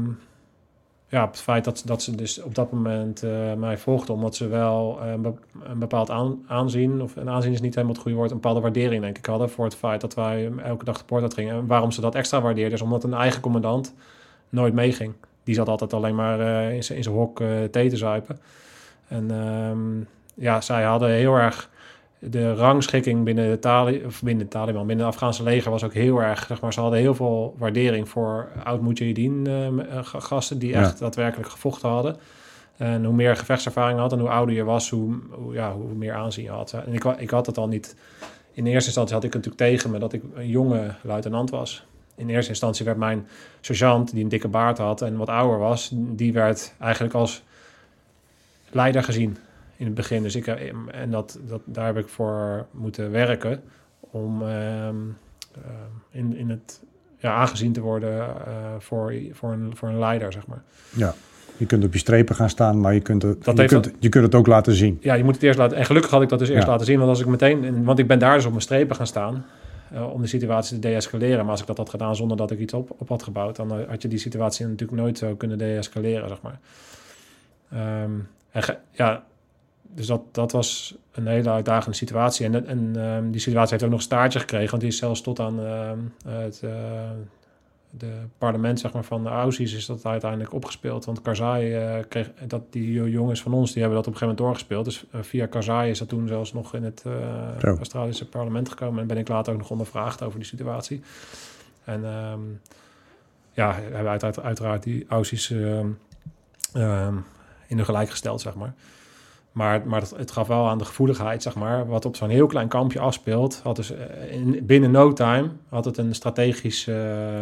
ja, 1.08 1.24
op 1.24 1.30
het 1.30 1.40
feit 1.40 1.64
dat, 1.64 1.82
dat 1.84 2.02
ze 2.02 2.14
dus 2.14 2.42
op 2.42 2.54
dat 2.54 2.72
moment 2.72 3.22
eh, 3.22 3.54
mij 3.54 3.78
volgden... 3.78 4.14
omdat 4.14 4.34
ze 4.36 4.48
wel 4.48 4.98
eh, 5.02 5.10
een, 5.10 5.22
be- 5.22 5.34
een 5.62 5.78
bepaald 5.78 6.10
aan, 6.10 6.44
aanzien... 6.46 7.02
of 7.02 7.16
een 7.16 7.28
aanzien 7.28 7.52
is 7.52 7.60
niet 7.60 7.74
helemaal 7.74 7.94
het 7.94 8.02
goede 8.02 8.16
woord... 8.16 8.30
een 8.30 8.36
bepaalde 8.36 8.60
waardering 8.60 9.02
denk 9.02 9.18
ik 9.18 9.26
hadden... 9.26 9.50
voor 9.50 9.64
het 9.64 9.74
feit 9.76 10.00
dat 10.00 10.14
wij 10.14 10.52
elke 10.64 10.84
dag 10.84 10.98
de 10.98 11.04
poort 11.04 11.22
uit 11.22 11.34
gingen. 11.34 11.54
En 11.54 11.66
waarom 11.66 11.90
ze 11.90 12.00
dat 12.00 12.14
extra 12.14 12.40
waardeerden 12.40 12.74
is 12.74 12.82
omdat 12.82 13.04
een 13.04 13.14
eigen 13.14 13.40
commandant 13.40 13.94
nooit 14.48 14.74
meeging. 14.74 15.14
Die 15.44 15.54
zat 15.54 15.68
altijd 15.68 15.92
alleen 15.92 16.14
maar 16.14 16.40
eh, 16.40 16.74
in 16.74 16.82
zijn 16.82 17.06
hok 17.06 17.42
thee 17.70 17.88
te 17.88 17.96
zuipen. 17.96 18.38
En 19.08 19.30
ehm, 19.30 20.00
ja, 20.44 20.60
zij 20.60 20.82
hadden 20.82 21.10
heel 21.10 21.34
erg... 21.34 21.70
De 22.22 22.54
rangschikking 22.54 23.24
binnen 23.24 23.50
de, 23.50 23.58
Tali 23.58 24.04
of 24.04 24.22
binnen 24.22 24.44
de 24.44 24.50
Taliban, 24.50 24.86
binnen 24.86 25.04
het 25.06 25.14
Afghaanse 25.14 25.42
leger 25.42 25.70
was 25.70 25.84
ook 25.84 25.92
heel 25.94 26.22
erg, 26.22 26.46
zeg 26.46 26.60
maar, 26.60 26.72
ze 26.72 26.80
hadden 26.80 26.98
heel 26.98 27.14
veel 27.14 27.54
waardering 27.58 28.08
voor 28.08 28.48
oud-Mujahideen 28.64 29.48
g- 30.04 30.14
gasten 30.18 30.58
die 30.58 30.70
Ja. 30.70 30.80
echt 30.80 30.98
daadwerkelijk 30.98 31.48
gevochten 31.50 31.88
hadden. 31.88 32.16
En 32.76 33.04
hoe 33.04 33.14
meer 33.14 33.36
gevechtservaring 33.36 33.94
je 33.96 34.00
had 34.02 34.12
en 34.12 34.18
hoe 34.18 34.28
ouder 34.28 34.54
je 34.54 34.64
was, 34.64 34.90
hoe, 34.90 35.14
hoe, 35.30 35.54
ja, 35.54 35.72
hoe 35.74 35.94
meer 35.94 36.14
aanzien 36.14 36.44
je 36.44 36.50
had. 36.50 36.72
En 36.72 36.92
ik, 36.92 37.04
ik 37.04 37.30
had 37.30 37.46
het 37.46 37.58
al 37.58 37.68
niet. 37.68 37.96
In 38.52 38.66
eerste 38.66 38.86
instantie 38.86 39.14
had 39.14 39.24
ik 39.24 39.32
het 39.32 39.44
natuurlijk 39.44 39.72
tegen 39.76 39.90
me 39.90 39.98
dat 39.98 40.12
ik 40.12 40.22
een 40.34 40.48
jonge 40.48 40.94
luitenant 41.02 41.50
was. 41.50 41.84
In 42.14 42.28
eerste 42.28 42.50
instantie 42.50 42.84
werd 42.84 42.96
mijn 42.98 43.26
sergeant, 43.60 44.10
die 44.12 44.22
een 44.22 44.28
dikke 44.28 44.48
baard 44.48 44.78
had 44.78 45.02
en 45.02 45.16
wat 45.16 45.28
ouder 45.28 45.58
was, 45.58 45.90
die 45.94 46.32
werd 46.32 46.74
eigenlijk 46.78 47.14
als 47.14 47.42
leider 48.70 49.02
gezien 49.02 49.36
in 49.80 49.86
het 49.86 49.94
begin. 49.94 50.22
Dus 50.22 50.34
ik, 50.36 50.46
eh, 50.46 50.72
en 50.92 51.10
dat, 51.10 51.38
dat, 51.48 51.60
daar 51.64 51.86
heb 51.86 51.96
ik 51.96 52.08
voor 52.08 52.66
moeten 52.70 53.10
werken 53.10 53.62
om 54.00 54.42
ehm, 54.42 54.48
ehm, 54.48 54.94
in, 56.10 56.36
in 56.36 56.50
het 56.50 56.82
ja, 57.18 57.34
aangezien 57.34 57.72
te 57.72 57.80
worden 57.80 58.18
eh, 58.18 58.54
voor, 58.78 59.14
voor, 59.32 59.52
een, 59.52 59.76
voor 59.76 59.88
een 59.88 59.98
leider, 59.98 60.32
zeg 60.32 60.46
maar. 60.46 60.62
Ja. 60.94 61.14
Je 61.56 61.66
kunt 61.66 61.84
op 61.84 61.92
je 61.92 61.98
strepen 61.98 62.34
gaan 62.34 62.48
staan, 62.50 62.80
maar 62.80 62.94
je 62.94 63.00
kunt 63.00 63.22
het, 63.22 63.44
Dat 63.44 63.56
je 63.58 63.64
kunt, 63.66 63.90
je 63.98 64.08
kunt 64.08 64.24
het 64.24 64.34
ook 64.34 64.46
laten 64.46 64.74
zien. 64.74 64.98
Ja, 65.00 65.14
je 65.14 65.24
moet 65.24 65.34
het 65.34 65.42
eerst 65.42 65.58
laten. 65.58 65.76
En 65.76 65.84
gelukkig 65.84 66.10
had 66.10 66.22
ik 66.22 66.28
dat 66.28 66.38
dus 66.38 66.48
eerst 66.48 66.64
Ja. 66.64 66.70
laten 66.70 66.86
zien. 66.86 66.98
Want 66.98 67.10
als 67.10 67.20
ik 67.20 67.26
meteen. 67.26 67.64
en- 67.64 67.84
Want 67.84 67.98
ik 67.98 68.06
ben 68.06 68.18
daar 68.18 68.34
dus 68.34 68.44
op 68.44 68.50
mijn 68.50 68.62
strepen 68.62 68.96
gaan 68.96 69.06
staan. 69.06 69.44
eh, 69.92 70.12
om 70.12 70.20
de 70.22 70.26
situatie 70.28 70.78
te 70.78 70.88
deescaleren. 70.88 71.38
Maar 71.40 71.50
als 71.50 71.60
ik 71.60 71.66
dat 71.66 71.76
had 71.76 71.90
gedaan 71.90 72.16
zonder 72.16 72.36
dat 72.36 72.50
ik 72.50 72.58
iets 72.58 72.72
op, 72.74 72.90
op 72.98 73.08
had 73.08 73.22
gebouwd. 73.22 73.56
dan 73.56 73.84
had 73.88 74.02
je 74.02 74.08
die 74.08 74.18
situatie 74.18 74.66
natuurlijk 74.66 75.00
nooit 75.00 75.18
zo 75.18 75.34
kunnen 75.34 75.58
deescaleren, 75.58 76.28
zeg 76.28 76.40
maar. 76.42 76.58
Ehm, 77.70 78.10
en 78.50 78.78
ja. 78.92 79.24
Dus 79.94 80.06
dat, 80.06 80.22
dat 80.32 80.52
was 80.52 80.96
een 81.12 81.26
hele 81.26 81.50
uitdagende 81.50 81.96
situatie. 81.96 82.46
En, 82.46 82.66
en 82.66 82.92
ehm, 82.96 83.30
die 83.30 83.40
situatie 83.40 83.70
heeft 83.70 83.84
ook 83.84 83.90
nog 83.90 83.98
een 83.98 84.04
staartje 84.04 84.38
gekregen. 84.38 84.70
Want 84.70 84.82
die 84.82 84.90
is 84.90 84.96
zelfs 84.96 85.20
tot 85.20 85.40
aan 85.40 85.60
ehm, 85.60 85.98
het, 86.24 86.62
eh, 86.62 87.10
de 87.90 88.12
parlement 88.38 88.80
zeg 88.80 88.92
maar, 88.92 89.04
van 89.04 89.22
de 89.22 89.28
Aussies 89.28 89.72
is 89.72 89.86
dat 89.86 90.04
uiteindelijk 90.04 90.52
opgespeeld. 90.52 91.04
Want 91.04 91.22
Karzai 91.22 91.74
eh, 91.74 92.04
kreeg 92.08 92.30
dat 92.46 92.62
die 92.72 93.10
jongens 93.10 93.42
van 93.42 93.52
ons 93.52 93.72
die 93.72 93.82
hebben 93.82 93.98
dat 93.98 94.06
op 94.06 94.12
een 94.12 94.18
gegeven 94.18 94.44
moment 94.44 94.64
doorgespeeld. 94.66 94.84
Dus 94.84 95.04
eh, 95.10 95.20
via 95.22 95.46
Karzai 95.46 95.90
is 95.90 95.98
dat 95.98 96.08
toen 96.08 96.28
zelfs 96.28 96.52
nog 96.52 96.74
in 96.74 96.84
het 96.84 97.00
Zo. 97.60 97.66
Australische 97.66 98.28
parlement 98.28 98.68
gekomen. 98.68 99.00
En 99.00 99.06
ben 99.06 99.18
ik 99.18 99.28
later 99.28 99.52
ook 99.52 99.58
nog 99.58 99.70
ondervraagd 99.70 100.22
over 100.22 100.38
die 100.38 100.48
situatie. 100.48 101.02
En 101.84 102.04
ehm, 102.04 102.40
ja, 103.52 103.74
hebben 103.74 104.10
uiteraard, 104.10 104.40
uiteraard 104.40 104.82
die 104.82 105.06
Aussies 105.08 105.50
in 107.66 107.76
de 107.76 107.84
gelijk 107.84 108.10
gesteld, 108.10 108.40
zeg 108.40 108.54
maar. 108.54 108.74
Maar, 109.52 109.82
maar 109.86 110.00
het, 110.00 110.12
het 110.16 110.30
gaf 110.30 110.46
wel 110.46 110.68
aan 110.68 110.78
de 110.78 110.84
gevoeligheid, 110.84 111.42
zeg 111.42 111.54
maar. 111.54 111.86
Wat 111.86 112.04
op 112.04 112.16
zo'n 112.16 112.28
heel 112.28 112.46
klein 112.46 112.68
kampje 112.68 113.00
afspeelt, 113.00 113.60
had 113.62 113.76
dus 113.76 113.92
eh, 113.92 114.32
in, 114.32 114.66
binnen 114.66 114.90
no 114.90 115.12
time 115.12 115.48
had 115.68 115.84
het 115.84 115.98
een 115.98 116.14
strategisch, 116.14 116.86
eh, 116.86 116.96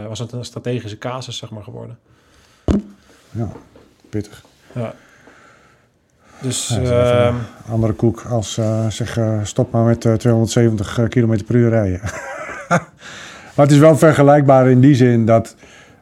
was 0.08 0.18
het 0.18 0.32
een 0.32 0.44
strategische 0.44 0.98
casus, 0.98 1.36
zeg 1.36 1.50
maar, 1.50 1.62
geworden. 1.62 1.98
Ja, 3.30 3.48
pittig. 4.08 4.44
Ja. 4.72 4.94
Dus 6.40 6.68
Ja, 6.68 7.26
ehm, 7.26 7.34
andere 7.70 7.92
koek 7.92 8.24
als 8.30 8.58
eh 8.58 8.86
zeg 8.88 9.18
stop 9.42 9.70
maar 9.70 9.84
met 9.84 10.04
eh, 10.04 10.12
270 10.12 11.08
km 11.08 11.44
per 11.44 11.54
uur 11.54 11.68
rijden. 11.68 12.00
maar 13.54 13.66
het 13.66 13.70
is 13.70 13.78
wel 13.78 13.96
vergelijkbaar 13.96 14.70
in 14.70 14.80
die 14.80 14.94
zin 14.94 15.26
dat, 15.26 15.56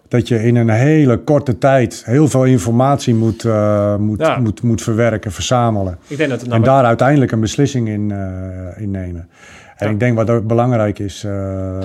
dat 0.08 0.28
je 0.28 0.42
in 0.42 0.56
een 0.56 0.68
hele 0.68 1.16
korte 1.18 1.58
tijd 1.58 2.02
heel 2.04 2.28
veel 2.28 2.44
informatie 2.44 3.14
moet, 3.14 3.44
eh, 3.44 3.96
moet, 3.96 4.18
Ja. 4.20 4.38
moet, 4.38 4.62
moet 4.62 4.82
verwerken, 4.82 5.32
verzamelen. 5.32 5.98
ik 6.06 6.16
denk 6.16 6.30
dat 6.30 6.40
het 6.40 6.48
en 6.50 6.60
nou 6.60 6.64
daar 6.64 6.84
uiteindelijk 6.84 7.32
een 7.32 7.40
beslissing 7.40 7.88
in, 7.88 8.10
eh, 8.10 8.82
in 8.82 8.90
nemen. 8.90 9.28
En 9.76 9.86
Ja. 9.86 9.92
ik 9.92 10.00
denk 10.00 10.16
wat 10.16 10.30
ook 10.30 10.46
belangrijk 10.46 10.98
is, 10.98 11.24
eh, 11.24 11.78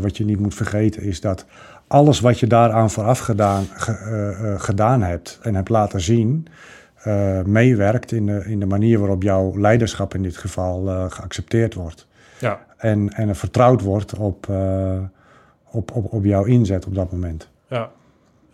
wat 0.00 0.16
je 0.16 0.24
niet 0.24 0.40
moet 0.40 0.54
vergeten, 0.54 1.02
is 1.02 1.20
dat 1.20 1.46
alles 1.86 2.20
wat 2.20 2.40
je 2.40 2.46
daaraan 2.46 2.90
vooraf 2.90 3.18
gedaan, 3.18 3.64
ge- 3.74 4.54
gedaan 4.58 5.02
hebt 5.02 5.38
en 5.42 5.54
hebt 5.54 5.68
laten 5.68 6.00
zien, 6.00 6.46
meewerkt 7.44 8.12
in 8.12 8.26
de, 8.26 8.42
in 8.46 8.60
de 8.60 8.66
manier 8.66 8.98
waarop 8.98 9.22
jouw 9.22 9.58
leiderschap 9.58 10.14
in 10.14 10.22
dit 10.22 10.36
geval 10.36 10.84
geaccepteerd 11.10 11.74
wordt. 11.74 12.06
ja, 12.38 12.58
En, 12.76 13.08
en 13.12 13.28
er 13.28 13.36
vertrouwd 13.36 13.80
wordt 13.82 14.14
op, 14.18 14.48
op, 15.70 15.90
op, 15.92 16.12
op 16.12 16.24
jouw 16.24 16.44
inzet 16.44 16.86
op 16.86 16.94
dat 16.94 17.12
moment. 17.12 17.48
Ja. 17.74 17.92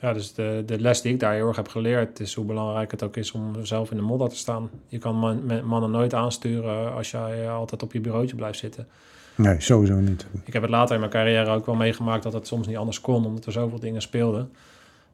Ja, 0.00 0.12
dus 0.12 0.34
de, 0.34 0.62
de 0.66 0.80
les 0.80 1.00
die 1.00 1.12
ik 1.12 1.20
daar 1.20 1.34
heel 1.34 1.46
erg 1.48 1.56
heb 1.56 1.68
geleerd 1.68 2.20
is 2.20 2.34
hoe 2.34 2.44
belangrijk 2.44 2.90
het 2.90 3.02
ook 3.02 3.16
is 3.16 3.32
om 3.32 3.64
zelf 3.64 3.90
in 3.90 3.96
de 3.96 4.02
modder 4.02 4.28
te 4.28 4.36
staan. 4.36 4.70
Je 4.86 4.98
kan 4.98 5.16
man- 5.16 5.64
mannen 5.64 5.90
nooit 5.90 6.14
aansturen 6.14 6.94
als 6.94 7.10
jij 7.10 7.44
eh, 7.44 7.54
altijd 7.54 7.82
op 7.82 7.92
je 7.92 8.00
bureautje 8.00 8.36
blijft 8.36 8.58
zitten. 8.58 8.86
Nee, 9.34 9.60
sowieso 9.60 9.94
niet. 9.94 10.26
Ik 10.44 10.52
heb 10.52 10.62
het 10.62 10.70
later 10.70 10.94
in 10.94 11.00
mijn 11.00 11.12
carrière 11.12 11.50
ook 11.50 11.66
wel 11.66 11.74
meegemaakt 11.74 12.22
dat 12.22 12.32
het 12.32 12.46
soms 12.46 12.66
niet 12.66 12.76
anders 12.76 13.00
kon, 13.00 13.26
omdat 13.26 13.46
er 13.46 13.52
zoveel 13.52 13.80
dingen 13.80 14.02
speelden. 14.02 14.50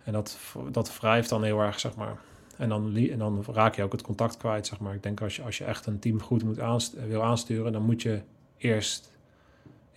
En 0.04 0.12
dat, 0.12 0.38
dat 0.70 0.98
wrijft 1.00 1.28
dan 1.28 1.44
heel 1.44 1.60
erg, 1.60 1.80
zeg 1.80 1.94
maar. 1.96 2.16
En 2.56 2.68
dan, 2.68 2.96
en 2.96 3.18
dan 3.18 3.44
raak 3.52 3.74
je 3.74 3.82
ook 3.82 3.92
het 3.92 4.02
contact 4.02 4.36
kwijt, 4.36 4.66
zeg 4.66 4.80
maar. 4.80 4.94
Ik 4.94 5.02
denk 5.02 5.20
als 5.20 5.36
je, 5.36 5.42
als 5.42 5.58
je 5.58 5.64
echt 5.64 5.86
een 5.86 5.98
team 5.98 6.22
goed 6.22 6.44
moet 6.44 6.60
aanst 6.60 6.96
wil 7.08 7.22
aansturen, 7.22 7.72
dan 7.72 7.82
moet 7.82 8.02
je 8.02 8.20
eerst 8.56 9.10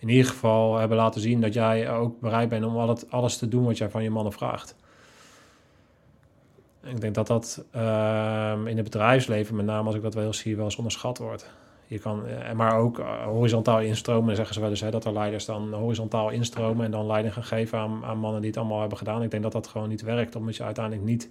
in 0.00 0.08
ieder 0.08 0.30
geval 0.30 0.76
hebben 0.76 0.96
laten 0.96 1.20
zien 1.20 1.40
dat 1.40 1.54
jij 1.54 1.90
ook 1.90 2.20
bereid 2.20 2.48
bent 2.48 2.64
om 2.64 2.96
alles 3.08 3.36
te 3.36 3.48
doen 3.48 3.64
wat 3.64 3.78
jij 3.78 3.90
van 3.90 4.02
je 4.02 4.10
mannen 4.10 4.32
vraagt. 4.32 4.74
En 6.80 6.90
Ik 6.90 7.00
denk 7.00 7.14
dat 7.14 7.26
dat 7.26 7.64
ehm, 7.70 8.66
in 8.66 8.76
het 8.76 8.84
bedrijfsleven, 8.84 9.56
met 9.56 9.66
name 9.66 9.86
als 9.86 9.94
ik 9.94 10.02
dat 10.02 10.14
wel 10.14 10.32
zie, 10.32 10.56
wel 10.56 10.64
eens 10.64 10.76
onderschat 10.76 11.18
wordt. 11.18 11.50
Je 11.86 11.98
kan, 11.98 12.26
eh, 12.26 12.52
maar 12.52 12.76
ook 12.76 12.98
eh, 12.98 13.24
horizontaal 13.24 13.80
instromen, 13.80 14.36
zeggen 14.36 14.54
ze 14.54 14.60
wel 14.60 14.70
eens, 14.70 14.80
hè, 14.80 14.90
dat 14.90 15.04
er 15.04 15.12
leiders 15.12 15.44
dan 15.44 15.72
horizontaal 15.72 16.30
instromen 16.30 16.84
en 16.84 16.90
dan 16.90 17.06
leiding 17.06 17.34
gaan 17.34 17.44
geven 17.44 17.78
aan, 17.78 18.04
aan 18.04 18.18
mannen 18.18 18.40
die 18.40 18.50
het 18.50 18.58
allemaal 18.58 18.80
hebben 18.80 18.98
gedaan. 18.98 19.22
Ik 19.22 19.30
denk 19.30 19.42
dat 19.42 19.52
dat 19.52 19.66
gewoon 19.66 19.88
niet 19.88 20.02
werkt, 20.02 20.36
omdat 20.36 20.56
je 20.56 20.62
uiteindelijk 20.62 21.06
niet 21.06 21.30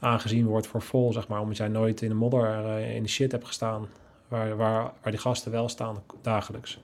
aangezien 0.00 0.46
wordt 0.46 0.66
voor 0.66 0.82
vol, 0.82 1.12
zeg 1.12 1.28
maar, 1.28 1.40
omdat 1.40 1.56
jij 1.56 1.68
nooit 1.68 2.02
in 2.02 2.08
de 2.08 2.14
modder, 2.14 2.64
eh, 2.64 2.94
in 2.94 3.02
de 3.02 3.08
shit 3.08 3.32
hebt 3.32 3.46
gestaan, 3.46 3.86
waar, 4.28 4.56
waar, 4.56 4.82
waar 5.02 5.12
die 5.12 5.20
gasten 5.20 5.52
wel 5.52 5.68
staan 5.68 6.02
dagelijks. 6.22 6.78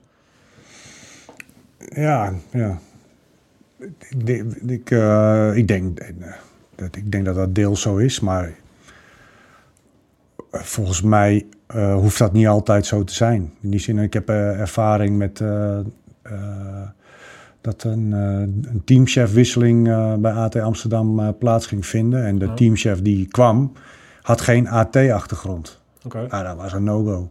Ja, 1.89 2.33
ja. 2.51 2.79
Ik, 4.09 4.25
denk- 4.25 4.53
ik, 4.55 4.91
eh, 4.91 5.55
ik, 5.55 5.67
denk, 5.67 5.99
eh, 5.99 6.33
dat, 6.75 6.95
ik 6.95 7.11
denk 7.11 7.25
dat 7.25 7.35
dat 7.35 7.55
deels 7.55 7.81
zo 7.81 7.97
is, 7.97 8.19
maar 8.19 8.53
eh, 10.51 10.61
volgens 10.61 11.01
mij 11.01 11.45
hoeft 11.93 12.17
dat 12.17 12.33
niet 12.33 12.47
altijd 12.47 12.85
zo 12.85 13.03
te 13.03 13.13
zijn. 13.13 13.53
In 13.61 13.69
die 13.69 13.79
zin, 13.79 13.97
ik 13.99 14.13
heb 14.13 14.29
ervaring 14.29 15.17
met 15.17 15.37
dat 17.61 17.83
een, 17.83 18.11
een 18.11 18.81
teamchefwisseling 18.85 19.83
bij 20.21 20.31
AT 20.31 20.55
Amsterdam 20.55 21.37
plaats 21.37 21.65
ging 21.67 21.85
vinden. 21.85 22.25
En 22.25 22.37
de 22.37 22.53
teamchef 22.53 23.01
die 23.01 23.27
kwam, 23.27 23.71
had 24.21 24.41
geen 24.41 24.67
AT-achtergrond. 24.67 25.81
Oké. 26.05 26.25
Ah, 26.29 26.43
dat 26.43 26.55
was 26.55 26.73
een 26.73 26.83
no-go. 26.83 27.29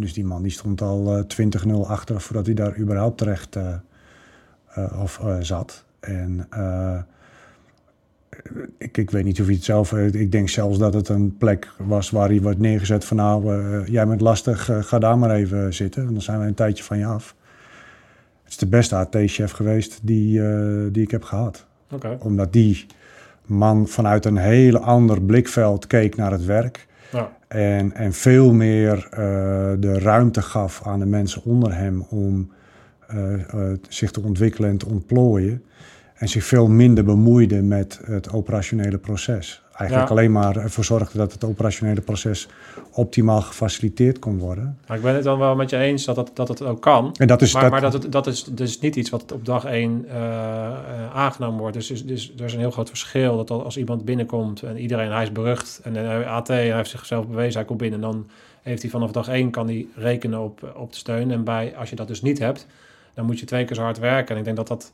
Dus 0.00 0.12
die 0.12 0.24
man 0.24 0.42
die 0.42 0.50
stond 0.50 0.80
al 0.82 1.16
eh 1.16 1.24
20-0 1.66 1.70
achter 1.86 2.20
voordat 2.20 2.46
hij 2.46 2.54
daar 2.54 2.78
überhaupt 2.78 3.18
terecht 3.18 3.56
eh, 3.56 3.74
eh, 4.74 5.00
of, 5.02 5.20
eh, 5.20 5.36
zat. 5.40 5.84
En 6.00 6.46
eh, 6.50 6.98
ik, 8.78 8.96
ik 8.98 9.10
weet 9.10 9.24
niet 9.24 9.40
of 9.40 9.46
hij 9.46 9.54
het 9.54 9.64
zelf... 9.64 9.92
eh, 9.92 10.06
Ik 10.14 10.32
denk 10.32 10.48
zelfs 10.48 10.78
dat 10.78 10.94
het 10.94 11.08
een 11.08 11.36
plek 11.36 11.72
was 11.78 12.10
waar 12.10 12.28
hij 12.28 12.40
wordt 12.42 12.58
neergezet 12.58 13.04
van... 13.04 13.16
nou, 13.16 13.54
eh, 13.54 13.86
jij 13.86 14.06
bent 14.06 14.20
lastig, 14.20 14.68
eh, 14.70 14.82
ga 14.82 14.98
daar 14.98 15.18
maar 15.18 15.30
even 15.30 15.74
zitten. 15.74 16.02
Want 16.02 16.14
dan 16.14 16.22
zijn 16.22 16.40
we 16.40 16.46
een 16.46 16.54
tijdje 16.54 16.84
van 16.84 16.98
je 16.98 17.06
af. 17.06 17.34
Het 18.42 18.52
is 18.52 18.56
de 18.58 18.66
beste 18.66 18.94
AT-chef 18.96 19.50
geweest 19.50 20.00
die, 20.02 20.42
eh, 20.48 20.86
die 20.92 21.02
ik 21.02 21.10
heb 21.10 21.22
gehad 21.22 21.66
omdat 22.18 22.52
die 22.52 22.86
man 23.46 23.86
vanuit 23.88 24.24
een 24.24 24.36
hele 24.36 24.78
ander 24.78 25.22
blikveld 25.22 25.86
keek 25.86 26.16
naar 26.16 26.30
het 26.32 26.44
werk. 26.44 26.86
En, 27.48 27.94
en 27.94 28.12
veel 28.12 28.52
meer 28.52 29.08
eh, 29.10 29.18
de 29.78 29.98
ruimte 29.98 30.42
gaf 30.42 30.82
aan 30.86 30.98
de 30.98 31.06
mensen 31.06 31.44
onder 31.44 31.74
hem 31.74 32.06
om 32.08 32.52
eh, 33.06 33.34
eh, 33.34 33.78
zich 33.88 34.10
te 34.10 34.22
ontwikkelen 34.22 34.70
en 34.70 34.78
te 34.78 34.86
ontplooien. 34.86 35.62
En 36.14 36.28
zich 36.28 36.44
veel 36.44 36.68
minder 36.68 37.04
bemoeide 37.04 37.62
met 37.62 38.00
het 38.04 38.32
operationele 38.32 38.98
proces. 38.98 39.62
Eigenlijk 39.78 40.08
Ja. 40.08 40.16
alleen 40.16 40.32
maar 40.32 40.56
ervoor 40.56 40.84
zorgde 40.84 41.18
dat 41.18 41.32
het 41.32 41.44
operationele 41.44 42.00
proces 42.00 42.48
optimaal 42.92 43.40
gefaciliteerd 43.40 44.18
kon 44.18 44.38
worden. 44.38 44.78
Maar 44.86 44.96
ik 44.96 45.02
ben 45.02 45.14
het 45.14 45.24
dan 45.24 45.38
wel 45.38 45.56
met 45.56 45.70
je 45.70 45.76
eens 45.76 46.04
dat 46.04 46.16
het, 46.16 46.30
dat 46.34 46.48
het 46.48 46.62
ook 46.62 46.80
kan. 46.80 47.14
En 47.16 47.26
dat 47.26 47.42
is 47.42 47.52
maar 47.52 47.62
dat, 47.62 47.70
maar 47.70 47.80
dat, 47.80 47.92
het, 47.92 48.12
dat 48.12 48.26
is 48.26 48.44
dus 48.44 48.80
niet 48.80 48.96
iets 48.96 49.10
wat 49.10 49.32
op 49.32 49.44
dag 49.44 49.64
één 49.64 50.04
eh, 50.08 50.16
eh, 50.16 51.14
aangenomen 51.14 51.58
wordt. 51.58 51.74
Dus, 51.74 51.86
dus, 51.86 52.06
dus 52.06 52.32
er 52.38 52.44
is 52.44 52.52
een 52.52 52.58
heel 52.58 52.70
groot 52.70 52.88
verschil 52.88 53.36
dat 53.36 53.50
als 53.50 53.76
iemand 53.76 54.04
binnenkomt 54.04 54.62
en 54.62 54.78
iedereen, 54.78 55.12
hij 55.12 55.22
is 55.22 55.32
berucht 55.32 55.80
en 55.82 55.94
uh, 55.94 56.32
AT, 56.36 56.48
hij 56.48 56.74
heeft 56.74 56.90
zichzelf 56.90 57.26
bewezen, 57.26 57.58
hij 57.58 57.64
komt 57.64 57.78
binnen, 57.78 58.00
dan 58.00 58.26
heeft 58.62 58.82
hij 58.82 58.90
vanaf 58.90 59.10
dag 59.10 59.28
één 59.28 59.50
kan 59.50 59.66
hij 59.66 59.86
rekenen 59.94 60.40
op, 60.40 60.72
op 60.76 60.92
de 60.92 60.98
steun. 60.98 61.30
En 61.30 61.44
bij, 61.44 61.74
als 61.76 61.90
je 61.90 61.96
dat 61.96 62.08
dus 62.08 62.22
niet 62.22 62.38
hebt, 62.38 62.66
dan 63.14 63.26
moet 63.26 63.40
je 63.40 63.46
twee 63.46 63.64
keer 63.64 63.76
zo 63.76 63.82
hard 63.82 63.98
werken. 63.98 64.34
En 64.34 64.38
ik 64.38 64.44
denk 64.44 64.56
dat 64.56 64.68
dat 64.68 64.92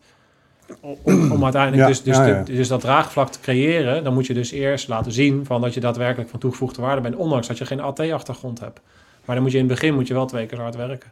om, 0.80 1.32
om 1.32 1.42
uiteindelijk 1.44 1.86
dus, 1.88 2.02
dus, 2.02 2.16
de- 2.16 2.42
dus 2.44 2.68
dat 2.68 2.80
draagvlak 2.80 3.28
te 3.28 3.40
creëren, 3.40 4.04
dan 4.04 4.14
moet 4.14 4.26
je 4.26 4.34
dus 4.34 4.50
eerst 4.50 4.88
laten 4.88 5.12
zien 5.12 5.44
van 5.46 5.60
dat 5.60 5.74
je 5.74 5.80
daadwerkelijk 5.80 6.30
van 6.30 6.40
toegevoegde 6.40 6.82
waarde 6.82 7.00
bent, 7.00 7.16
ondanks 7.16 7.46
dat 7.46 7.58
je 7.58 7.66
geen 7.66 7.80
AT-achtergrond 7.80 8.60
hebt. 8.60 8.80
Maar 9.24 9.34
dan 9.34 9.44
moet 9.44 9.52
je 9.52 9.58
in 9.58 9.64
het 9.68 9.72
begin 9.80 9.94
moet 9.94 10.06
je 10.08 10.14
wel 10.14 10.26
twee 10.26 10.46
keer 10.46 10.60
hard 10.60 10.76
werken. 10.76 11.10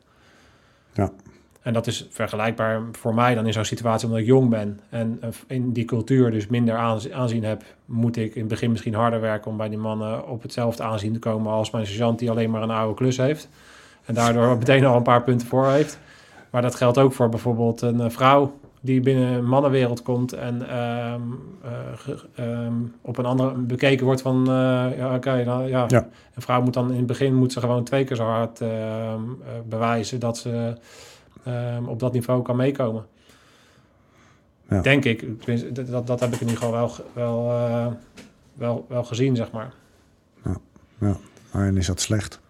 Ja. 0.92 1.10
En 1.62 1.72
dat 1.72 1.86
is 1.86 2.06
vergelijkbaar 2.10 2.82
voor 2.92 3.14
mij 3.14 3.34
dan 3.34 3.46
in 3.46 3.52
zo'n 3.52 3.64
situatie 3.64 4.06
omdat 4.06 4.20
ik 4.22 4.26
jong 4.26 4.48
ben 4.50 4.80
en 4.90 5.20
in 5.46 5.72
die 5.72 5.84
cultuur 5.84 6.30
dus 6.30 6.46
minder 6.46 6.74
aanz- 6.76 7.10
aanzien 7.10 7.44
heb, 7.44 7.62
moet 7.84 8.16
ik 8.16 8.34
in 8.34 8.40
het 8.40 8.48
begin 8.48 8.70
misschien 8.70 8.94
harder 8.94 9.20
werken 9.20 9.50
om 9.50 9.56
bij 9.56 9.68
die 9.68 9.78
mannen 9.78 10.28
op 10.28 10.42
hetzelfde 10.42 10.82
aanzien 10.82 11.12
te 11.12 11.18
komen 11.18 11.52
als 11.52 11.70
mijn 11.70 11.86
sergeant 11.86 12.18
die 12.18 12.30
alleen 12.30 12.50
maar 12.50 12.62
een 12.62 12.70
oude 12.70 12.94
klus 12.94 13.16
heeft. 13.16 13.48
En 14.04 14.14
daardoor 14.14 14.56
meteen 14.58 14.84
al 14.84 14.96
een 14.96 15.02
paar 15.02 15.22
punten 15.22 15.46
voor 15.46 15.66
heeft. 15.70 15.98
Maar 16.50 16.62
dat 16.62 16.74
geldt 16.74 16.98
ook 16.98 17.12
voor 17.12 17.28
bijvoorbeeld 17.28 17.80
een 17.80 18.00
eh, 18.00 18.10
vrouw 18.10 18.58
die 18.84 19.00
binnen 19.00 19.32
een 19.32 19.44
mannenwereld 19.44 20.02
komt 20.02 20.32
en 20.32 20.68
ehm, 20.68 21.22
eh, 21.62 22.46
ehm, 22.46 22.74
op 23.00 23.18
een 23.18 23.24
andere 23.24 23.52
bekeken 23.52 24.04
wordt 24.04 24.20
van, 24.20 24.40
eh, 24.40 24.96
ja 24.96 25.14
oké, 25.14 25.44
nou 25.44 25.68
ja. 25.68 25.84
Ja. 25.88 26.08
Een 26.34 26.42
vrouw 26.42 26.62
moet 26.62 26.74
dan 26.74 26.90
in 26.90 26.96
het 26.96 27.06
begin 27.06 27.34
moet 27.34 27.52
ze 27.52 27.60
gewoon 27.60 27.84
twee 27.84 28.04
keer 28.04 28.16
zo 28.16 28.24
hard 28.24 28.60
ehm, 28.60 28.70
eh, 28.70 29.50
bewijzen 29.68 30.20
dat 30.20 30.38
ze 30.38 30.76
op 31.86 31.98
dat 31.98 32.12
niveau 32.12 32.42
kan 32.42 32.56
meekomen. 32.56 33.06
Ja. 34.68 34.80
Denk 34.80 35.04
ik. 35.04 35.46
Dat, 35.90 36.06
dat, 36.06 36.20
heb 36.20 36.32
ik 36.32 36.40
in 36.40 36.48
ieder 36.48 36.62
geval 36.62 36.72
wel, 36.72 36.90
wel, 37.12 37.96
wel, 38.54 38.86
wel 38.88 39.04
gezien, 39.04 39.36
zeg 39.36 39.50
maar. 39.50 39.72
Maar 41.50 41.66
en 41.66 41.76
is 41.76 41.86
dat 41.86 42.00
slecht? 42.00 42.40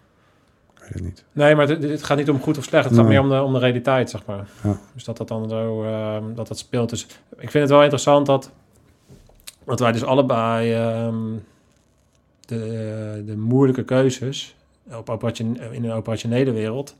Weet 0.93 1.03
het 1.03 1.03
niet. 1.03 1.23
Nee, 1.31 1.55
maar 1.55 1.67
het, 1.67 1.83
het 1.83 2.03
gaat 2.03 2.17
niet 2.17 2.29
om 2.29 2.41
goed 2.41 2.57
of 2.57 2.63
slecht. 2.63 2.85
Het 2.85 2.93
gaat 2.93 3.03
Nee. 3.07 3.13
meer 3.13 3.23
om 3.23 3.29
de, 3.29 3.41
om 3.41 3.53
de 3.53 3.59
realiteit, 3.59 4.09
zeg 4.09 4.25
maar. 4.25 4.47
Ja. 4.63 4.77
Dus 4.93 5.03
dat 5.03 5.17
dat 5.17 5.27
dan 5.27 5.49
zo 5.49 5.83
ehm, 5.83 6.23
dat 6.35 6.47
dat 6.47 6.57
speelt. 6.57 6.89
Dus 6.89 7.03
ik 7.37 7.51
vind 7.51 7.53
het 7.53 7.69
wel 7.69 7.81
interessant 7.81 8.25
dat, 8.25 8.51
dat 9.65 9.79
wij 9.79 9.91
dus 9.91 10.03
allebei 10.03 10.73
ehm, 10.73 11.15
de, 12.39 13.23
de 13.25 13.37
moeilijke 13.37 13.83
keuzes 13.83 14.55
op 14.91 15.09
operation, 15.09 15.59
in 15.71 15.83
een 15.83 15.91
operationele 15.91 16.51
wereld 16.51 16.95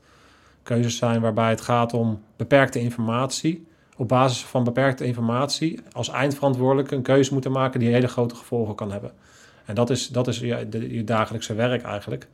keuzes 0.62 0.96
zijn 0.96 1.20
waarbij 1.20 1.50
het 1.50 1.60
gaat 1.60 1.92
om 1.92 2.22
beperkte 2.36 2.80
informatie 2.80 3.66
op 3.96 4.08
basis 4.08 4.44
van 4.44 4.64
beperkte 4.64 5.04
informatie 5.04 5.80
als 5.92 6.08
eindverantwoordelijke 6.08 6.94
een 6.94 7.02
keuze 7.02 7.32
moeten 7.32 7.52
maken 7.52 7.80
die 7.80 7.92
hele 7.92 8.08
grote 8.08 8.34
gevolgen 8.34 8.74
kan 8.74 8.92
hebben. 8.92 9.12
En 9.64 9.74
dat 9.74 9.90
is, 9.90 10.08
dat 10.08 10.28
is 10.28 10.38
je, 10.38 10.68
de, 10.68 10.94
je 10.94 11.04
dagelijkse 11.04 11.54
werk 11.54 11.82
eigenlijk. 11.82 12.28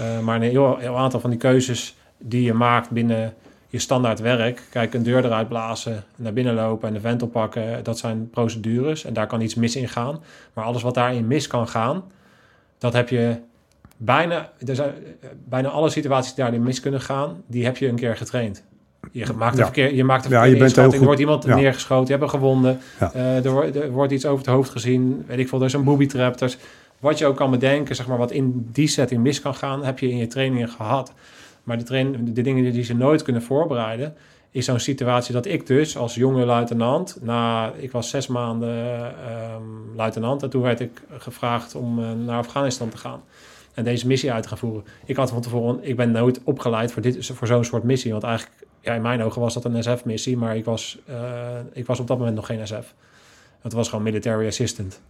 Uh, 0.00 0.20
maar 0.20 0.36
een 0.36 0.42
heel, 0.42 0.76
heel, 0.76 0.98
aantal 0.98 1.20
van 1.20 1.30
die 1.30 1.38
keuzes 1.38 1.96
die 2.18 2.42
je 2.42 2.52
maakt 2.52 2.90
binnen 2.90 3.34
je 3.68 3.78
standaard 3.78 4.20
werk, 4.20 4.62
kijk, 4.70 4.94
een 4.94 5.02
deur 5.02 5.24
eruit 5.24 5.48
blazen, 5.48 6.04
naar 6.16 6.32
binnen 6.32 6.54
lopen 6.54 6.88
en 6.88 6.94
de 6.94 7.00
vent 7.00 7.22
oppakken, 7.22 7.84
dat 7.84 7.98
zijn 7.98 8.30
procedures 8.30 9.04
en 9.04 9.12
daar 9.12 9.26
kan 9.26 9.40
iets 9.40 9.54
mis 9.54 9.76
in 9.76 9.88
gaan. 9.88 10.20
Maar 10.52 10.64
alles 10.64 10.82
wat 10.82 10.94
daarin 10.94 11.26
mis 11.26 11.46
kan 11.46 11.68
gaan, 11.68 12.02
dat 12.78 12.92
heb 12.92 13.08
je 13.08 13.36
bijna, 13.96 14.50
er 14.66 14.74
zijn, 14.74 14.92
bijna 15.48 15.68
alle 15.68 15.90
situaties 15.90 16.34
die 16.34 16.44
daarin 16.44 16.62
mis 16.62 16.80
kunnen 16.80 17.00
gaan, 17.00 17.42
die 17.46 17.64
heb 17.64 17.76
je 17.76 17.88
een 17.88 17.96
keer 17.96 18.16
getraind. 18.16 18.64
Je 19.10 19.26
maakt 19.36 19.52
een 19.52 19.58
ja. 19.58 19.64
verkeer, 19.64 19.94
je 19.94 20.04
maakt 20.04 20.24
een 20.24 20.30
ja, 20.30 20.44
je 20.44 20.56
bent 20.56 20.76
heel 20.76 20.84
goed. 20.84 20.94
er 20.94 21.04
wordt 21.04 21.20
iemand 21.20 21.44
ja. 21.44 21.54
neergeschoten, 21.54 22.06
je 22.06 22.10
hebt 22.10 22.22
een 22.22 22.30
gewonde, 22.30 22.76
ja. 23.00 23.12
uh, 23.14 23.44
er, 23.44 23.50
wordt, 23.50 23.76
er, 23.76 23.90
wordt 23.90 24.12
iets 24.12 24.26
over 24.26 24.44
het 24.44 24.54
hoofd 24.54 24.70
gezien, 24.70 25.24
weet 25.26 25.38
ik 25.38 25.48
veel, 25.48 25.58
er 25.58 25.64
is 25.64 25.72
een 25.72 25.84
booby 25.84 26.06
trap. 26.06 26.38
Dus 26.38 26.58
wat 27.02 27.18
je 27.18 27.26
ook 27.26 27.36
kan 27.36 27.50
bedenken, 27.50 27.94
zeg 27.94 28.06
maar, 28.06 28.18
wat 28.18 28.30
in 28.30 28.68
die 28.72 28.88
setting 28.88 29.22
mis 29.22 29.40
kan 29.40 29.54
gaan, 29.54 29.84
heb 29.84 29.98
je 29.98 30.10
in 30.10 30.16
je 30.16 30.26
trainingen 30.26 30.68
gehad. 30.68 31.12
Maar 31.62 31.78
de, 31.78 31.84
train, 31.84 32.34
de 32.34 32.42
dingen 32.42 32.72
die 32.72 32.84
ze 32.84 32.94
nooit 32.94 33.22
kunnen 33.22 33.42
voorbereiden, 33.42 34.14
is 34.50 34.64
zo'n 34.64 34.78
situatie 34.78 35.32
dat 35.32 35.46
ik 35.46 35.66
dus 35.66 35.96
als 35.96 36.14
jonge 36.14 36.44
luitenant, 36.44 37.18
na, 37.20 37.72
ik 37.72 37.92
was 37.92 38.10
zes 38.10 38.26
maanden 38.26 39.04
um, 39.54 39.96
luitenant 39.96 40.42
en 40.42 40.50
toen 40.50 40.62
werd 40.62 40.80
ik 40.80 41.02
gevraagd 41.18 41.74
om 41.74 41.98
uh, 41.98 42.12
naar 42.12 42.38
Afghanistan 42.38 42.88
te 42.88 42.96
gaan 42.96 43.22
en 43.74 43.84
deze 43.84 44.06
missie 44.06 44.32
uit 44.32 44.42
te 44.42 44.48
gaan 44.48 44.58
voeren. 44.58 44.84
Ik 45.04 45.16
had 45.16 45.30
van 45.30 45.40
tevoren, 45.40 45.78
ik 45.82 45.96
ben 45.96 46.10
nooit 46.10 46.40
opgeleid 46.44 46.92
voor, 46.92 47.02
dit, 47.02 47.26
voor 47.26 47.46
zo'n 47.46 47.64
soort 47.64 47.82
missie, 47.82 48.12
want 48.12 48.22
eigenlijk, 48.22 48.66
ja, 48.80 48.94
in 48.94 49.02
mijn 49.02 49.22
ogen 49.22 49.40
was 49.40 49.54
dat 49.54 49.64
een 49.64 49.82
SF-missie, 49.82 50.36
maar 50.36 50.56
ik 50.56 50.64
was, 50.64 50.98
uh, 51.08 51.16
ik 51.72 51.86
was 51.86 52.00
op 52.00 52.06
dat 52.06 52.18
moment 52.18 52.36
nog 52.36 52.46
geen 52.46 52.66
SF. 52.66 52.94
Het 53.60 53.72
was 53.72 53.88
gewoon 53.88 54.04
military 54.04 54.46
assistant. 54.46 55.00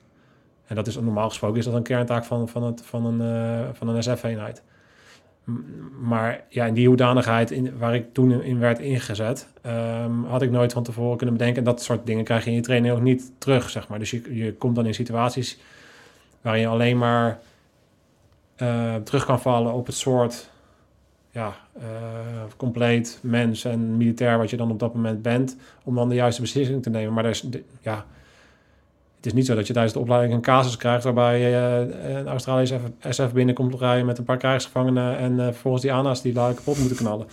En 0.72 0.78
dat 0.78 0.86
is 0.86 0.96
normaal 1.00 1.28
gesproken 1.28 1.58
is 1.58 1.64
dat 1.64 1.74
een 1.74 1.82
kerntaak 1.82 2.24
van, 2.24 2.48
van, 2.48 2.62
het, 2.62 2.82
van 2.84 3.06
een, 3.06 3.20
uh, 3.20 3.68
van 3.72 3.88
een 3.88 4.02
SF-eenheid 4.02 4.62
maar 6.00 6.44
ja, 6.48 6.66
in 6.66 6.74
die 6.74 6.88
hoedanigheid 6.88 7.50
in, 7.50 7.78
waar 7.78 7.94
ik 7.94 8.12
toen 8.12 8.42
in 8.42 8.58
werd 8.58 8.78
ingezet, 8.78 9.48
um, 9.66 10.24
had 10.24 10.42
ik 10.42 10.50
nooit 10.50 10.72
van 10.72 10.82
tevoren 10.82 11.16
kunnen 11.16 11.36
bedenken. 11.36 11.64
dat 11.64 11.82
soort 11.82 12.06
dingen 12.06 12.24
krijg 12.24 12.44
je 12.44 12.50
in 12.50 12.56
je 12.56 12.62
training 12.62 12.94
ook 12.94 13.00
niet 13.00 13.32
terug, 13.38 13.70
zeg 13.70 13.88
maar. 13.88 13.98
Dus 13.98 14.10
je, 14.10 14.34
je 14.34 14.54
komt 14.54 14.74
dan 14.74 14.86
in 14.86 14.94
situaties 14.94 15.60
waarin 16.40 16.62
je 16.62 16.68
alleen 16.68 16.98
maar 16.98 17.38
uh, 18.56 18.94
terug 18.94 19.24
kan 19.24 19.40
vallen 19.40 19.72
op 19.72 19.86
het 19.86 19.94
soort 19.94 20.50
ja, 21.30 21.56
uh, 21.76 21.84
compleet 22.56 23.18
mens 23.22 23.64
en 23.64 23.96
militair 23.96 24.38
wat 24.38 24.50
je 24.50 24.56
dan 24.56 24.70
op 24.70 24.78
dat 24.78 24.94
moment 24.94 25.22
bent, 25.22 25.56
om 25.84 25.94
dan 25.94 26.08
de 26.08 26.14
juiste 26.14 26.40
beslissing 26.40 26.82
te 26.82 26.90
nemen. 26.90 27.12
Maar 27.12 27.24
er 27.24 27.30
is, 27.30 27.48
ja, 27.80 28.06
het 29.22 29.30
is 29.30 29.36
niet 29.38 29.46
zo 29.46 29.54
dat 29.54 29.66
je 29.66 29.72
tijdens 29.72 29.94
de 29.94 30.00
opleiding 30.00 30.34
een 30.34 30.40
casus 30.40 30.76
krijgt 30.76 31.04
waarbij 31.04 31.40
uh, 31.40 32.16
een 32.16 32.28
Australische 32.28 32.78
SF 33.08 33.32
binnenkomt 33.32 33.74
rijden 33.74 34.06
met 34.06 34.18
een 34.18 34.24
paar 34.24 34.36
krijgsgevangenen 34.36 35.18
en 35.18 35.32
uh, 35.32 35.44
vervolgens 35.44 35.82
die 35.82 35.92
ANA's 35.92 36.22
die 36.22 36.32
daar 36.32 36.54
kapot 36.54 36.78
moeten 36.78 36.96
knallen, 36.96 37.26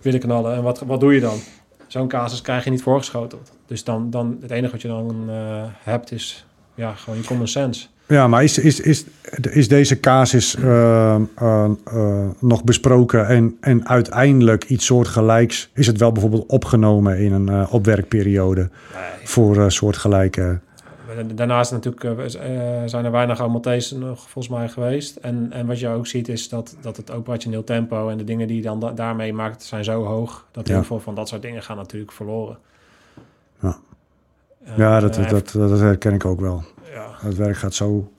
willen 0.00 0.20
knallen. 0.20 0.54
En 0.54 0.62
wat, 0.62 0.80
wat 0.80 1.00
doe 1.00 1.14
je 1.14 1.20
dan? 1.20 1.38
Zo'n 1.86 2.08
casus 2.08 2.40
krijg 2.40 2.64
je 2.64 2.70
niet 2.70 2.82
voorgeschoteld. 2.82 3.52
Dus 3.66 3.84
dan, 3.84 4.10
dan 4.10 4.38
het 4.40 4.50
enige 4.50 4.72
wat 4.72 4.82
je 4.82 4.88
dan 4.88 5.24
uh, 5.28 5.62
hebt 5.82 6.12
is 6.12 6.46
ja, 6.74 6.92
gewoon 6.92 7.18
je 7.18 7.24
common 7.24 7.48
sense. 7.48 7.86
Ja, 8.06 8.28
maar 8.28 8.44
is, 8.44 8.58
is, 8.58 8.80
is, 8.80 9.04
is 9.50 9.68
deze 9.68 10.00
casus 10.00 10.56
nog 12.38 12.64
besproken 12.64 13.26
en, 13.28 13.56
en 13.60 13.88
uiteindelijk 13.88 14.64
iets 14.64 14.86
soortgelijks? 14.86 15.70
Is 15.74 15.86
het 15.86 15.98
wel 15.98 16.12
bijvoorbeeld 16.12 16.46
opgenomen 16.46 17.18
in 17.18 17.32
een 17.32 17.68
opwerkperiode 17.68 18.60
nee. 18.60 19.26
voor 19.26 19.72
soortgelijke 19.72 20.60
daarnaast 21.34 21.72
natuurlijk 21.72 22.04
uh, 22.04 22.24
zijn 22.84 23.04
er 23.04 23.10
weinig 23.10 23.46
Maltese 23.46 23.98
nog 23.98 24.20
volgens 24.20 24.48
mij 24.48 24.68
geweest. 24.68 25.16
En, 25.16 25.52
en 25.52 25.66
wat 25.66 25.78
je 25.78 25.88
ook 25.88 26.06
ziet 26.06 26.28
is 26.28 26.48
dat, 26.48 26.76
dat 26.80 26.96
het 26.96 27.10
operationeel 27.10 27.64
tempo 27.64 28.08
en 28.08 28.18
de 28.18 28.24
dingen 28.24 28.46
die 28.46 28.56
je 28.56 28.62
dan 28.62 28.94
daarmee 28.94 29.32
maakt 29.32 29.62
zijn 29.62 29.84
zo 29.84 30.04
hoog 30.04 30.46
dat 30.50 30.68
heel 30.68 30.84
veel 30.84 31.00
van 31.00 31.14
dat 31.14 31.28
soort 31.28 31.42
dingen 31.42 31.62
gaan 31.62 31.76
natuurlijk 31.76 32.12
verloren. 32.12 32.58
Ja, 33.60 33.76
ja 34.76 35.00
dat, 35.00 35.14
dat, 35.14 35.28
dat, 35.28 35.52
dat, 35.52 35.80
herken 35.80 36.12
ik 36.12 36.24
ook 36.24 36.40
wel. 36.40 36.62
Ja. 36.92 37.10
Het 37.16 37.36
werk 37.36 37.56
gaat 37.56 37.74
zo, 37.74 38.12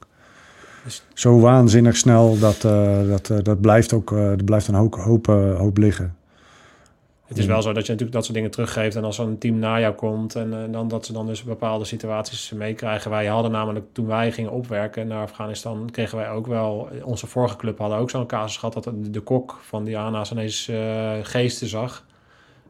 dus, 0.84 1.06
zo 1.14 1.40
waanzinnig 1.40 1.98
snel 1.98 2.40
dat, 2.40 2.62
dat, 3.08 3.46
dat 3.46 3.62
blijft 3.62 3.94
ook 3.94 4.12
er 4.12 4.44
blijft 4.44 4.68
een 4.68 4.76
hoop, 4.76 4.96
hoop, 4.96 5.26
hoop 5.58 5.78
liggen. 5.78 6.17
Het 7.28 7.38
is 7.38 7.46
wel 7.46 7.62
zo 7.62 7.74
dat 7.74 7.86
je 7.86 7.92
natuurlijk 7.92 8.12
dat 8.12 8.24
soort 8.24 8.36
dingen 8.36 8.52
teruggeeft. 8.52 8.96
En 8.96 9.04
als 9.04 9.18
een 9.18 9.38
team 9.38 9.60
na 9.60 9.80
jou 9.80 9.94
komt 9.94 10.36
en 10.36 10.54
uh, 10.54 10.64
dan, 10.72 10.88
dat 10.88 11.06
ze 11.06 11.14
dan 11.14 11.26
dus 11.28 11.44
bepaalde 11.44 11.86
situaties 11.86 12.52
meekrijgen. 12.52 13.12
Wij 13.12 13.26
hadden 13.26 13.52
namelijk 13.52 13.86
toen 13.92 14.08
wij 14.08 14.32
gingen 14.32 14.52
opwerken 14.52 15.08
naar 15.08 15.22
Afghanistan, 15.22 15.90
kregen 15.92 16.18
wij 16.18 16.30
ook 16.30 16.48
wel. 16.48 16.90
Onze 17.04 17.28
vorige 17.28 17.56
club 17.56 17.78
hadden 17.78 17.98
ook 17.98 18.10
zo'n 18.10 18.28
casus 18.28 18.58
gehad 18.58 18.74
dat 18.74 18.84
de, 18.84 19.10
de 19.10 19.20
kok 19.20 19.60
van 19.62 19.84
Diana's 19.84 20.32
ineens 20.32 20.68
uh, 20.68 21.12
geesten 21.22 21.68
zag. 21.68 22.06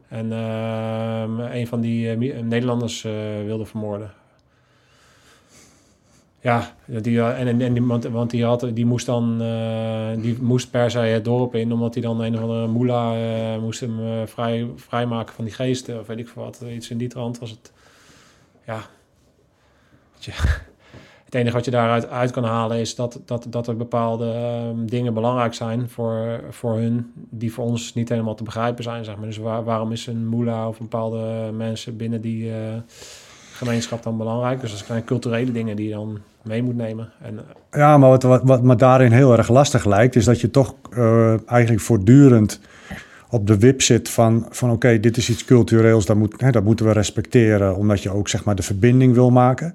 En 0.08 0.26
uh, 0.26 1.54
een 1.58 1.66
van 1.66 1.80
die 1.80 2.16
Nederlanders 2.42 3.02
wilde 3.44 3.64
vermoorden. 3.64 4.17
Ja, 6.40 6.74
die, 6.86 7.20
eh, 7.20 7.40
en, 7.40 7.60
en, 7.60 7.72
die, 7.74 7.84
want, 8.10 8.30
die, 8.30 8.44
had, 8.44 8.66
die, 8.74 8.86
moest 8.86 9.06
dan, 9.06 9.42
uh, 9.42 10.22
die 10.22 10.42
moest 10.42 10.70
per 10.70 10.90
se 10.90 10.98
het 10.98 11.24
dorp 11.24 11.54
in, 11.54 11.72
omdat 11.72 11.94
hij 11.94 12.02
dan 12.02 12.20
een 12.20 12.34
of 12.34 12.40
andere 12.40 12.66
moela 12.66 13.14
uh, 13.16 13.62
moest 13.62 13.80
hem 13.80 14.26
vrij, 14.26 14.66
vrijmaken 14.76 15.34
van 15.34 15.44
die 15.44 15.54
geesten, 15.54 16.00
of 16.00 16.06
weet 16.06 16.18
ik 16.18 16.28
veel 16.28 16.42
wat. 16.42 16.64
Iets 16.70 16.90
in 16.90 16.98
die 16.98 17.08
trant 17.08 17.38
was 17.38 17.50
het. 17.50 17.72
Ja. 18.66 18.80
Het 21.24 21.36
enige 21.36 21.56
wat 21.56 21.64
je 21.64 21.70
daaruit 21.70 22.08
uit 22.08 22.30
kan 22.30 22.44
halen 22.44 22.78
is 22.78 22.94
dat, 22.94 23.20
dat, 23.24 23.46
dat 23.48 23.66
er 23.66 23.76
bepaalde 23.76 24.24
uh, 24.24 24.86
dingen 24.86 25.14
belangrijk 25.14 25.54
zijn 25.54 25.88
voor, 25.88 26.40
voor 26.50 26.74
hun, 26.74 27.12
die 27.14 27.52
voor 27.52 27.64
ons 27.64 27.94
niet 27.94 28.08
helemaal 28.08 28.34
te 28.34 28.42
begrijpen 28.42 28.84
zijn. 28.84 29.04
Zeg 29.04 29.16
maar. 29.16 29.26
Dus 29.26 29.36
waar, 29.36 29.64
waarom 29.64 29.92
is 29.92 30.06
een 30.06 30.26
moela 30.26 30.68
of 30.68 30.78
bepaalde 30.78 31.50
mensen 31.52 31.96
binnen 31.96 32.20
die 32.20 32.52
gemeenschap 33.52 34.02
dan 34.02 34.16
belangrijk. 34.16 34.60
Dus 34.60 34.70
dat 34.70 34.86
zijn 34.86 35.04
culturele 35.04 35.52
dingen 35.52 35.76
die 35.76 35.90
dan 35.90 36.20
mee 36.42 36.62
moet 36.62 36.76
nemen. 36.76 37.12
En, 37.22 37.38
eh, 37.38 37.80
ja, 37.80 37.98
maar 37.98 38.08
wat, 38.08 38.22
wat, 38.22 38.42
wat 38.44 38.62
me 38.62 38.76
daarin 38.76 39.12
heel 39.12 39.36
erg 39.36 39.48
lastig 39.48 39.84
lijkt, 39.84 40.16
is 40.16 40.24
dat 40.24 40.40
je 40.40 40.50
toch 40.50 40.74
uh, 40.90 41.50
eigenlijk 41.50 41.82
voortdurend 41.82 42.60
op 43.30 43.46
de 43.46 43.58
wip 43.58 43.82
zit 43.82 44.08
van, 44.08 44.46
van 44.50 44.70
oké, 44.70 45.00
dit 45.00 45.16
is 45.16 45.30
iets 45.30 45.44
cultureels, 45.44 46.06
dat, 46.06 46.16
moet, 46.16 46.40
hè, 46.40 46.50
dat 46.50 46.64
moeten 46.64 46.86
we 46.86 46.92
respecteren, 46.92 47.76
omdat 47.76 48.02
je 48.02 48.10
ook 48.10 48.28
zeg 48.28 48.44
maar 48.44 48.54
de 48.54 48.62
verbinding 48.62 49.14
wil 49.14 49.30
maken. 49.30 49.74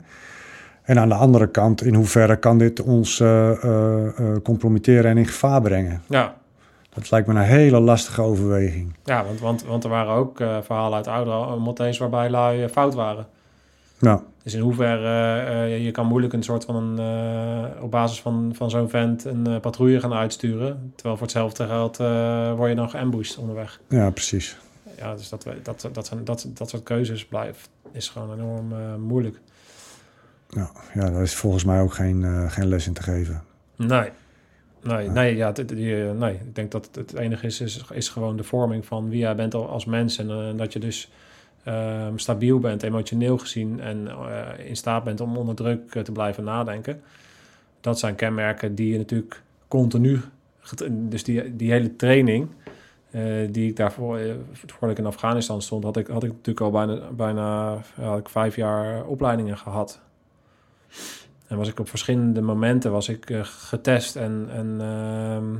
En 0.83 0.99
aan 0.99 1.09
de 1.09 1.15
andere 1.15 1.47
kant, 1.47 1.83
in 1.83 1.93
hoeverre 1.93 2.35
kan 2.35 2.57
dit 2.57 2.81
ons 2.81 3.19
uh, 3.19 3.51
uh, 3.63 4.07
compromitteren 4.43 5.11
en 5.11 5.17
in 5.17 5.25
gevaar 5.25 5.61
brengen? 5.61 6.01
Ja. 6.07 6.35
Dat 6.89 7.11
lijkt 7.11 7.27
me 7.27 7.33
een 7.33 7.39
hele 7.39 7.79
lastige 7.79 8.21
overweging. 8.21 8.95
Ja, 9.03 9.23
want, 9.25 9.39
want, 9.39 9.63
want 9.63 9.83
er 9.83 9.89
waren 9.89 10.13
ook 10.13 10.37
verhalen 10.61 10.95
uit 10.97 11.07
oude 11.07 11.59
Maltese 11.59 11.99
waarbij 11.99 12.29
lui 12.29 12.69
fout 12.69 12.93
waren. 12.93 13.25
Ja. 14.03 14.23
Dus 14.43 14.53
in 14.53 14.61
hoeverre 14.61 15.45
uh, 15.49 15.83
je 15.85 15.91
kan 15.91 16.05
moeilijk 16.05 16.33
een 16.33 16.43
soort 16.43 16.65
van 16.65 16.75
een, 16.75 16.99
uh, 17.75 17.83
op 17.83 17.91
basis 17.91 18.21
van, 18.21 18.51
van 18.55 18.69
zo'n 18.69 18.89
vent 18.89 19.25
een 19.25 19.59
patrouille 19.59 19.99
gaan 19.99 20.13
uitsturen. 20.13 20.91
Terwijl 20.95 21.17
voor 21.17 21.27
hetzelfde 21.27 21.67
geld 21.67 21.97
word 22.57 22.69
je 22.69 22.75
dan 22.75 22.89
geambushed 22.89 23.37
onderweg. 23.37 23.79
Ja, 23.89 24.09
precies. 24.09 24.57
Ja, 24.97 25.15
dus 25.15 25.29
dat, 25.29 25.45
dat, 25.63 25.89
dat, 25.91 26.05
zijn, 26.05 26.23
dat, 26.23 26.47
dat 26.53 26.69
soort 26.69 26.83
keuzes 26.83 27.25
blijft, 27.25 27.69
is 27.91 28.09
gewoon 28.09 28.33
enorm 28.33 28.73
moeilijk. 28.99 29.39
Ja, 30.49 30.71
ja, 30.93 31.09
daar 31.09 31.21
is 31.21 31.35
volgens 31.35 31.63
mij 31.63 31.81
ook 31.81 31.93
geen, 31.93 32.49
geen 32.51 32.67
les 32.67 32.87
in 32.87 32.93
te 32.93 33.03
geven. 33.03 33.43
Nee. 33.75 34.09
Nee, 34.81 35.09
nee, 35.09 35.35
ja, 35.35 35.51
die, 35.51 35.95
nee, 35.95 36.33
ik 36.33 36.55
denk 36.55 36.71
dat 36.71 36.85
het, 36.85 36.95
het 36.95 37.13
enige 37.13 37.45
is, 37.45 37.61
is, 37.61 37.85
is 37.91 38.09
gewoon 38.09 38.37
de 38.37 38.43
vorming 38.43 38.85
van 38.85 39.09
wie 39.09 39.19
jij 39.19 39.35
bent 39.35 39.53
als 39.53 39.85
mens. 39.85 40.17
En 40.17 40.57
dat 40.57 40.73
je 40.73 40.79
dus 40.79 41.11
um, 41.67 42.19
stabiel 42.19 42.59
bent, 42.59 42.83
emotioneel 42.83 43.37
gezien 43.37 43.79
en 43.79 44.07
uh, 44.07 44.67
in 44.67 44.75
staat 44.75 45.03
bent 45.03 45.21
om 45.21 45.37
onder 45.37 45.55
druk 45.55 45.95
eh, 45.95 46.03
te 46.03 46.11
blijven 46.11 46.43
nadenken. 46.43 47.01
Dat 47.81 47.99
zijn 47.99 48.15
kenmerken 48.15 48.75
die 48.75 48.91
je 48.91 48.97
natuurlijk 48.97 49.41
continu, 49.67 50.21
dus 50.89 51.23
die, 51.23 51.55
die 51.55 51.71
hele 51.71 51.95
training 51.95 52.47
uh, 53.11 53.47
die 53.51 53.69
ik 53.69 53.75
daarvoor, 53.75 54.19
voordat 54.51 54.89
ik 54.89 54.97
in 54.97 55.05
Afghanistan 55.05 55.61
stond, 55.61 55.83
had 55.83 55.97
ik, 55.97 56.07
had 56.07 56.23
ik 56.23 56.29
natuurlijk 56.29 56.59
al 56.59 56.71
bijna, 56.71 57.11
bijna 57.11 57.77
had 58.01 58.19
ik 58.19 58.29
vijf 58.29 58.55
jaar 58.55 59.05
opleidingen 59.05 59.57
gehad. 59.57 60.01
En 61.47 61.57
was 61.57 61.67
ik 61.67 61.79
op 61.79 61.89
verschillende 61.89 62.41
momenten 62.41 62.91
was 62.91 63.09
ik 63.09 63.29
getest 63.43 64.15
en, 64.15 64.47
en 64.51 64.77
uh, 64.81 65.59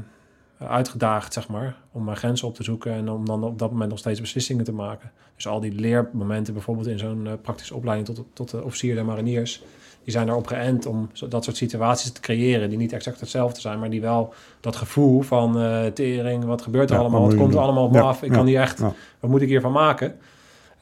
uitgedaagd, 0.67 1.33
zeg 1.33 1.47
maar, 1.47 1.75
om 1.91 2.03
mijn 2.03 2.17
grenzen 2.17 2.47
op 2.47 2.55
te 2.55 2.63
zoeken 2.63 2.93
en 2.93 3.09
om 3.09 3.25
dan 3.25 3.43
op 3.43 3.59
dat 3.59 3.71
moment 3.71 3.89
nog 3.89 3.99
steeds 3.99 4.21
beslissingen 4.21 4.63
te 4.63 4.73
maken. 4.73 5.11
Dus 5.35 5.47
al 5.47 5.59
die 5.59 5.71
leermomenten, 5.71 6.53
bijvoorbeeld 6.53 6.87
in 6.87 6.99
zo'n 6.99 7.25
uh, 7.25 7.33
praktische 7.41 7.75
opleiding 7.75 8.07
tot, 8.07 8.25
tot 8.33 8.49
de 8.49 8.63
officier 8.63 8.95
der 8.95 9.05
mariniers, 9.05 9.63
die 10.03 10.13
zijn 10.13 10.29
erop 10.29 10.47
geënt 10.47 10.85
om 10.85 11.09
dat 11.29 11.43
soort 11.43 11.57
situaties 11.57 12.11
te 12.11 12.21
creëren 12.21 12.69
die 12.69 12.77
niet 12.77 12.93
exact 12.93 13.19
hetzelfde 13.19 13.61
zijn, 13.61 13.79
maar 13.79 13.89
die 13.89 14.01
wel 14.01 14.33
dat 14.59 14.75
gevoel 14.75 15.21
van 15.21 15.61
uh, 15.61 15.85
tering, 15.85 16.43
wat 16.43 16.61
gebeurt 16.61 16.89
er 16.89 16.97
allemaal, 16.97 17.21
wat 17.21 17.35
komt 17.35 17.53
er 17.53 17.59
allemaal 17.59 17.85
op 17.85 17.91
me 17.91 18.01
af, 18.01 18.23
ik 18.23 18.31
kan 18.31 18.45
hier 18.45 18.61
echt, 18.61 18.79
wat 19.19 19.29
moet 19.29 19.41
ik 19.41 19.47
hiervan 19.47 19.71
maken? 19.71 20.15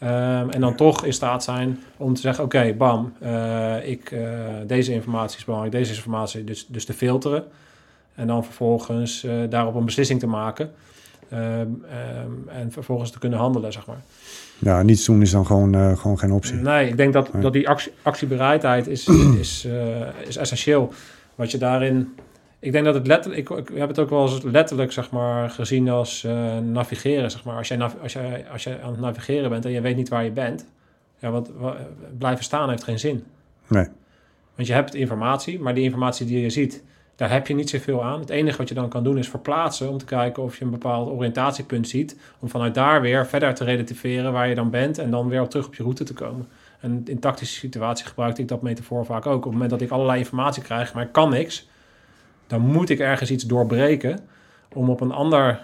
Ehm, 0.01 0.49
en 0.49 0.61
dan 0.61 0.75
toch 0.75 1.05
in 1.05 1.13
staat 1.13 1.43
zijn 1.43 1.79
om 1.97 2.13
te 2.13 2.21
zeggen: 2.21 2.43
oké, 2.43 2.73
bam, 2.73 3.13
eh, 3.19 3.89
ik, 3.89 4.11
eh, 4.11 4.29
deze 4.67 4.93
informatie 4.93 5.38
is 5.38 5.45
belangrijk, 5.45 5.75
deze 5.75 5.93
informatie, 5.93 6.43
dus, 6.43 6.65
dus 6.67 6.86
te 6.86 6.93
filteren. 6.93 7.43
En 8.22 8.28
dan 8.28 8.43
vervolgens 8.43 9.24
eh, 9.24 9.34
daarop 9.49 9.76
een 9.76 9.86
beslissing 9.86 10.19
te 10.19 10.28
maken. 10.28 10.72
Ehm, 11.30 11.41
ehm, 11.41 11.67
en 12.47 12.72
vervolgens 12.72 13.11
te 13.11 13.19
kunnen 13.19 13.39
handelen, 13.39 13.72
zeg 13.74 13.86
maar. 13.86 14.01
Ja, 14.59 14.82
niets 14.82 15.05
doen 15.05 15.22
is 15.22 15.32
dan 15.32 15.45
gewoon, 15.45 15.76
eh, 15.76 15.97
gewoon 15.97 16.19
geen 16.19 16.32
optie. 16.32 16.55
Nee, 16.55 16.88
ik 16.88 16.97
denk 16.97 17.13
dat, 17.13 17.34
Nee. 17.34 17.41
dat 17.41 17.53
die 17.53 17.69
actie, 17.69 17.91
actiebereidheid 18.01 18.88
is, 18.88 19.07
is, 19.39 19.65
eh, 19.65 20.07
is 20.28 20.36
essentieel. 20.38 20.93
Wat 21.36 21.51
je 21.51 21.57
daarin... 21.57 22.09
Ik 22.59 22.72
denk 22.72 22.86
dat 22.86 22.93
het 22.93 23.07
letterlijk... 23.07 23.49
Ik, 23.49 23.69
ik 23.69 23.78
heb 23.78 23.88
het 23.88 23.99
ook 23.99 24.09
wel 24.09 24.22
eens 24.22 24.41
letterlijk 24.43 24.91
zeg 24.91 25.11
maar, 25.11 25.49
gezien 25.49 25.89
als 25.89 26.28
navigeren. 26.63 27.32
Zeg 27.32 27.43
maar. 27.43 27.55
als, 27.55 27.67
jij 27.67 27.80
als, 28.01 28.13
jij, 28.13 28.45
als 28.51 28.63
jij 28.63 28.82
aan 28.84 28.91
het 28.91 28.99
navigeren 28.99 29.49
bent 29.49 29.65
en 29.65 29.72
je 29.72 29.82
weet 29.82 29.95
niet 29.95 30.09
waar 30.09 30.24
je 30.24 30.32
bent... 30.32 30.65
Ja, 31.19 31.32
wat, 31.32 31.49
wa- 31.57 31.78
blijven 32.17 32.43
staan 32.43 32.69
heeft 32.69 32.84
geen 32.84 32.99
zin. 32.99 33.24
Nee. 33.67 33.88
Want 34.55 34.67
je 34.67 34.74
hebt 34.74 34.95
informatie, 34.95 35.59
maar 35.59 35.74
die 35.74 35.84
informatie 35.84 36.26
die 36.26 36.41
je 36.41 36.49
ziet... 36.49 36.84
daar 37.22 37.32
heb 37.32 37.47
je 37.47 37.53
niet 37.53 37.69
zoveel 37.69 38.03
aan. 38.03 38.19
Het 38.19 38.30
enige 38.30 38.57
wat 38.57 38.67
je 38.67 38.74
dan 38.74 38.89
kan 38.89 39.03
doen 39.03 39.17
is 39.17 39.30
verplaatsen... 39.30 39.89
om 39.89 39.97
te 39.97 40.05
kijken 40.05 40.43
of 40.43 40.57
je 40.57 40.65
een 40.65 40.72
bepaald 40.72 41.09
oriëntatiepunt 41.09 41.88
ziet... 41.88 42.17
om 42.39 42.49
vanuit 42.49 42.74
daar 42.74 43.01
weer 43.01 43.28
verder 43.28 43.53
te 43.53 43.63
relativeren 43.63 44.32
waar 44.32 44.47
je 44.47 44.55
dan 44.55 44.69
bent... 44.69 44.97
en 44.97 45.11
dan 45.11 45.30
weer 45.30 45.41
op 45.41 45.49
terug 45.49 45.65
op 45.65 45.76
je 45.76 45.84
route 45.84 46.03
te 46.03 46.13
komen. 46.13 46.47
En 46.80 47.01
in 47.05 47.19
tactische 47.19 47.59
situatie 47.59 48.05
gebruikte 48.05 48.41
ik 48.41 48.47
dat 48.47 48.61
metafoor 48.61 49.05
vaak 49.05 49.26
ook. 49.26 49.36
Op 49.36 49.43
het 49.43 49.51
moment 49.51 49.69
dat 49.69 49.82
ik 49.82 49.89
allerlei 49.89 50.19
informatie 50.19 50.63
krijg, 50.63 50.93
maar 50.93 51.07
kan 51.07 51.30
niks... 51.30 51.69
dan 52.47 52.61
moet 52.61 52.89
ik 52.89 52.99
ergens 52.99 53.32
iets 53.32 53.43
doorbreken... 53.43 54.19
om 54.74 54.89
op 54.89 55.01
een 55.01 55.11
ander 55.11 55.63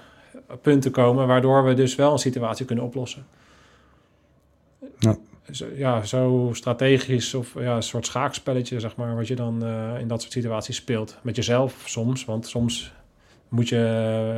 punt 0.61 0.81
te 0.81 0.91
komen... 0.91 1.27
waardoor 1.27 1.63
we 1.63 1.73
dus 1.73 1.95
wel 1.95 2.11
een 2.11 2.19
situatie 2.19 2.65
kunnen 2.65 2.85
oplossen. 2.85 3.25
Ja. 4.99 5.17
Ja, 5.75 6.03
zo 6.03 6.49
strategisch 6.53 7.33
of 7.33 7.53
ja, 7.59 7.75
een 7.75 7.83
soort 7.83 8.05
schaakspelletje, 8.05 8.79
zeg 8.79 8.95
maar, 8.95 9.15
wat 9.15 9.27
je 9.27 9.35
dan 9.35 9.63
eh, 9.65 9.99
in 9.99 10.07
dat 10.07 10.21
soort 10.21 10.33
situaties 10.33 10.75
speelt. 10.75 11.17
Met 11.21 11.35
jezelf 11.35 11.73
soms, 11.85 12.25
want 12.25 12.47
soms 12.47 12.93
moet 13.49 13.69
je 13.69 13.77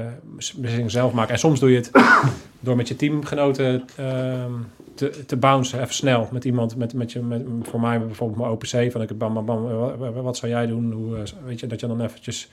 eh, 0.06 0.34
beslissingen 0.36 0.92
zelf 0.92 1.14
maken. 1.14 1.34
En 1.34 1.40
soms 1.40 1.60
doe 1.60 1.70
je 1.72 1.76
het 1.76 1.92
door 2.60 2.76
met 2.76 2.88
je 2.88 2.96
teamgenoten 2.96 3.84
ehm, 3.96 4.52
te, 4.96 5.26
te 5.26 5.38
bouncen, 5.38 5.82
even 5.82 5.94
snel. 5.94 6.30
Met 6.32 6.46
iemand, 6.46 6.76
met, 6.76 6.94
met 6.94 7.12
je, 7.12 7.20
met, 7.20 7.42
voor 7.62 7.80
mij 7.80 8.00
bijvoorbeeld 8.00 8.40
mijn 8.40 8.52
OPC, 8.52 8.92
van 8.92 9.02
ik 9.02 9.18
bam, 9.18 9.46
bam, 9.46 9.64
wat, 9.98 10.14
wat- 10.14 10.38
zou 10.38 10.52
jij 10.52 10.66
doen? 10.66 10.92
Hoe, 10.92 11.16
eh, 11.18 11.24
weet 11.46 11.60
je, 11.60 11.68
dat 11.68 11.80
je 11.80 11.88
dan 11.88 12.02
eventjes 12.02 12.52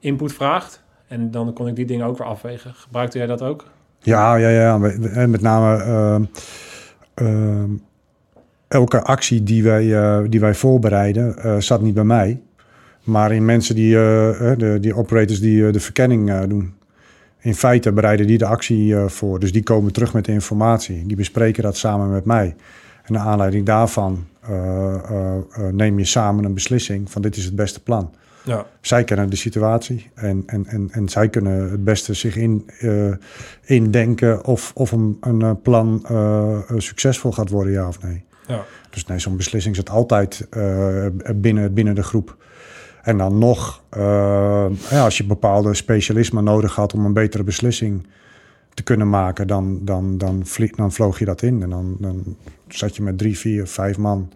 input 0.00 0.32
vraagt. 0.32 0.82
En 1.08 1.30
dan 1.30 1.52
kon 1.52 1.68
ik 1.68 1.76
die 1.76 1.84
dingen 1.86 2.06
ook 2.06 2.18
weer 2.18 2.26
afwegen. 2.26 2.74
Gebruikte 2.74 3.18
jij 3.18 3.26
dat 3.26 3.42
ook? 3.42 3.64
Ja, 3.98 4.36
ja, 4.36 4.48
ja. 4.48 4.78
met 5.26 5.40
name 5.40 5.82
ehm, 5.82 6.24
elke 8.72 9.02
actie 9.02 9.42
die 9.42 9.62
wij, 9.62 9.94
eh, 9.94 10.20
die 10.28 10.40
wij 10.40 10.54
voorbereiden, 10.54 11.38
eh, 11.38 11.56
zat 11.58 11.82
niet 11.82 11.94
bij 11.94 12.04
mij. 12.04 12.40
Maar 13.04 13.32
in 13.32 13.44
mensen 13.44 13.74
die, 13.74 13.96
eh, 13.96 14.52
de, 14.56 14.78
die 14.80 14.96
operators 14.96 15.40
die 15.40 15.70
de 15.70 15.80
verkenning 15.80 16.44
doen. 16.44 16.74
In 17.40 17.54
feite 17.54 17.92
bereiden 17.92 18.26
die 18.26 18.38
de 18.38 18.46
actie 18.46 18.96
voor. 18.96 19.40
Dus 19.40 19.52
die 19.52 19.62
komen 19.62 19.92
terug 19.92 20.12
met 20.14 20.24
de 20.24 20.32
informatie. 20.32 21.06
Die 21.06 21.16
bespreken 21.16 21.62
dat 21.62 21.76
samen 21.76 22.10
met 22.10 22.24
mij. 22.24 22.56
En 23.04 23.12
naar 23.12 23.22
aanleiding 23.22 23.66
daarvan 23.66 24.26
neem 25.70 25.98
je 25.98 26.04
samen 26.04 26.44
een 26.44 26.54
beslissing 26.54 27.10
van 27.10 27.22
dit 27.22 27.36
is 27.36 27.44
het 27.44 27.56
beste 27.56 27.82
plan. 27.82 28.10
Ja. 28.44 28.66
Zij 28.80 29.04
kennen 29.04 29.30
de 29.30 29.36
situatie 29.36 30.10
en, 30.14 30.42
en, 30.46 30.66
en, 30.66 30.88
en 30.92 31.08
zij 31.08 31.28
kunnen 31.28 31.70
het 31.70 31.84
beste 31.84 32.14
zich 32.14 32.36
in, 32.36 32.70
eh, 32.78 33.12
indenken 33.64 34.44
of, 34.44 34.72
of 34.74 34.92
een, 34.92 35.16
een 35.20 35.42
eh, 35.42 35.50
plan 35.62 36.04
eh, 36.08 36.58
succesvol 36.76 37.32
gaat 37.32 37.50
worden, 37.50 37.72
ja 37.72 37.88
of 37.88 38.02
nee. 38.02 38.24
Ja. 38.46 38.64
Dus 38.90 39.06
nee, 39.06 39.18
zo'n 39.18 39.36
beslissing 39.36 39.76
zit 39.76 39.90
altijd 39.90 40.48
binnen, 41.34 41.74
binnen 41.74 41.94
de 41.94 42.02
groep. 42.02 42.36
En 43.02 43.18
dan 43.18 43.38
nog, 43.38 43.82
ja, 44.90 45.04
als 45.04 45.16
je 45.16 45.24
bepaalde 45.24 45.74
specialismen 45.74 46.44
nodig 46.44 46.74
had 46.74 46.94
om 46.94 47.04
een 47.04 47.12
betere 47.12 47.42
beslissing 47.42 48.06
te 48.74 48.82
kunnen 48.82 49.10
maken, 49.10 49.46
dan, 49.46 49.78
dan, 49.84 50.18
dan, 50.18 50.44
dan 50.76 50.92
vloog 50.92 51.18
je 51.18 51.24
dat 51.24 51.42
in. 51.42 51.62
En 51.62 51.70
dan, 51.70 51.96
dan 51.98 52.36
zat 52.68 52.96
je 52.96 53.02
met 53.02 53.18
drie, 53.18 53.38
vier, 53.38 53.66
vijf 53.66 53.98
man 53.98 54.32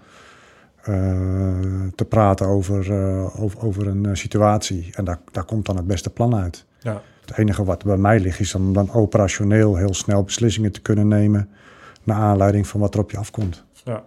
te 1.95 2.05
praten 2.09 2.47
over, 2.47 2.93
eh, 2.93 3.43
over, 3.43 3.67
over 3.67 3.87
een 3.87 4.07
eh, 4.07 4.15
situatie. 4.15 4.91
En 4.95 5.05
daar, 5.05 5.19
daar 5.33 5.45
komt 5.45 5.67
dan 5.67 5.77
het 5.77 5.87
beste 5.87 6.11
plan 6.11 6.35
uit. 6.37 6.65
Ja. 6.79 7.01
Het 7.27 7.39
enige 7.39 7.65
wat 7.65 7.85
bij 7.85 7.97
mij 7.97 8.21
ligt 8.21 8.41
is 8.41 8.55
om 8.55 8.73
dan 8.73 8.93
operationeel 8.93 9.77
heel 9.77 9.95
snel 9.95 10.23
beslissingen 10.23 10.73
te 10.73 10.81
kunnen 10.81 11.09
nemen. 11.09 11.49
Naar 12.05 12.17
aanleiding 12.17 12.67
van 12.67 12.81
wat 12.81 12.95
er 12.95 13.01
op 13.01 13.11
je 13.11 13.17
afkomt. 13.19 13.65
Ja, 13.85 14.03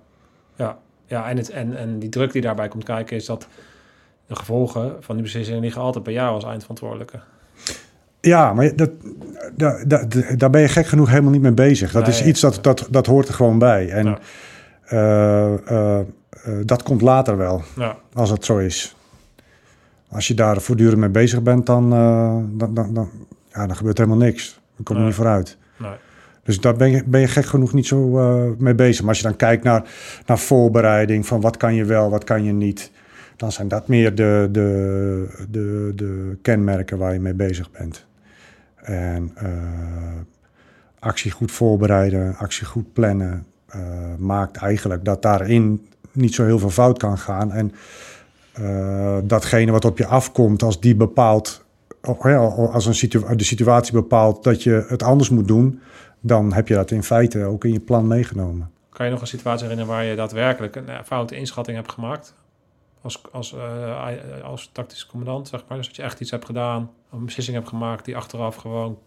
ja, 0.55 0.77
ja 1.05 1.29
en, 1.29 1.37
het, 1.37 1.49
en, 1.49 1.77
en 1.77 1.99
die 1.99 2.09
druk 2.09 2.31
die 2.31 2.41
daarbij 2.41 2.67
komt 2.67 2.83
kijken 2.83 3.15
is 3.15 3.25
dat 3.25 3.47
de 4.27 4.35
gevolgen 4.35 4.95
van 4.99 5.15
die 5.15 5.23
beslissingen 5.23 5.61
liggen 5.61 5.81
altijd 5.81 6.03
bij 6.03 6.13
jou 6.13 6.33
als 6.33 6.43
eindverantwoordelijke. 6.43 7.19
Ja, 8.21 8.53
maar 8.53 8.75
dat, 8.75 8.89
da- 9.55 9.83
da- 9.85 10.03
da- 10.05 10.35
daar 10.35 10.49
ben 10.49 10.61
je 10.61 10.67
gek 10.67 10.85
genoeg 10.87 11.09
helemaal 11.09 11.31
niet 11.31 11.41
mee 11.41 11.51
bezig. 11.51 11.91
Dat 11.91 12.01
Nee, 12.01 12.11
is 12.11 12.23
iets 12.25 12.41
dat, 12.41 12.59
dat, 12.61 12.87
dat 12.89 13.05
hoort 13.05 13.27
er 13.27 13.33
gewoon 13.33 13.59
bij. 13.59 13.89
En 13.89 14.05
Ja. 14.05 14.19
eh, 14.85 15.99
eh, 15.99 16.05
eh, 16.49 16.57
dat 16.65 16.83
komt 16.83 17.01
later 17.01 17.37
wel, 17.37 17.61
Ja, 17.75 17.97
als 18.13 18.29
het 18.29 18.45
zo 18.45 18.57
is. 18.57 18.95
Als 20.11 20.27
je 20.27 20.33
daar 20.33 20.61
voortdurend 20.61 20.97
mee 20.99 21.09
bezig 21.09 21.41
bent, 21.43 21.65
dan, 21.65 21.93
eh, 21.93 22.37
dan, 22.51 22.73
dan, 22.73 22.93
dan, 22.93 23.09
ja, 23.53 23.67
dan 23.67 23.75
gebeurt 23.75 23.97
helemaal 23.97 24.19
niks. 24.19 24.59
Dan 24.75 24.83
kom 24.83 24.95
je 24.95 25.01
Nee. 25.01 25.09
niet 25.09 25.17
vooruit. 25.19 25.57
nee. 25.77 25.91
Dus 26.43 26.59
daar 26.59 26.75
ben 26.75 26.91
je, 26.91 27.03
ben 27.05 27.21
je 27.21 27.27
gek 27.27 27.45
genoeg 27.45 27.73
niet 27.73 27.87
zo 27.87 28.19
eh, 28.19 28.49
mee 28.57 28.75
bezig. 28.75 28.99
Maar 28.99 29.09
als 29.09 29.17
je 29.17 29.23
dan 29.23 29.35
kijkt 29.35 29.63
naar, 29.63 29.83
naar 30.25 30.37
voorbereiding, 30.39 31.25
van 31.25 31.41
wat 31.41 31.57
kan 31.57 31.73
je 31.75 31.85
wel, 31.85 32.09
wat 32.09 32.23
kan 32.23 32.43
je 32.43 32.51
niet. 32.51 32.91
Dan 33.35 33.51
zijn 33.51 33.67
dat 33.67 33.87
meer 33.87 34.15
de, 34.15 34.47
de, 34.51 35.45
de, 35.49 35.91
de 35.95 36.37
kenmerken 36.41 36.97
waar 36.97 37.13
je 37.13 37.19
mee 37.19 37.33
bezig 37.33 37.71
bent. 37.71 38.05
En 38.75 39.31
eh, 39.35 39.47
actie 40.99 41.31
goed 41.31 41.51
voorbereiden, 41.51 42.35
actie 42.35 42.65
goed 42.65 42.93
plannen, 42.93 43.45
maakt 44.17 44.57
eigenlijk 44.57 45.05
dat 45.05 45.21
daarin 45.21 45.87
niet 46.11 46.33
zo 46.33 46.45
heel 46.45 46.59
veel 46.59 46.69
fout 46.69 46.97
kan 46.97 47.17
gaan. 47.17 47.51
En 47.51 47.71
eh, 48.53 49.17
datgene 49.23 49.71
wat 49.71 49.85
op 49.85 49.97
je 49.97 50.05
afkomt, 50.05 50.63
als 50.63 50.79
die 50.79 50.95
bepaalt, 50.95 51.65
als 52.71 52.85
een 52.85 52.95
situ 52.95 53.35
de 53.35 53.43
situatie 53.43 53.93
bepaalt 53.93 54.43
dat 54.43 54.63
je 54.63 54.85
het 54.87 55.03
anders 55.03 55.29
moet 55.29 55.47
doen, 55.47 55.79
dan 56.19 56.53
heb 56.53 56.67
je 56.67 56.73
dat 56.73 56.91
in 56.91 57.03
feite 57.03 57.43
ook 57.45 57.65
in 57.65 57.73
je 57.73 57.79
plan 57.79 58.07
meegenomen. 58.07 58.71
Kan 58.89 59.05
je 59.05 59.11
nog 59.11 59.21
een 59.21 59.27
situatie 59.27 59.67
herinneren 59.67 59.93
waar 59.93 60.03
je 60.05 60.15
daadwerkelijk 60.15 60.75
een 60.75 60.89
eh, 60.89 60.99
foute 61.05 61.35
inschatting 61.35 61.77
hebt 61.77 61.91
gemaakt? 61.91 62.33
Als, 63.01 63.21
als, 63.31 63.53
I- 63.53 64.41
als 64.43 64.69
tactisch 64.73 65.05
commandant, 65.05 65.47
zeg 65.47 65.63
maar. 65.67 65.77
Dus 65.77 65.87
dat 65.87 65.95
je 65.95 66.01
echt 66.01 66.19
iets 66.19 66.31
hebt 66.31 66.45
gedaan, 66.45 66.89
een 67.11 67.25
beslissing 67.25 67.57
hebt 67.57 67.69
gemaakt 67.69 68.05
die 68.05 68.17
achteraf 68.17 68.55
gewoon 68.55 68.97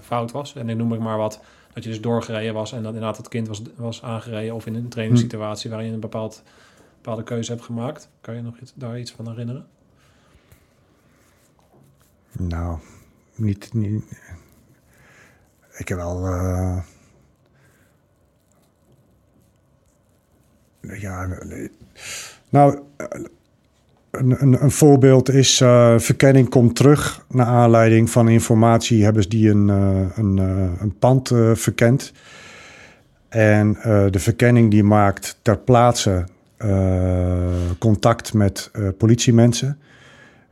fout 0.00 0.30
was. 0.30 0.54
En 0.54 0.66
dan 0.66 0.76
noem 0.76 0.92
ik 0.94 1.00
maar 1.00 1.16
wat, 1.18 1.40
dat 1.72 1.84
je 1.84 1.90
dus 1.90 2.00
doorgereden 2.00 2.54
was 2.54 2.72
en 2.72 2.82
dat 2.82 2.94
inderdaad 2.94 3.16
het 3.16 3.28
kind 3.28 3.48
was, 3.48 3.62
was 3.76 4.02
aangereden. 4.02 4.54
Of 4.54 4.66
in 4.66 4.74
een 4.74 4.88
trainingssituatie 4.88 5.70
waarin 5.70 5.88
je 5.88 5.94
een 5.94 6.00
bepaald, 6.00 6.42
bepaalde 6.94 7.22
keuze 7.22 7.52
hebt 7.52 7.64
gemaakt. 7.64 8.08
Kan 8.20 8.34
je 8.34 8.42
nog 8.42 8.58
iets, 8.58 8.72
daar 8.74 8.98
iets 8.98 9.12
van 9.12 9.28
herinneren? 9.28 9.66
Nou, 12.32 12.78
niet. 13.34 13.74
niet 13.74 14.04
ik 15.76 15.88
heb 15.88 15.98
wel. 15.98 16.26
eh, 16.26 16.82
ja. 21.00 21.38
Nou, 22.48 22.82
eh, 22.96 23.24
een, 24.12 24.36
een, 24.42 24.62
een 24.62 24.70
voorbeeld 24.70 25.30
is. 25.30 25.60
eh, 25.60 25.94
verkenning 25.98 26.48
komt 26.48 26.76
terug. 26.76 27.24
Naar 27.28 27.46
aanleiding 27.46 28.10
van 28.10 28.28
informatie 28.28 29.04
hebben 29.04 29.22
ze 29.22 29.28
die 29.28 29.50
een, 29.50 29.70
eh, 29.70 30.18
een, 30.18 30.38
eh, 30.38 30.80
een 30.82 30.98
pand 30.98 31.30
eh, 31.30 31.50
verkend. 31.54 32.12
En 33.28 33.72
de 34.10 34.18
verkenning 34.18 34.70
die 34.70 34.82
maakt 34.82 35.38
ter 35.42 35.58
plaatse 35.58 36.24
contact 37.78 38.34
met 38.34 38.70
politiemensen. 38.98 39.78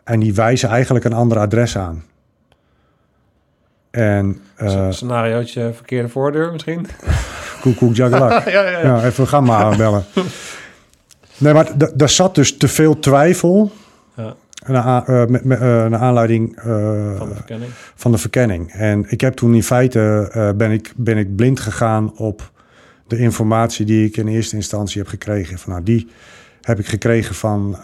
En 0.05 0.21
die 0.21 0.35
wijzen 0.35 0.69
eigenlijk 0.69 1.05
een 1.05 1.13
ander 1.13 1.39
adres 1.39 1.77
aan. 1.79 2.05
En 3.91 4.41
uh, 4.63 4.87
Scenariootje 4.91 5.73
verkeerde 5.75 6.09
voordeur 6.09 6.53
misschien? 6.53 6.87
koekoek 7.61 7.95
jagalak. 7.95 8.45
ja, 8.49 8.63
ja, 8.63 8.71
ja. 8.71 8.81
ja, 8.81 9.05
even 9.05 9.27
gamma 9.29 9.57
aanbellen. 9.57 10.05
Nee, 11.41 11.53
maar 11.53 11.73
daar 11.97 12.09
zat 12.09 12.35
dus 12.35 12.57
te 12.57 12.69
veel 12.69 12.99
twijfel... 12.99 13.71
Ja. 14.17 14.35
Naar, 14.67 14.85
a- 14.87 15.05
eh, 15.07 15.27
met, 15.27 15.45
met, 15.45 15.59
eh, 15.61 15.67
naar 15.67 15.97
aanleiding 16.01 16.57
eh, 16.57 16.65
Van 17.17 17.29
de 17.29 17.35
verkenning. 17.35 17.71
van 17.95 18.13
de 18.13 18.19
verkenning. 18.19 18.73
En 18.73 19.05
ik 19.09 19.21
heb 19.21 19.35
toen 19.35 19.55
in 19.55 19.63
feite 19.63 20.53
ben, 20.57 20.71
ik, 20.71 20.93
ben 20.97 21.17
ik 21.17 21.37
blind 21.37 21.61
gegaan 21.61 22.17
op 22.17 22.51
de 23.07 23.19
informatie 23.19 23.87
die 23.87 24.07
ik 24.07 24.17
in 24.17 24.29
eerste 24.29 24.57
instantie 24.57 25.01
heb 25.01 25.11
gekregen. 25.11 25.59
Van, 25.59 25.73
nou, 25.73 25.85
die 25.85 26.09
heb 26.61 26.79
ik 26.79 26.87
gekregen 26.87 27.35
van, 27.35 27.77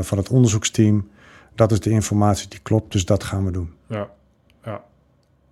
van 0.00 0.18
het 0.18 0.28
onderzoeksteam. 0.28 1.08
Dat 1.54 1.72
is 1.72 1.80
de 1.80 1.90
informatie 1.90 2.48
die 2.48 2.60
klopt, 2.62 2.92
dus 2.92 3.04
dat 3.04 3.24
gaan 3.24 3.44
we 3.44 3.50
doen. 3.50 3.70
Ja, 3.86 4.08
ja. 4.64 4.80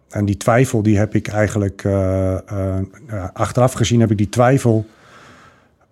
En 0.09 0.25
die 0.25 0.37
twijfel, 0.37 0.83
die 0.83 0.99
heb 0.99 1.15
ik 1.15 1.29
eigenlijk 1.29 1.85
achteraf 3.33 3.73
gezien, 3.73 4.01
heb 4.01 4.11
ik 4.11 4.19
die 4.19 4.29
twijfel 4.29 4.87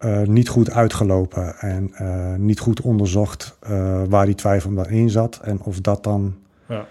eh, 0.01 0.21
niet 0.23 0.49
goed 0.49 0.71
uitgelopen 0.71 1.55
en 1.59 1.91
eh, 1.95 2.35
niet 2.35 2.61
goed 2.61 2.81
onderzocht 2.81 3.57
eh, 3.61 4.03
waar 4.09 4.27
die 4.27 4.35
twijfel 4.35 4.75
dan 4.75 4.89
in 4.89 5.11
zat 5.11 5.41
en 5.43 5.61
of 5.63 5.81
dat 5.81 6.05
dan 6.05 6.35
Ja. 6.69 6.87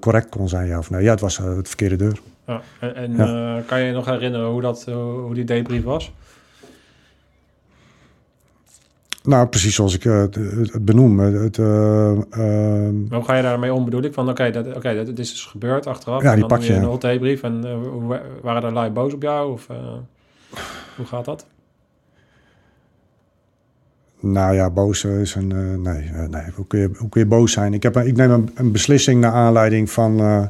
correct 0.00 0.28
kon 0.28 0.48
zijn, 0.48 0.66
ja 0.66 0.78
of 0.78 0.90
nee. 0.90 1.02
Ja, 1.02 1.10
het 1.10 1.20
was 1.20 1.36
het 1.36 1.68
verkeerde 1.68 1.96
deur. 1.96 2.20
Ja. 2.46 2.60
En, 2.80 2.94
en 2.94 3.16
Ja. 3.16 3.60
kan 3.66 3.80
je 3.80 3.86
je 3.86 3.92
nog 3.92 4.04
herinneren 4.04 4.46
hoe, 4.50 4.60
dat, 4.60 4.84
hoe 4.84 5.34
die 5.34 5.44
debrief 5.44 5.84
was? 5.84 6.12
Nou, 9.22 9.46
precies 9.46 9.74
zoals 9.74 9.94
ik 9.94 10.02
het, 10.02 10.34
het 10.34 10.84
benoem. 10.84 11.18
Het, 11.18 11.58
eh, 11.58 12.10
ehm, 12.10 12.94
hoe 13.10 13.24
ga 13.24 13.34
je 13.36 13.42
daarmee 13.42 13.72
om, 13.72 13.84
bedoel 13.84 14.02
ik? 14.02 14.14
Van 14.14 14.28
oké, 14.28 14.50
dat, 14.50 14.66
oké, 14.76 14.94
dat, 14.94 15.06
dat 15.06 15.18
is 15.18 15.30
dus 15.30 15.44
gebeurd 15.44 15.86
achteraf. 15.86 16.22
Ja, 16.22 16.28
en 16.32 16.38
die 16.38 16.48
dan 16.48 16.58
pak 16.58 16.66
je 16.66 16.74
een 16.74 16.98
debrief. 16.98 17.42
En 17.42 17.60
waren 18.42 18.62
er 18.62 18.72
lui 18.72 18.90
boos 18.90 19.12
op 19.12 19.22
jou? 19.22 19.52
Of 19.52 19.66
hoe 20.96 21.06
gaat 21.06 21.24
dat? 21.24 21.46
Nou 24.20 24.54
ja, 24.54 24.70
boos 24.70 25.04
is 25.04 25.34
een. 25.34 25.52
eh, 25.52 25.92
nee, 25.92 26.10
eh, 26.14 26.28
nee. 26.28 26.42
Hoe, 26.54 26.66
kun 26.66 26.78
je, 26.78 26.90
hoe 26.96 27.08
kun 27.08 27.20
je 27.20 27.26
boos 27.26 27.52
zijn? 27.52 27.74
Ik, 27.74 27.82
heb, 27.82 27.94
een- 27.96 28.06
ik 28.06 28.16
neem 28.16 28.30
een, 28.30 28.50
een 28.54 28.72
beslissing 28.72 29.20
naar 29.20 29.32
aanleiding 29.32 29.90
van, 29.90 30.18
eh, 30.20 30.42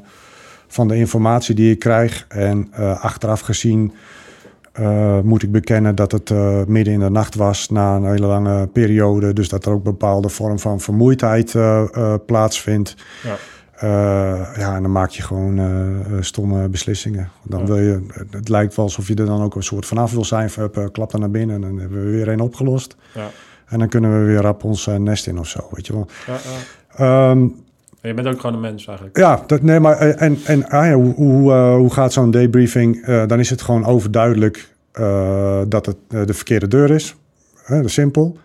van 0.66 0.89
de 0.89 0.97
informatie 0.97 1.55
die 1.55 1.71
ik 1.71 1.79
krijg. 1.79 2.25
En 2.29 2.73
achteraf 3.01 3.41
gezien 3.41 3.93
moet 5.23 5.43
ik 5.43 5.53
bekennen 5.53 5.95
dat 5.95 6.12
het 6.12 6.31
midden 6.69 6.95
in 6.95 7.01
de 7.01 7.11
nacht 7.11 7.35
was 7.35 7.69
na 7.69 7.97
een 7.97 8.05
hele 8.11 8.27
lange 8.27 8.66
periode. 8.66 9.33
Dus 9.33 9.49
dat 9.49 9.64
er 9.66 9.71
ook 9.73 9.77
een 9.77 9.83
bepaalde 9.91 10.29
vorm 10.29 10.59
van 10.59 10.81
vermoeidheid 10.81 11.55
plaatsvindt. 12.27 12.97
Ja. 13.25 13.37
Ja, 14.57 14.77
en 14.77 14.83
dan 14.83 14.93
maak 14.93 15.11
je 15.11 15.23
gewoon 15.23 15.61
stomme 16.21 16.69
beslissingen. 16.69 17.31
Dan 17.43 17.61
Ja. 17.61 17.66
wil 17.66 17.79
je, 17.79 18.01
het 18.31 18.49
lijkt 18.49 18.75
wel 18.77 18.85
alsof 18.85 19.09
je 19.09 19.14
er 19.14 19.27
dan 19.27 19.43
ook 19.43 19.55
een 19.55 19.62
soort 19.62 19.87
vanaf 19.87 20.12
wil 20.12 20.25
zijn. 20.25 20.51
Van, 20.51 20.71
klap 20.93 21.12
er 21.12 21.19
naar 21.19 21.31
binnen 21.31 21.57
en 21.57 21.61
dan 21.62 21.79
hebben 21.79 22.05
we 22.05 22.11
weer 22.11 22.29
een 22.29 22.41
opgelost. 22.41 22.97
Ja. 23.14 23.27
En 23.69 23.79
dan 23.79 23.89
kunnen 23.89 24.19
we 24.21 24.27
weer 24.27 24.41
rap 24.41 24.64
ons 24.64 24.87
eh, 24.87 24.95
nest 24.97 25.27
in 25.27 25.39
of 25.39 25.49
zo, 25.49 25.69
weet 25.71 25.87
je 25.87 25.93
wel. 25.93 26.07
Ja, 26.27 26.33
ja. 26.97 27.31
Ehm, 27.31 27.49
Je 28.03 28.14
bent 28.14 28.27
ook 28.27 28.41
gewoon 28.41 28.55
een 28.55 28.61
mens 28.61 28.87
eigenlijk. 28.87 29.16
ja, 29.16 29.43
dat, 29.47 29.62
nee, 29.62 29.81
maar 29.81 29.97
eh, 29.99 30.23
en, 30.23 30.39
en 30.45 30.69
ah 30.69 30.87
ja, 30.87 30.95
hoe, 30.95 31.14
hoe, 31.14 31.53
eh, 31.53 31.75
hoe 31.75 31.93
gaat 31.93 32.12
zo'n 32.12 32.31
debriefing? 32.31 33.07
Dan 33.27 33.39
is 33.39 33.51
het 33.51 33.62
gewoon 33.62 33.85
overduidelijk 33.85 34.75
dat 35.69 35.87
het 35.87 35.97
de 36.09 36.35
verkeerde 36.35 36.69
deur 36.69 36.91
is. 36.91 37.16
Hè, 37.62 37.77
dat 37.77 37.85
is 37.85 37.93
simpel. 37.93 38.37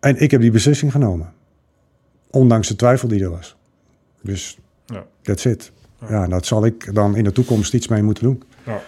En 0.00 0.16
ik 0.20 0.30
heb 0.30 0.40
die 0.40 0.50
beslissing 0.50 0.92
genomen. 0.92 1.32
Ondanks 2.30 2.68
de 2.68 2.76
twijfel 2.76 3.08
die 3.08 3.22
er 3.22 3.30
was. 3.30 3.56
Dus 4.22 4.58
Ja. 4.86 5.04
that's 5.22 5.44
it. 5.44 5.72
Ja. 6.00 6.06
Ja, 6.10 6.26
dat 6.26 6.46
zal 6.46 6.64
ik 6.64 6.94
dan 6.94 7.16
in 7.16 7.24
de 7.24 7.32
toekomst 7.32 7.74
iets 7.74 7.88
mee 7.88 8.02
moeten 8.02 8.24
doen. 8.24 8.42
Ja. 8.66 8.80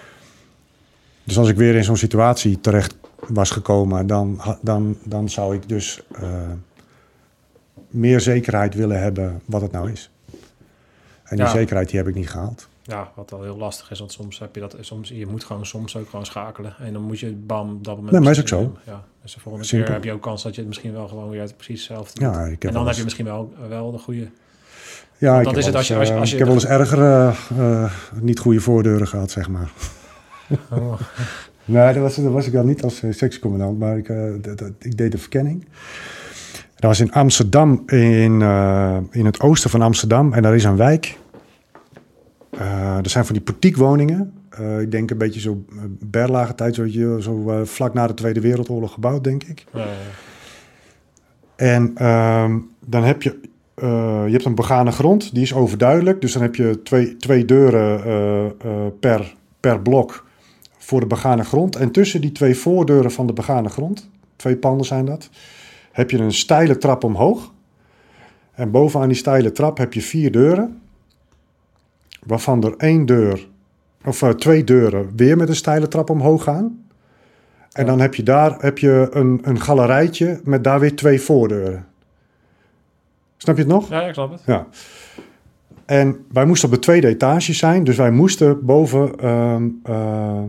Dus 1.29 1.39
als 1.39 1.49
ik 1.49 1.57
weer 1.57 1.75
in 1.75 1.85
zo'n 1.85 1.97
situatie 1.97 2.61
terecht 2.61 2.97
was 3.27 3.51
gekomen, 3.51 4.07
dan, 4.07 4.41
dan, 4.63 4.97
dan 5.05 5.29
zou 5.29 5.55
ik 5.55 5.69
dus 5.69 6.03
eh, 6.15 6.23
meer 7.89 8.21
zekerheid 8.21 8.75
willen 8.75 9.01
hebben 9.03 9.41
wat 9.45 9.61
het 9.61 9.73
nou 9.73 9.91
is. 9.91 10.11
En 11.25 11.37
die 11.37 11.45
Ja. 11.45 11.51
zekerheid 11.51 11.89
die 11.89 11.99
heb 11.99 12.09
ik 12.09 12.15
niet 12.15 12.31
gehaald. 12.31 12.69
Ja, 12.83 13.11
wat 13.15 13.31
wel 13.31 13.43
heel 13.43 13.57
lastig 13.57 13.91
is, 13.91 13.99
want 13.99 14.13
soms 14.13 14.39
heb 14.39 14.55
je 14.55 14.61
dat, 14.61 14.77
soms, 14.81 15.09
je 15.09 15.27
moet 15.27 15.45
gewoon 15.45 15.67
soms 15.67 15.97
ook 15.97 16.09
gewoon 16.11 16.27
schakelen. 16.27 16.75
En 16.79 16.93
dan 16.93 17.03
moet 17.03 17.21
je 17.21 17.33
bam, 17.33 17.79
dat 17.83 17.95
moment. 17.97 18.13
Nee, 18.13 18.21
maar 18.21 18.31
is 18.31 18.41
ook 18.41 18.49
zo. 18.49 18.77
Ja, 18.87 19.05
dus 19.23 19.35
de 19.35 19.41
volgende 19.41 19.67
Simpel. 19.67 19.87
keer 19.87 19.97
heb 19.97 20.05
je 20.05 20.13
ook 20.13 20.23
kans 20.23 20.43
dat 20.43 20.53
je 20.55 20.59
het 20.61 20.69
misschien 20.69 20.93
wel 20.93 21.09
gewoon 21.09 21.31
weer 21.31 21.53
precies 21.57 21.87
hetzelfde 21.89 22.21
Ja, 22.21 22.33
doet. 22.33 22.53
ik 22.53 22.63
heb 22.63 22.71
En 22.71 22.73
dan 22.77 22.87
heb 22.87 22.97
je 22.97 23.05
misschien 23.05 23.25
wel, 23.25 23.53
wel 23.69 23.91
de 23.93 23.99
goede. 23.99 24.29
Ja, 25.19 25.33
Want 25.33 25.39
ik 25.39 25.45
dat 25.45 25.55
heb, 25.55 25.57
is 25.57 25.65
wel 25.65 25.65
het 25.67 25.75
als 25.75 25.87
je- 25.89 25.95
eens, 25.95 26.01
als 26.01 26.09
je- 26.09 26.15
eh, 26.15 26.21
als 26.21 26.29
je- 26.29 26.35
ik 26.35 26.39
heb 26.39 26.49
wel 26.49 26.57
eens 26.57 26.67
erger 26.67 27.03
eh, 27.59 27.83
eh, 27.85 27.93
niet 28.21 28.39
goede 28.39 28.61
voordeuren 28.61 29.09
gehad, 29.09 29.31
zeg 29.31 29.49
maar. 29.49 29.71
Oh. 30.73 31.01
Nee, 31.65 31.93
dat 31.95 32.03
was, 32.03 32.15
dat 32.17 32.33
was 32.33 32.47
ik 32.47 32.53
dan 32.53 32.67
niet 32.67 32.83
als 32.83 33.03
eh, 33.03 33.13
sectiecommandant, 33.13 33.79
maar 33.79 33.97
ik, 33.99 34.09
eh, 34.09 34.23
dat- 34.41 34.59
dat- 34.59 34.73
ik 34.79 34.97
deed 34.97 35.13
de 35.13 35.19
verkenning. 35.19 35.65
Dat 36.77 36.91
was 36.91 37.01
in 37.01 37.13
Amsterdam, 37.13 37.83
in, 37.87 38.43
eh, 38.43 38.97
in 39.11 39.25
het 39.25 39.41
oosten 39.41 39.71
van 39.71 39.83
Amsterdam. 39.83 40.33
En 40.33 40.43
daar 40.43 40.55
is 40.55 40.65
een 40.65 40.77
wijk. 40.77 41.19
Eh, 42.51 42.97
er 42.97 43.11
zijn 43.11 43.25
van 43.25 43.35
die 43.35 43.43
portiekwoningen. 43.45 44.33
Ik 44.81 44.91
denk 44.91 45.11
een 45.11 45.19
beetje 45.19 45.41
zo 45.41 45.65
uh, 45.73 45.79
berlage 45.89 46.55
tijd, 46.55 46.75
zo, 46.75 46.87
zo 47.21 47.61
vlak 47.65 47.95
na 47.95 48.07
de 48.07 48.15
Tweede 48.15 48.41
Wereldoorlog 48.41 48.93
gebouwd, 48.93 49.25
denk 49.25 49.45
ik. 49.45 49.65
Ja, 49.73 49.81
ja, 49.81 49.87
En 51.57 51.91
ehm, 51.95 52.59
dan 52.85 53.05
heb 53.05 53.23
je, 53.23 53.41
je 54.27 54.29
hebt 54.33 54.45
een 54.45 54.55
begane 54.55 54.91
grond, 54.91 55.35
die 55.35 55.43
is 55.43 55.55
overduidelijk. 55.55 56.21
Dus 56.21 56.33
dan 56.33 56.43
heb 56.43 56.55
je 56.55 56.81
twee, 56.83 57.17
twee 57.17 57.45
deuren 57.45 58.57
per, 59.01 59.35
per 59.61 59.81
blok 59.81 60.27
voor 60.89 61.01
de 61.01 61.07
begane 61.07 61.45
grond. 61.45 61.77
En 61.77 61.91
tussen 61.91 62.21
die 62.21 62.33
twee 62.33 62.57
voordeuren 62.57 63.11
van 63.11 63.27
de 63.27 63.33
begane 63.33 63.69
grond, 63.69 64.11
twee 64.37 64.57
panden 64.57 64.87
zijn 64.87 65.05
dat, 65.05 65.31
heb 65.93 66.11
je 66.11 66.19
een 66.19 66.33
steile 66.33 66.79
trap 66.79 67.05
omhoog. 67.05 67.53
En 68.53 68.71
bovenaan 68.71 69.09
die 69.09 69.17
steile 69.17 69.53
trap 69.53 69.79
heb 69.79 69.93
je 69.93 70.01
vier 70.01 70.33
deuren, 70.33 70.81
waarvan 72.25 72.65
er 72.65 72.75
één 72.77 73.07
deur, 73.07 73.49
of 74.05 74.23
eh, 74.23 74.31
twee 74.31 74.65
deuren 74.65 75.13
weer 75.17 75.37
met 75.37 75.49
een 75.49 75.57
steile 75.57 75.89
trap 75.89 76.11
omhoog 76.11 76.43
gaan. 76.43 76.85
En 77.73 77.87
dan 77.87 78.01
heb 78.01 78.15
je 78.15 78.23
daar 78.23 78.57
heb 78.59 78.79
je 78.79 79.09
een, 79.11 79.41
een 79.43 79.61
galerijtje 79.61 80.41
met 80.45 80.65
daar 80.65 80.81
weer 80.81 80.97
twee 80.97 81.21
voordeuren. 81.21 81.87
Snap 83.37 83.57
je 83.57 83.63
het 83.63 83.71
nog? 83.73 83.89
ja, 83.89 84.03
ik 84.03 84.15
snap 84.15 84.31
het. 84.31 84.43
Ja. 84.47 84.67
En 85.87 86.25
wij 86.33 86.45
moesten 86.45 86.69
op 86.69 86.75
de 86.75 86.81
tweede 86.81 87.07
etage 87.07 87.53
zijn, 87.53 87.85
dus 87.85 87.97
wij 87.97 88.11
moesten 88.11 88.65
boven 88.65 89.19
ehm, 89.19 89.69
eh, 89.83 90.43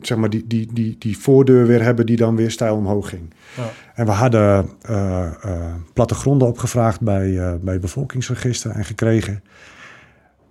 zeg 0.00 0.18
maar 0.18 0.30
die, 0.30 0.46
die, 0.46 0.72
die, 0.72 0.96
die 0.98 1.18
voordeur 1.18 1.66
weer 1.66 1.82
hebben 1.82 2.06
die 2.06 2.16
dan 2.16 2.36
weer 2.36 2.50
stijl 2.50 2.76
omhoog 2.76 3.08
ging. 3.08 3.34
Ja. 3.56 3.70
En 3.94 4.06
we 4.06 4.12
hadden 4.12 4.68
eh, 4.82 5.26
eh, 5.26 5.74
plattegronden 5.92 6.48
opgevraagd 6.48 7.00
bij, 7.00 7.38
eh 7.38 7.54
bij 7.60 7.78
bevolkingsregister 7.78 8.70
en 8.70 8.84
gekregen. 8.84 9.42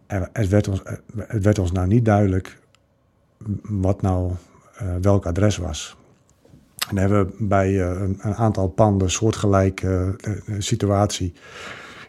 En 0.07 0.29
het 0.33 0.47
werd 0.47 0.67
ons, 0.67 0.81
het 1.17 1.43
werd 1.43 1.59
ons 1.59 1.71
nou 1.71 1.87
niet 1.87 2.05
duidelijk 2.05 2.59
wat 3.61 4.01
nou 4.01 4.31
welk 5.01 5.25
adres 5.25 5.57
was. 5.57 5.97
En 6.89 6.95
dan 6.95 6.97
hebben 6.97 7.25
we 7.25 7.45
bij 7.45 7.81
een, 7.81 8.17
een 8.21 8.35
aantal 8.35 8.67
panden 8.67 9.11
soortgelijke 9.11 10.15
situatie 10.57 11.33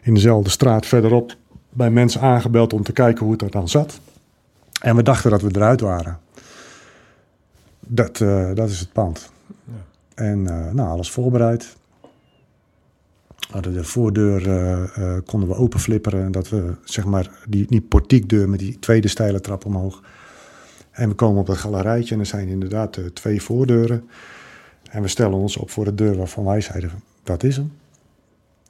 in 0.01 0.13
dezelfde 0.13 0.49
straat 0.49 0.85
verderop 0.85 1.35
bij 1.69 1.89
mensen 1.89 2.21
aangebeld 2.21 2.73
om 2.73 2.83
te 2.83 2.91
kijken 2.91 3.23
hoe 3.23 3.31
het 3.31 3.41
er 3.41 3.51
dan 3.51 3.69
zat. 3.69 3.99
En 4.81 4.95
we 4.95 5.03
dachten 5.03 5.31
dat 5.31 5.41
we 5.41 5.49
eruit 5.51 5.81
waren. 5.81 6.19
Dat, 7.87 8.21
eh, 8.21 8.53
dat 8.53 8.69
is 8.69 8.79
het 8.79 8.91
pand. 8.91 9.31
Ja. 9.63 9.73
En 10.15 10.47
eh, 10.47 10.71
nou, 10.73 10.89
alles 10.89 11.11
voorbereid. 11.11 11.75
Hadden 13.51 13.73
de 13.73 13.83
voordeur 13.83 14.51
eh, 14.51 15.17
konden 15.25 15.49
we 15.49 15.55
openflipperen. 15.55 16.23
En 16.23 16.31
dat 16.31 16.49
we 16.49 16.73
zeg 16.83 17.05
maar 17.05 17.31
die, 17.47 17.67
die 17.67 17.81
portiekdeur 17.81 18.49
met 18.49 18.59
die 18.59 18.79
tweede 18.79 19.07
steile 19.07 19.41
trap 19.41 19.65
omhoog. 19.65 20.01
En 20.91 21.09
we 21.09 21.15
komen 21.15 21.41
op 21.41 21.47
het 21.47 21.57
galerijtje 21.57 22.13
en 22.13 22.19
er 22.19 22.25
zijn 22.25 22.47
inderdaad 22.47 22.99
twee 23.13 23.41
voordeuren. 23.41 24.09
En 24.89 25.01
we 25.01 25.07
stellen 25.07 25.37
ons 25.37 25.57
op 25.57 25.69
voor 25.69 25.85
de 25.85 25.95
deur 25.95 26.17
waarvan 26.17 26.45
wij 26.45 26.61
zeiden, 26.61 26.91
dat 27.23 27.43
is 27.43 27.55
hem. 27.55 27.71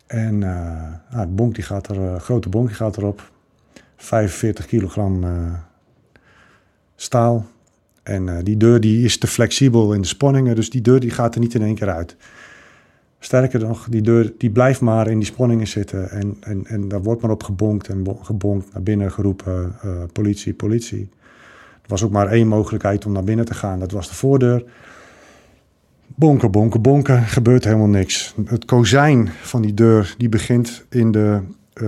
En 0.08 0.38
nou, 0.38 0.98
het 1.08 1.36
bonk 1.36 1.56
die 1.56 1.64
gaat 1.64 1.88
er, 1.88 2.20
grote 2.20 2.50
bonk 2.50 2.68
die 2.68 2.76
gaat 2.76 2.98
erop. 2.98 3.32
45 3.96 4.66
kilogram 4.66 5.24
staal. 6.96 7.46
En 8.08 8.30
eh, 8.30 8.36
die 8.44 8.58
deur 8.58 8.80
die 8.80 9.04
is 9.06 9.18
te 9.18 9.28
flexibel 9.28 9.94
in 9.94 10.02
de 10.02 10.08
spanningen, 10.08 10.56
dus 10.56 10.70
die 10.70 10.82
deur 10.82 11.00
die 11.00 11.10
gaat 11.10 11.36
er 11.36 11.42
niet 11.42 11.54
in 11.54 11.62
één 11.62 11.76
keer 11.76 11.90
uit. 11.90 12.16
Sterker 13.20 13.60
nog, 13.60 13.88
die 13.90 14.02
deur 14.02 14.34
die 14.38 14.50
blijft 14.50 14.82
maar 14.82 15.08
in 15.08 15.18
die 15.18 15.28
spanningen 15.28 15.68
zitten. 15.68 16.10
En, 16.10 16.38
en, 16.40 16.66
en 16.66 16.88
daar 16.88 17.02
wordt 17.04 17.22
maar 17.22 17.32
op 17.32 17.44
gebonkt 17.44 17.88
en 17.88 18.04
bo- 18.04 18.20
gebonkt, 18.22 18.74
naar 18.74 18.84
binnen 18.84 19.12
geroepen, 19.12 19.76
eh, 19.82 19.90
politie, 20.14 20.54
politie. 20.54 21.10
Er 21.82 21.88
was 21.94 22.04
ook 22.04 22.12
maar 22.12 22.28
één 22.28 22.48
mogelijkheid 22.48 23.06
om 23.06 23.12
naar 23.12 23.24
binnen 23.24 23.46
te 23.46 23.54
gaan, 23.54 23.80
dat 23.80 23.92
was 23.92 24.08
de 24.08 24.16
voordeur. 24.16 24.64
Bonken, 26.16 26.52
bonken, 26.52 26.82
bonken, 26.82 27.24
gebeurt 27.24 27.64
helemaal 27.64 27.88
niks. 27.88 28.36
Het 28.46 28.66
kozijn 28.66 29.30
van 29.42 29.62
die 29.62 29.74
deur 29.74 30.16
die 30.18 30.30
begint 30.30 30.86
in 30.90 31.12
de 31.12 31.40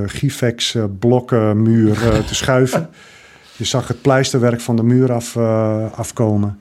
Gifex 0.06 0.76
eh, 0.76 0.84
blokkenmuur 1.00 1.92
eh, 1.92 2.20
te 2.20 2.36
schuiven. 2.36 2.90
Je 3.60 3.66
zag 3.66 3.88
het 3.88 4.02
pleisterwerk 4.02 4.62
van 4.62 4.76
de 4.76 4.84
muur 4.84 5.12
af, 5.12 5.36
eh, 5.36 5.92
afkomen. 5.92 6.60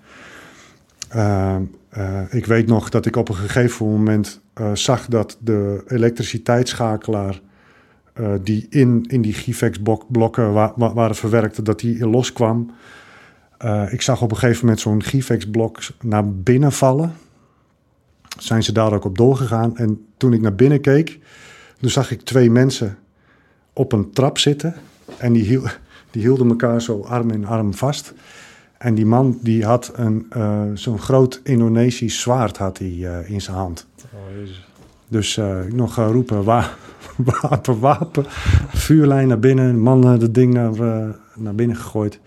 Eh, 1.08 1.56
eh, 1.88 2.22
ik 2.30 2.46
weet 2.46 2.66
nog 2.66 2.88
dat 2.88 3.06
ik 3.06 3.16
op 3.16 3.28
een 3.28 3.34
gegeven 3.34 3.86
moment 3.86 4.40
zag 4.72 5.06
dat 5.06 5.36
de 5.40 5.84
elektriciteitsschakelaar... 5.86 7.40
die 8.42 8.66
in, 8.70 9.04
in 9.08 9.22
die 9.22 9.32
Gifex-blokken 9.32 10.52
wa 10.52 10.72
wa 10.76 10.94
waren 10.94 11.16
verwerkt, 11.16 11.64
dat 11.64 11.80
die 11.80 12.06
loskwam. 12.06 12.70
Eh, 13.58 13.92
ik 13.92 14.02
zag 14.02 14.22
op 14.22 14.30
een 14.30 14.36
gegeven 14.36 14.60
moment 14.60 14.80
zo'n 14.80 15.02
Gifex-blok 15.02 15.78
naar 16.00 16.32
binnen 16.32 16.72
vallen 16.72 17.12
zijn 18.38 18.62
ze 18.62 18.72
daar 18.72 18.92
ook 18.92 19.04
op 19.04 19.18
doorgegaan. 19.18 19.76
En 19.76 20.06
toen 20.16 20.32
ik 20.32 20.40
naar 20.40 20.54
binnen 20.54 20.80
keek, 20.80 21.18
toen 21.80 21.90
zag 21.90 22.10
ik 22.10 22.22
twee 22.22 22.50
mensen 22.50 22.98
op 23.72 23.92
een 23.92 24.10
trap 24.10 24.38
zitten. 24.38 24.74
En 25.16 25.32
die, 25.32 25.42
hiel, 25.42 25.62
die 26.10 26.22
hielden 26.22 26.48
elkaar 26.48 26.82
zo 26.82 27.00
arm 27.00 27.30
in 27.30 27.46
arm 27.46 27.74
vast. 27.74 28.14
En 28.78 28.94
die 28.94 29.06
man 29.06 29.38
die 29.42 29.64
had 29.64 29.92
een, 29.94 30.26
eh, 30.30 30.62
zo'n 30.74 30.98
groot 30.98 31.40
Indonesisch 31.44 32.20
zwaard 32.20 32.56
had 32.56 32.78
hij, 32.78 32.96
eh, 33.02 33.30
in 33.30 33.40
zijn 33.40 33.56
hand. 33.56 33.86
Oh, 34.14 34.36
jezus. 34.36 34.66
Dus 35.08 35.36
eh, 35.36 35.66
ik 35.66 35.74
nog 35.74 35.96
roepen, 35.96 36.44
wa 36.44 36.70
wapen, 37.40 37.78
wapen. 37.78 38.24
Vuurlijn 38.68 39.28
naar 39.28 39.38
binnen, 39.38 39.78
man 39.78 40.00
dat 40.00 40.34
ding 40.34 40.52
naar, 40.54 40.72
naar 41.34 41.54
binnen 41.54 41.76
gegooid. 41.76 42.20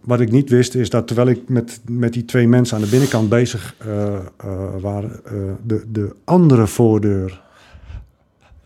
Wat 0.00 0.20
ik 0.20 0.30
niet 0.30 0.50
wist 0.50 0.74
is 0.74 0.90
dat 0.90 1.06
terwijl 1.06 1.28
ik 1.28 1.48
met, 1.48 1.80
met 1.88 2.12
die 2.12 2.24
twee 2.24 2.48
mensen 2.48 2.76
aan 2.76 2.82
de 2.82 2.88
binnenkant 2.88 3.28
bezig 3.28 3.74
waren, 4.80 5.20
de, 5.62 5.84
de 5.88 6.14
andere 6.24 6.66
voordeur 6.66 7.42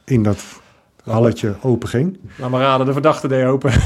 in 0.04 0.22
dat 0.22 0.61
halletje 1.02 1.54
open 1.62 1.88
ging. 1.88 2.18
Laat 2.36 2.50
maar 2.50 2.60
raden, 2.60 2.86
de 2.86 2.92
verdachte 2.92 3.28
deed 3.28 3.44
open. 3.44 3.72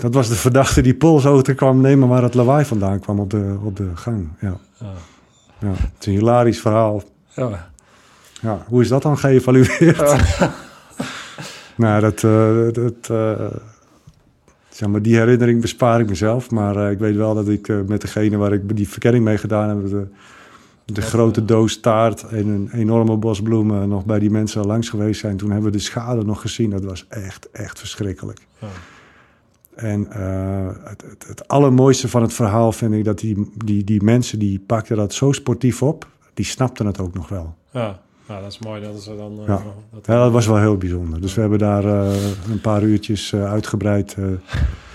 Dat 0.00 0.14
was 0.14 0.28
de 0.28 0.34
verdachte 0.34 0.80
die 0.80 0.94
polsauto 0.94 1.54
kwam 1.54 1.80
nemen 1.80 2.08
waar 2.08 2.22
het 2.22 2.34
lawaai 2.34 2.64
vandaan 2.64 3.00
kwam 3.00 3.20
op 3.20 3.30
de, 3.30 3.56
op 3.62 3.76
de 3.76 3.90
gang. 3.94 4.28
Ja. 4.40 4.56
Ja. 4.78 4.92
Ja, 5.60 5.68
het 5.68 5.94
is 5.98 6.06
een 6.06 6.12
hilarisch 6.12 6.60
verhaal. 6.60 7.02
Ja. 7.34 7.70
Ja, 8.40 8.64
hoe 8.68 8.82
is 8.82 8.88
dat 8.88 9.02
dan 9.02 9.18
geëvalueerd? 9.18 10.16
nou, 11.76 12.00
dat, 12.00 12.24
eh, 12.24 12.72
dat, 12.72 13.10
eh, 13.10 13.46
zeg 14.68 14.88
maar, 14.88 15.02
die 15.02 15.16
herinnering 15.16 15.60
bespaar 15.60 16.00
ik 16.00 16.08
mezelf. 16.08 16.50
Maar 16.50 16.76
eh, 16.76 16.90
ik 16.90 16.98
weet 16.98 17.16
wel 17.16 17.34
dat 17.34 17.48
ik 17.48 17.72
met 17.86 18.00
degene 18.00 18.36
waar 18.36 18.52
ik 18.52 18.76
die 18.76 18.88
verkenning 18.88 19.24
mee 19.24 19.38
gedaan 19.38 19.68
heb... 19.68 19.90
de, 19.90 20.06
de 20.92 21.02
grote 21.02 21.44
doos 21.44 21.80
taart 21.80 22.22
en 22.22 22.46
een 22.48 22.70
enorme 22.72 23.16
bos 23.16 23.42
bloemen... 23.42 23.88
nog 23.88 24.04
bij 24.04 24.18
die 24.18 24.30
mensen 24.30 24.66
langs 24.66 24.88
geweest 24.88 25.20
zijn. 25.20 25.36
Toen 25.36 25.50
hebben 25.50 25.70
we 25.70 25.76
de 25.76 25.82
schade 25.82 26.24
nog 26.24 26.40
gezien. 26.40 26.70
Dat 26.70 26.84
was 26.84 27.06
echt, 27.08 27.50
echt 27.50 27.78
verschrikkelijk. 27.78 28.40
Ja. 28.58 28.66
En 29.74 30.10
eh, 30.12 30.66
het, 30.88 31.02
het, 31.02 31.24
het 31.28 31.48
allermooiste 31.48 32.08
van 32.08 32.22
het 32.22 32.32
verhaal 32.32 32.72
vind 32.72 32.94
ik 32.94 33.04
dat 33.04 33.18
die, 33.18 33.52
die, 33.64 33.84
die 33.84 34.02
mensen... 34.02 34.38
die 34.38 34.58
pakten 34.66 34.96
dat 34.96 35.12
zo 35.14 35.32
sportief 35.32 35.82
op, 35.82 36.06
die 36.34 36.44
snapten 36.44 36.86
het 36.86 37.00
ook 37.00 37.14
nog 37.14 37.28
wel. 37.28 37.54
Ja. 37.70 38.00
ja, 38.28 38.40
dat 38.40 38.50
is 38.52 38.58
mooi 38.58 38.82
dat 38.82 39.02
ze 39.02 39.16
dan... 39.16 39.38
eh, 39.40 39.46
Ja. 39.46 39.62
dat, 39.92 40.06
Ja, 40.06 40.22
dat 40.22 40.32
was 40.32 40.46
wel 40.46 40.58
heel 40.58 40.76
bijzonder. 40.76 41.20
Dus 41.20 41.34
we 41.34 41.40
hebben 41.40 41.58
daar 41.58 41.84
eh, 41.84 42.14
een 42.50 42.60
paar 42.60 42.82
uurtjes 42.82 43.34
uitgebreid 43.34 44.16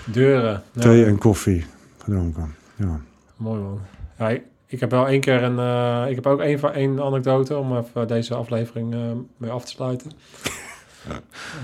Deuren. 0.04 0.62
Thee 0.78 1.04
en 1.04 1.18
koffie 1.18 1.64
gedronken. 1.98 2.54
Ja. 2.76 3.00
Mooi 3.36 3.60
man. 3.60 3.80
Ja, 4.18 4.38
ik, 4.74 4.80
heb 4.80 4.90
wel 4.90 5.08
één 5.08 5.20
keer 5.20 5.42
een. 5.42 5.58
eh, 5.58 6.10
ik 6.10 6.14
heb 6.14 6.26
ook 6.26 6.40
één, 6.40 6.74
één 6.74 7.02
anekdote 7.02 7.56
om 7.56 7.76
even 7.76 8.08
deze 8.08 8.34
aflevering 8.34 8.94
eh, 8.94 9.00
mee 9.36 9.50
af 9.50 9.64
te 9.64 9.70
sluiten. 9.70 10.10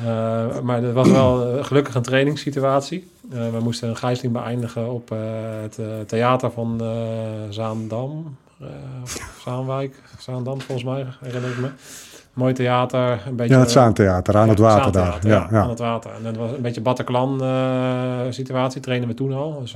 Eh, 0.04 0.60
maar 0.60 0.82
het 0.82 0.92
was 0.92 1.10
wel 1.10 1.62
gelukkig 1.64 1.94
een 1.94 2.02
trainingssituatie. 2.02 3.10
We 3.28 3.58
moesten 3.62 3.88
een 3.88 3.96
gijzeling 3.96 4.34
beëindigen 4.34 4.90
op 4.90 5.08
het 5.60 5.78
theater 6.08 6.50
van 6.50 6.80
Zaandam. 7.48 8.36
of 9.02 9.38
Zaanwijk, 9.44 10.02
Zaandam 10.18 10.60
volgens 10.60 10.86
mij, 10.86 11.06
herinner 11.20 11.50
ik 11.50 11.58
me. 11.58 11.68
Mooi 12.32 12.52
theater, 12.52 13.22
een 13.26 13.36
beetje... 13.36 13.54
ja, 13.54 13.60
het 13.60 13.70
Zaantheater 13.70 14.36
aan 14.36 14.48
het 14.48 14.58
Ja, 14.58 14.64
water 14.64 14.92
daar. 14.92 15.04
Zaantheater, 15.04 15.30
Ja, 15.30 15.58
aan 15.58 15.64
ja. 15.64 15.68
het 15.70 15.78
water. 15.78 16.10
En 16.10 16.22
dat 16.22 16.36
was 16.36 16.50
een 16.50 16.62
beetje 16.62 16.80
Bataclan 16.80 17.32
situatie, 18.32 18.80
trainen 18.80 19.08
we 19.08 19.14
toen 19.14 19.32
al. 19.32 19.60
Dus, 19.60 19.74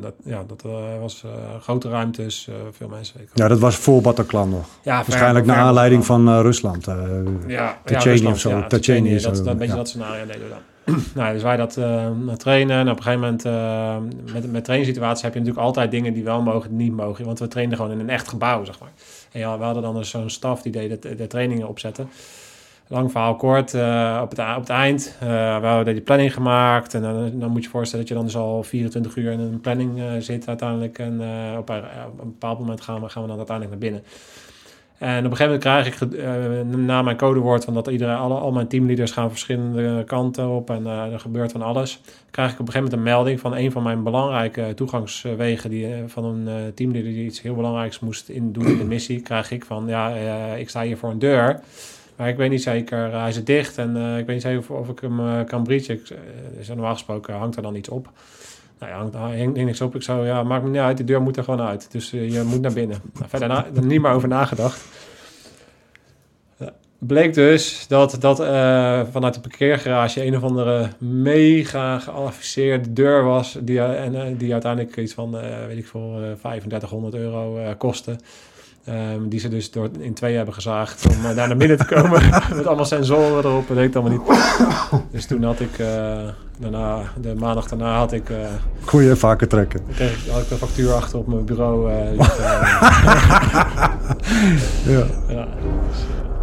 dat, 0.00 0.12
ja, 0.24 0.44
dat 0.46 0.62
eh, 0.64 1.00
was 1.00 1.22
eh, 1.24 1.30
grote 1.60 1.88
ruimtes, 1.88 2.48
eh, 2.48 2.54
veel 2.72 2.88
mensen. 2.88 3.20
Ik- 3.20 3.28
ja, 3.34 3.48
dat 3.48 3.58
was 3.58 3.76
voor 3.76 4.00
Bataclan 4.00 4.48
nog. 4.50 4.66
Ja, 4.82 4.96
Waarschijnlijk 4.96 5.46
naar 5.46 5.56
aanleiding 5.56 6.06
van 6.06 6.40
Rusland. 6.40 6.84
ja, 7.46 7.78
of 8.32 8.38
zo. 8.40 8.48
Ja, 8.50 8.68
dat, 8.68 8.84
zo, 8.84 9.44
dat, 9.44 9.46
een 9.46 9.56
beetje 9.58 9.76
dat 9.76 9.88
scenario 9.88 10.26
deden 10.26 10.42
we 10.42 10.48
dan. 10.48 10.58
nou, 11.14 11.32
dus 11.32 11.42
wij 11.42 11.56
dat 11.56 11.78
trainen. 12.38 12.78
En 12.78 12.90
op 12.90 12.96
een 12.96 13.02
gegeven 13.02 13.20
moment, 13.20 13.42
met, 14.32 14.52
met 14.52 14.64
trainingssituaties 14.64 15.22
heb 15.22 15.32
je 15.32 15.38
natuurlijk 15.38 15.66
altijd 15.66 15.90
dingen 15.90 16.12
die 16.12 16.24
wel 16.24 16.42
mogen, 16.42 16.68
die 16.68 16.78
niet 16.78 16.96
mogen. 16.96 17.24
Want 17.24 17.38
we 17.38 17.48
trainden 17.48 17.76
gewoon 17.78 17.92
in 17.92 18.00
een 18.00 18.10
echt 18.10 18.28
gebouw, 18.28 18.64
zeg 18.64 18.80
maar. 18.80 18.92
En 19.32 19.40
ja, 19.40 19.58
we 19.58 19.64
hadden 19.64 19.82
dan 19.82 19.94
dus 19.94 20.10
zo'n 20.10 20.30
staf 20.30 20.62
die 20.62 20.72
deed 20.72 21.02
de, 21.02 21.14
de 21.14 21.26
trainingen 21.26 21.68
opzetten. 21.68 22.08
Lang 22.92 23.10
verhaal 23.10 23.36
kort, 23.36 23.74
eh, 23.74 24.20
op, 24.22 24.30
het, 24.30 24.38
op 24.38 24.60
het 24.60 24.68
eind. 24.68 25.16
eh, 25.20 25.60
we 25.60 25.66
hadden 25.66 25.94
die 25.94 26.02
planning 26.02 26.34
gemaakt. 26.34 26.94
En 26.94 27.02
dan, 27.02 27.38
dan 27.38 27.50
moet 27.50 27.58
je 27.58 27.64
je 27.64 27.68
voorstellen 27.68 28.06
dat 28.06 28.08
je 28.08 28.14
dan 28.14 28.24
dus 28.24 28.36
al 28.36 28.62
24 28.62 29.16
uur 29.16 29.32
in 29.32 29.40
een 29.40 29.60
planning 29.60 30.00
eh, 30.00 30.06
zit 30.18 30.48
uiteindelijk. 30.48 30.98
En 30.98 31.12
op, 31.58 31.68
een, 31.68 31.78
op 32.12 32.20
een 32.20 32.30
bepaald 32.30 32.58
moment 32.58 32.80
gaan 32.80 33.00
we, 33.00 33.08
gaan 33.08 33.22
we 33.22 33.28
dan 33.28 33.36
uiteindelijk 33.36 33.80
naar 33.80 33.90
binnen. 33.90 34.10
En 34.98 35.24
op 35.26 35.30
een 35.30 35.36
gegeven 35.36 35.44
moment 35.44 35.62
krijg 35.62 35.86
ik 35.86 36.76
na 36.76 37.02
mijn 37.02 37.16
codewoord 37.16 37.64
van 37.64 37.74
dat 37.74 37.86
iedereen, 37.86 38.16
alle, 38.16 38.34
al 38.34 38.52
mijn 38.52 38.68
teamleaders 38.68 39.10
gaan 39.10 39.30
verschillende 39.30 40.04
kanten 40.04 40.48
op 40.48 40.70
en 40.70 40.86
er 40.86 41.20
gebeurt 41.20 41.52
van 41.52 41.62
alles. 41.62 42.00
Krijg 42.30 42.52
ik 42.52 42.60
op 42.60 42.66
een 42.66 42.72
gegeven 42.72 42.90
moment 42.90 43.08
een 43.08 43.14
melding 43.14 43.40
van 43.40 43.56
een 43.56 43.72
van 43.72 43.82
mijn 43.82 44.02
belangrijke 44.02 44.72
toegangswegen 44.74 45.70
die, 45.70 45.88
van 46.06 46.24
een 46.24 46.74
teamleader 46.74 47.12
die 47.12 47.24
iets 47.24 47.42
heel 47.42 47.54
belangrijks 47.54 48.00
moest 48.00 48.28
in, 48.28 48.52
doen 48.52 48.66
in 48.66 48.78
de 48.78 48.84
missie. 48.84 49.20
Krijg 49.20 49.50
ik 49.50 49.64
van 49.64 49.84
ja, 49.86 50.08
ik 50.54 50.68
sta 50.68 50.82
hier 50.82 50.96
voor 50.96 51.10
een 51.10 51.18
deur. 51.18 51.60
Maar 52.16 52.28
ik 52.28 52.36
weet 52.36 52.50
niet 52.50 52.62
zeker, 52.62 53.20
hij 53.20 53.32
zit 53.32 53.46
dicht 53.46 53.78
en 53.78 53.96
eh, 53.96 54.18
ik 54.18 54.26
weet 54.26 54.34
niet 54.34 54.42
zeker 54.42 54.58
of, 54.58 54.70
of 54.70 54.88
ik 54.88 55.00
hem 55.00 55.20
eh, 55.20 55.44
kan 55.44 55.62
breachen. 55.62 55.94
Ik, 55.94 56.10
eh, 56.10 56.18
dus 56.56 56.68
normaal 56.68 56.92
gesproken 56.92 57.34
hangt 57.34 57.56
er 57.56 57.62
dan 57.62 57.74
iets 57.74 57.88
op. 57.88 58.10
Nou 58.78 59.10
ja, 59.12 59.18
hangt, 59.18 59.54
niks 59.54 59.80
op. 59.80 59.94
Ik 59.94 60.02
zou, 60.02 60.26
ja, 60.26 60.42
maakt 60.42 60.64
me 60.64 60.70
niet 60.70 60.80
uit, 60.80 60.96
de 60.96 61.04
deur 61.04 61.22
moet 61.22 61.36
er 61.36 61.44
gewoon 61.44 61.60
uit. 61.60 61.92
Dus 61.92 62.12
eh, 62.12 62.32
je 62.32 62.42
moet 62.42 62.60
naar 62.60 62.72
binnen. 62.72 62.98
Nou, 63.12 63.28
verder 63.28 63.50
er 63.50 63.84
niet 63.84 64.00
meer 64.00 64.10
over 64.10 64.28
nagedacht. 64.28 64.84
Bleek 66.98 67.34
dus 67.34 67.86
dat, 67.88 68.16
dat 68.20 68.40
eh, 68.40 69.02
vanuit 69.10 69.34
de 69.34 69.40
parkeergarage 69.40 70.24
een 70.24 70.36
of 70.36 70.42
andere 70.42 70.88
mega 70.98 71.98
geavanceerde 71.98 72.92
deur 72.92 73.24
was. 73.24 73.58
Die, 73.60 73.78
eh, 73.78 74.04
en, 74.04 74.14
eh, 74.14 74.38
die 74.38 74.52
uiteindelijk 74.52 74.96
iets 74.96 75.14
van, 75.14 75.38
eh, 75.38 75.66
weet 75.66 75.78
ik 75.78 75.86
veel, 75.86 76.20
eh 76.22 76.32
3500 76.40 77.14
euro 77.14 77.56
eh, 77.56 77.70
kostte. 77.78 78.16
Ehm, 78.84 79.28
die 79.28 79.40
ze 79.40 79.48
dus 79.48 79.70
door, 79.70 79.88
in 79.98 80.14
twee 80.14 80.36
hebben 80.36 80.54
gezaagd 80.54 81.06
om 81.08 81.24
eh, 81.30 81.36
daar 81.36 81.48
naar 81.48 81.56
binnen 81.56 81.76
te 81.76 81.84
komen. 81.84 82.22
met 82.56 82.66
allemaal 82.66 82.84
sensoren 82.84 83.44
erop. 83.44 83.68
Dat 83.68 83.76
deed 83.76 83.96
allemaal 83.96 84.12
niet. 84.18 84.38
Dus 85.10 85.26
toen 85.26 85.42
had 85.42 85.60
ik, 85.60 85.78
eh, 85.78 85.86
daarna, 86.58 86.98
de 87.20 87.34
maandag 87.38 87.68
daarna 87.68 87.96
had 87.96 88.12
ik, 88.12 88.30
eh, 88.30 88.36
Kon 88.84 89.02
je 89.02 89.16
vaker 89.16 89.48
trekken. 89.48 89.80
kreeg 89.94 90.24
ik, 90.24 90.30
had 90.32 90.42
ik 90.42 90.48
de 90.48 90.54
factuur 90.56 90.92
achter 90.92 91.18
op 91.18 91.26
mijn 91.26 91.44
bureau. 91.44 91.90
eh, 91.92 92.10
liggen. 92.16 92.44
Ja, 94.92 95.04
ja, 95.28 95.46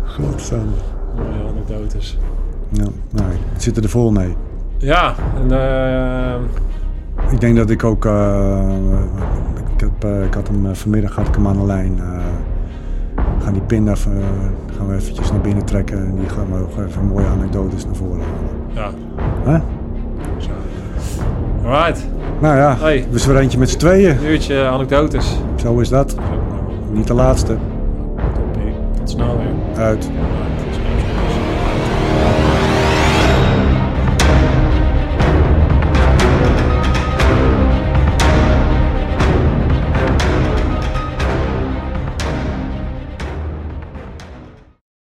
godsamme. 0.05 0.71
mooie 1.15 1.49
anekdotes. 1.49 2.17
Ja, 2.69 2.85
nou, 3.09 3.31
ik 3.31 3.39
zit 3.61 3.77
er 3.77 3.89
vol 3.89 4.11
mee. 4.11 4.35
Ja, 4.77 5.15
en 5.35 5.51
eh, 5.51 6.35
Ik 7.31 7.39
denk 7.39 7.55
dat 7.55 7.69
ik 7.69 7.83
ook... 7.83 8.05
eh, 8.05 8.59
ik, 9.73 9.79
heb, 9.79 10.03
eh, 10.11 10.23
ik 10.23 10.33
had 10.33 10.47
hem 10.47 10.65
eh, 10.65 10.73
vanmiddag 10.73 11.15
had 11.15 11.27
ik 11.27 11.35
hem 11.35 11.47
aan 11.47 11.57
de 11.59 11.65
lijn. 11.65 11.95
we 13.15 13.43
gaan 13.43 13.53
die 13.53 13.61
pinda 13.61 13.95
gaan 13.95 14.87
we 14.87 14.95
eventjes 14.95 15.31
naar 15.31 15.41
binnen 15.41 15.65
trekken. 15.65 15.97
En 15.97 16.15
die 16.15 16.29
gaan 16.29 16.45
we 16.51 16.59
ook 16.59 16.85
even 16.87 17.05
mooie 17.05 17.25
anekdotes 17.25 17.85
naar 17.85 17.95
voren 17.95 18.19
halen. 18.75 18.93
ja. 19.45 19.51
Hè? 19.51 19.57
Zo. 20.37 20.49
Alright, 21.65 22.07
Nou 22.41 22.57
ja, 22.57 22.75
Hey. 22.79 23.05
we 23.11 23.19
zijn 23.19 23.37
eentje 23.37 23.57
met 23.59 23.69
z'n 23.69 23.77
tweeën. 23.77 24.17
een 24.17 24.25
uurtje 24.25 24.65
anekdotes. 24.67 25.39
Zo 25.55 25.79
is 25.79 25.89
dat. 25.89 26.15
Niet 26.91 27.07
de 27.07 27.13
laatste. 27.13 27.57
Toppie. 28.33 28.73
Tot 28.99 29.09
snel 29.09 29.37
weer. 29.37 29.83
Uit. 29.83 30.09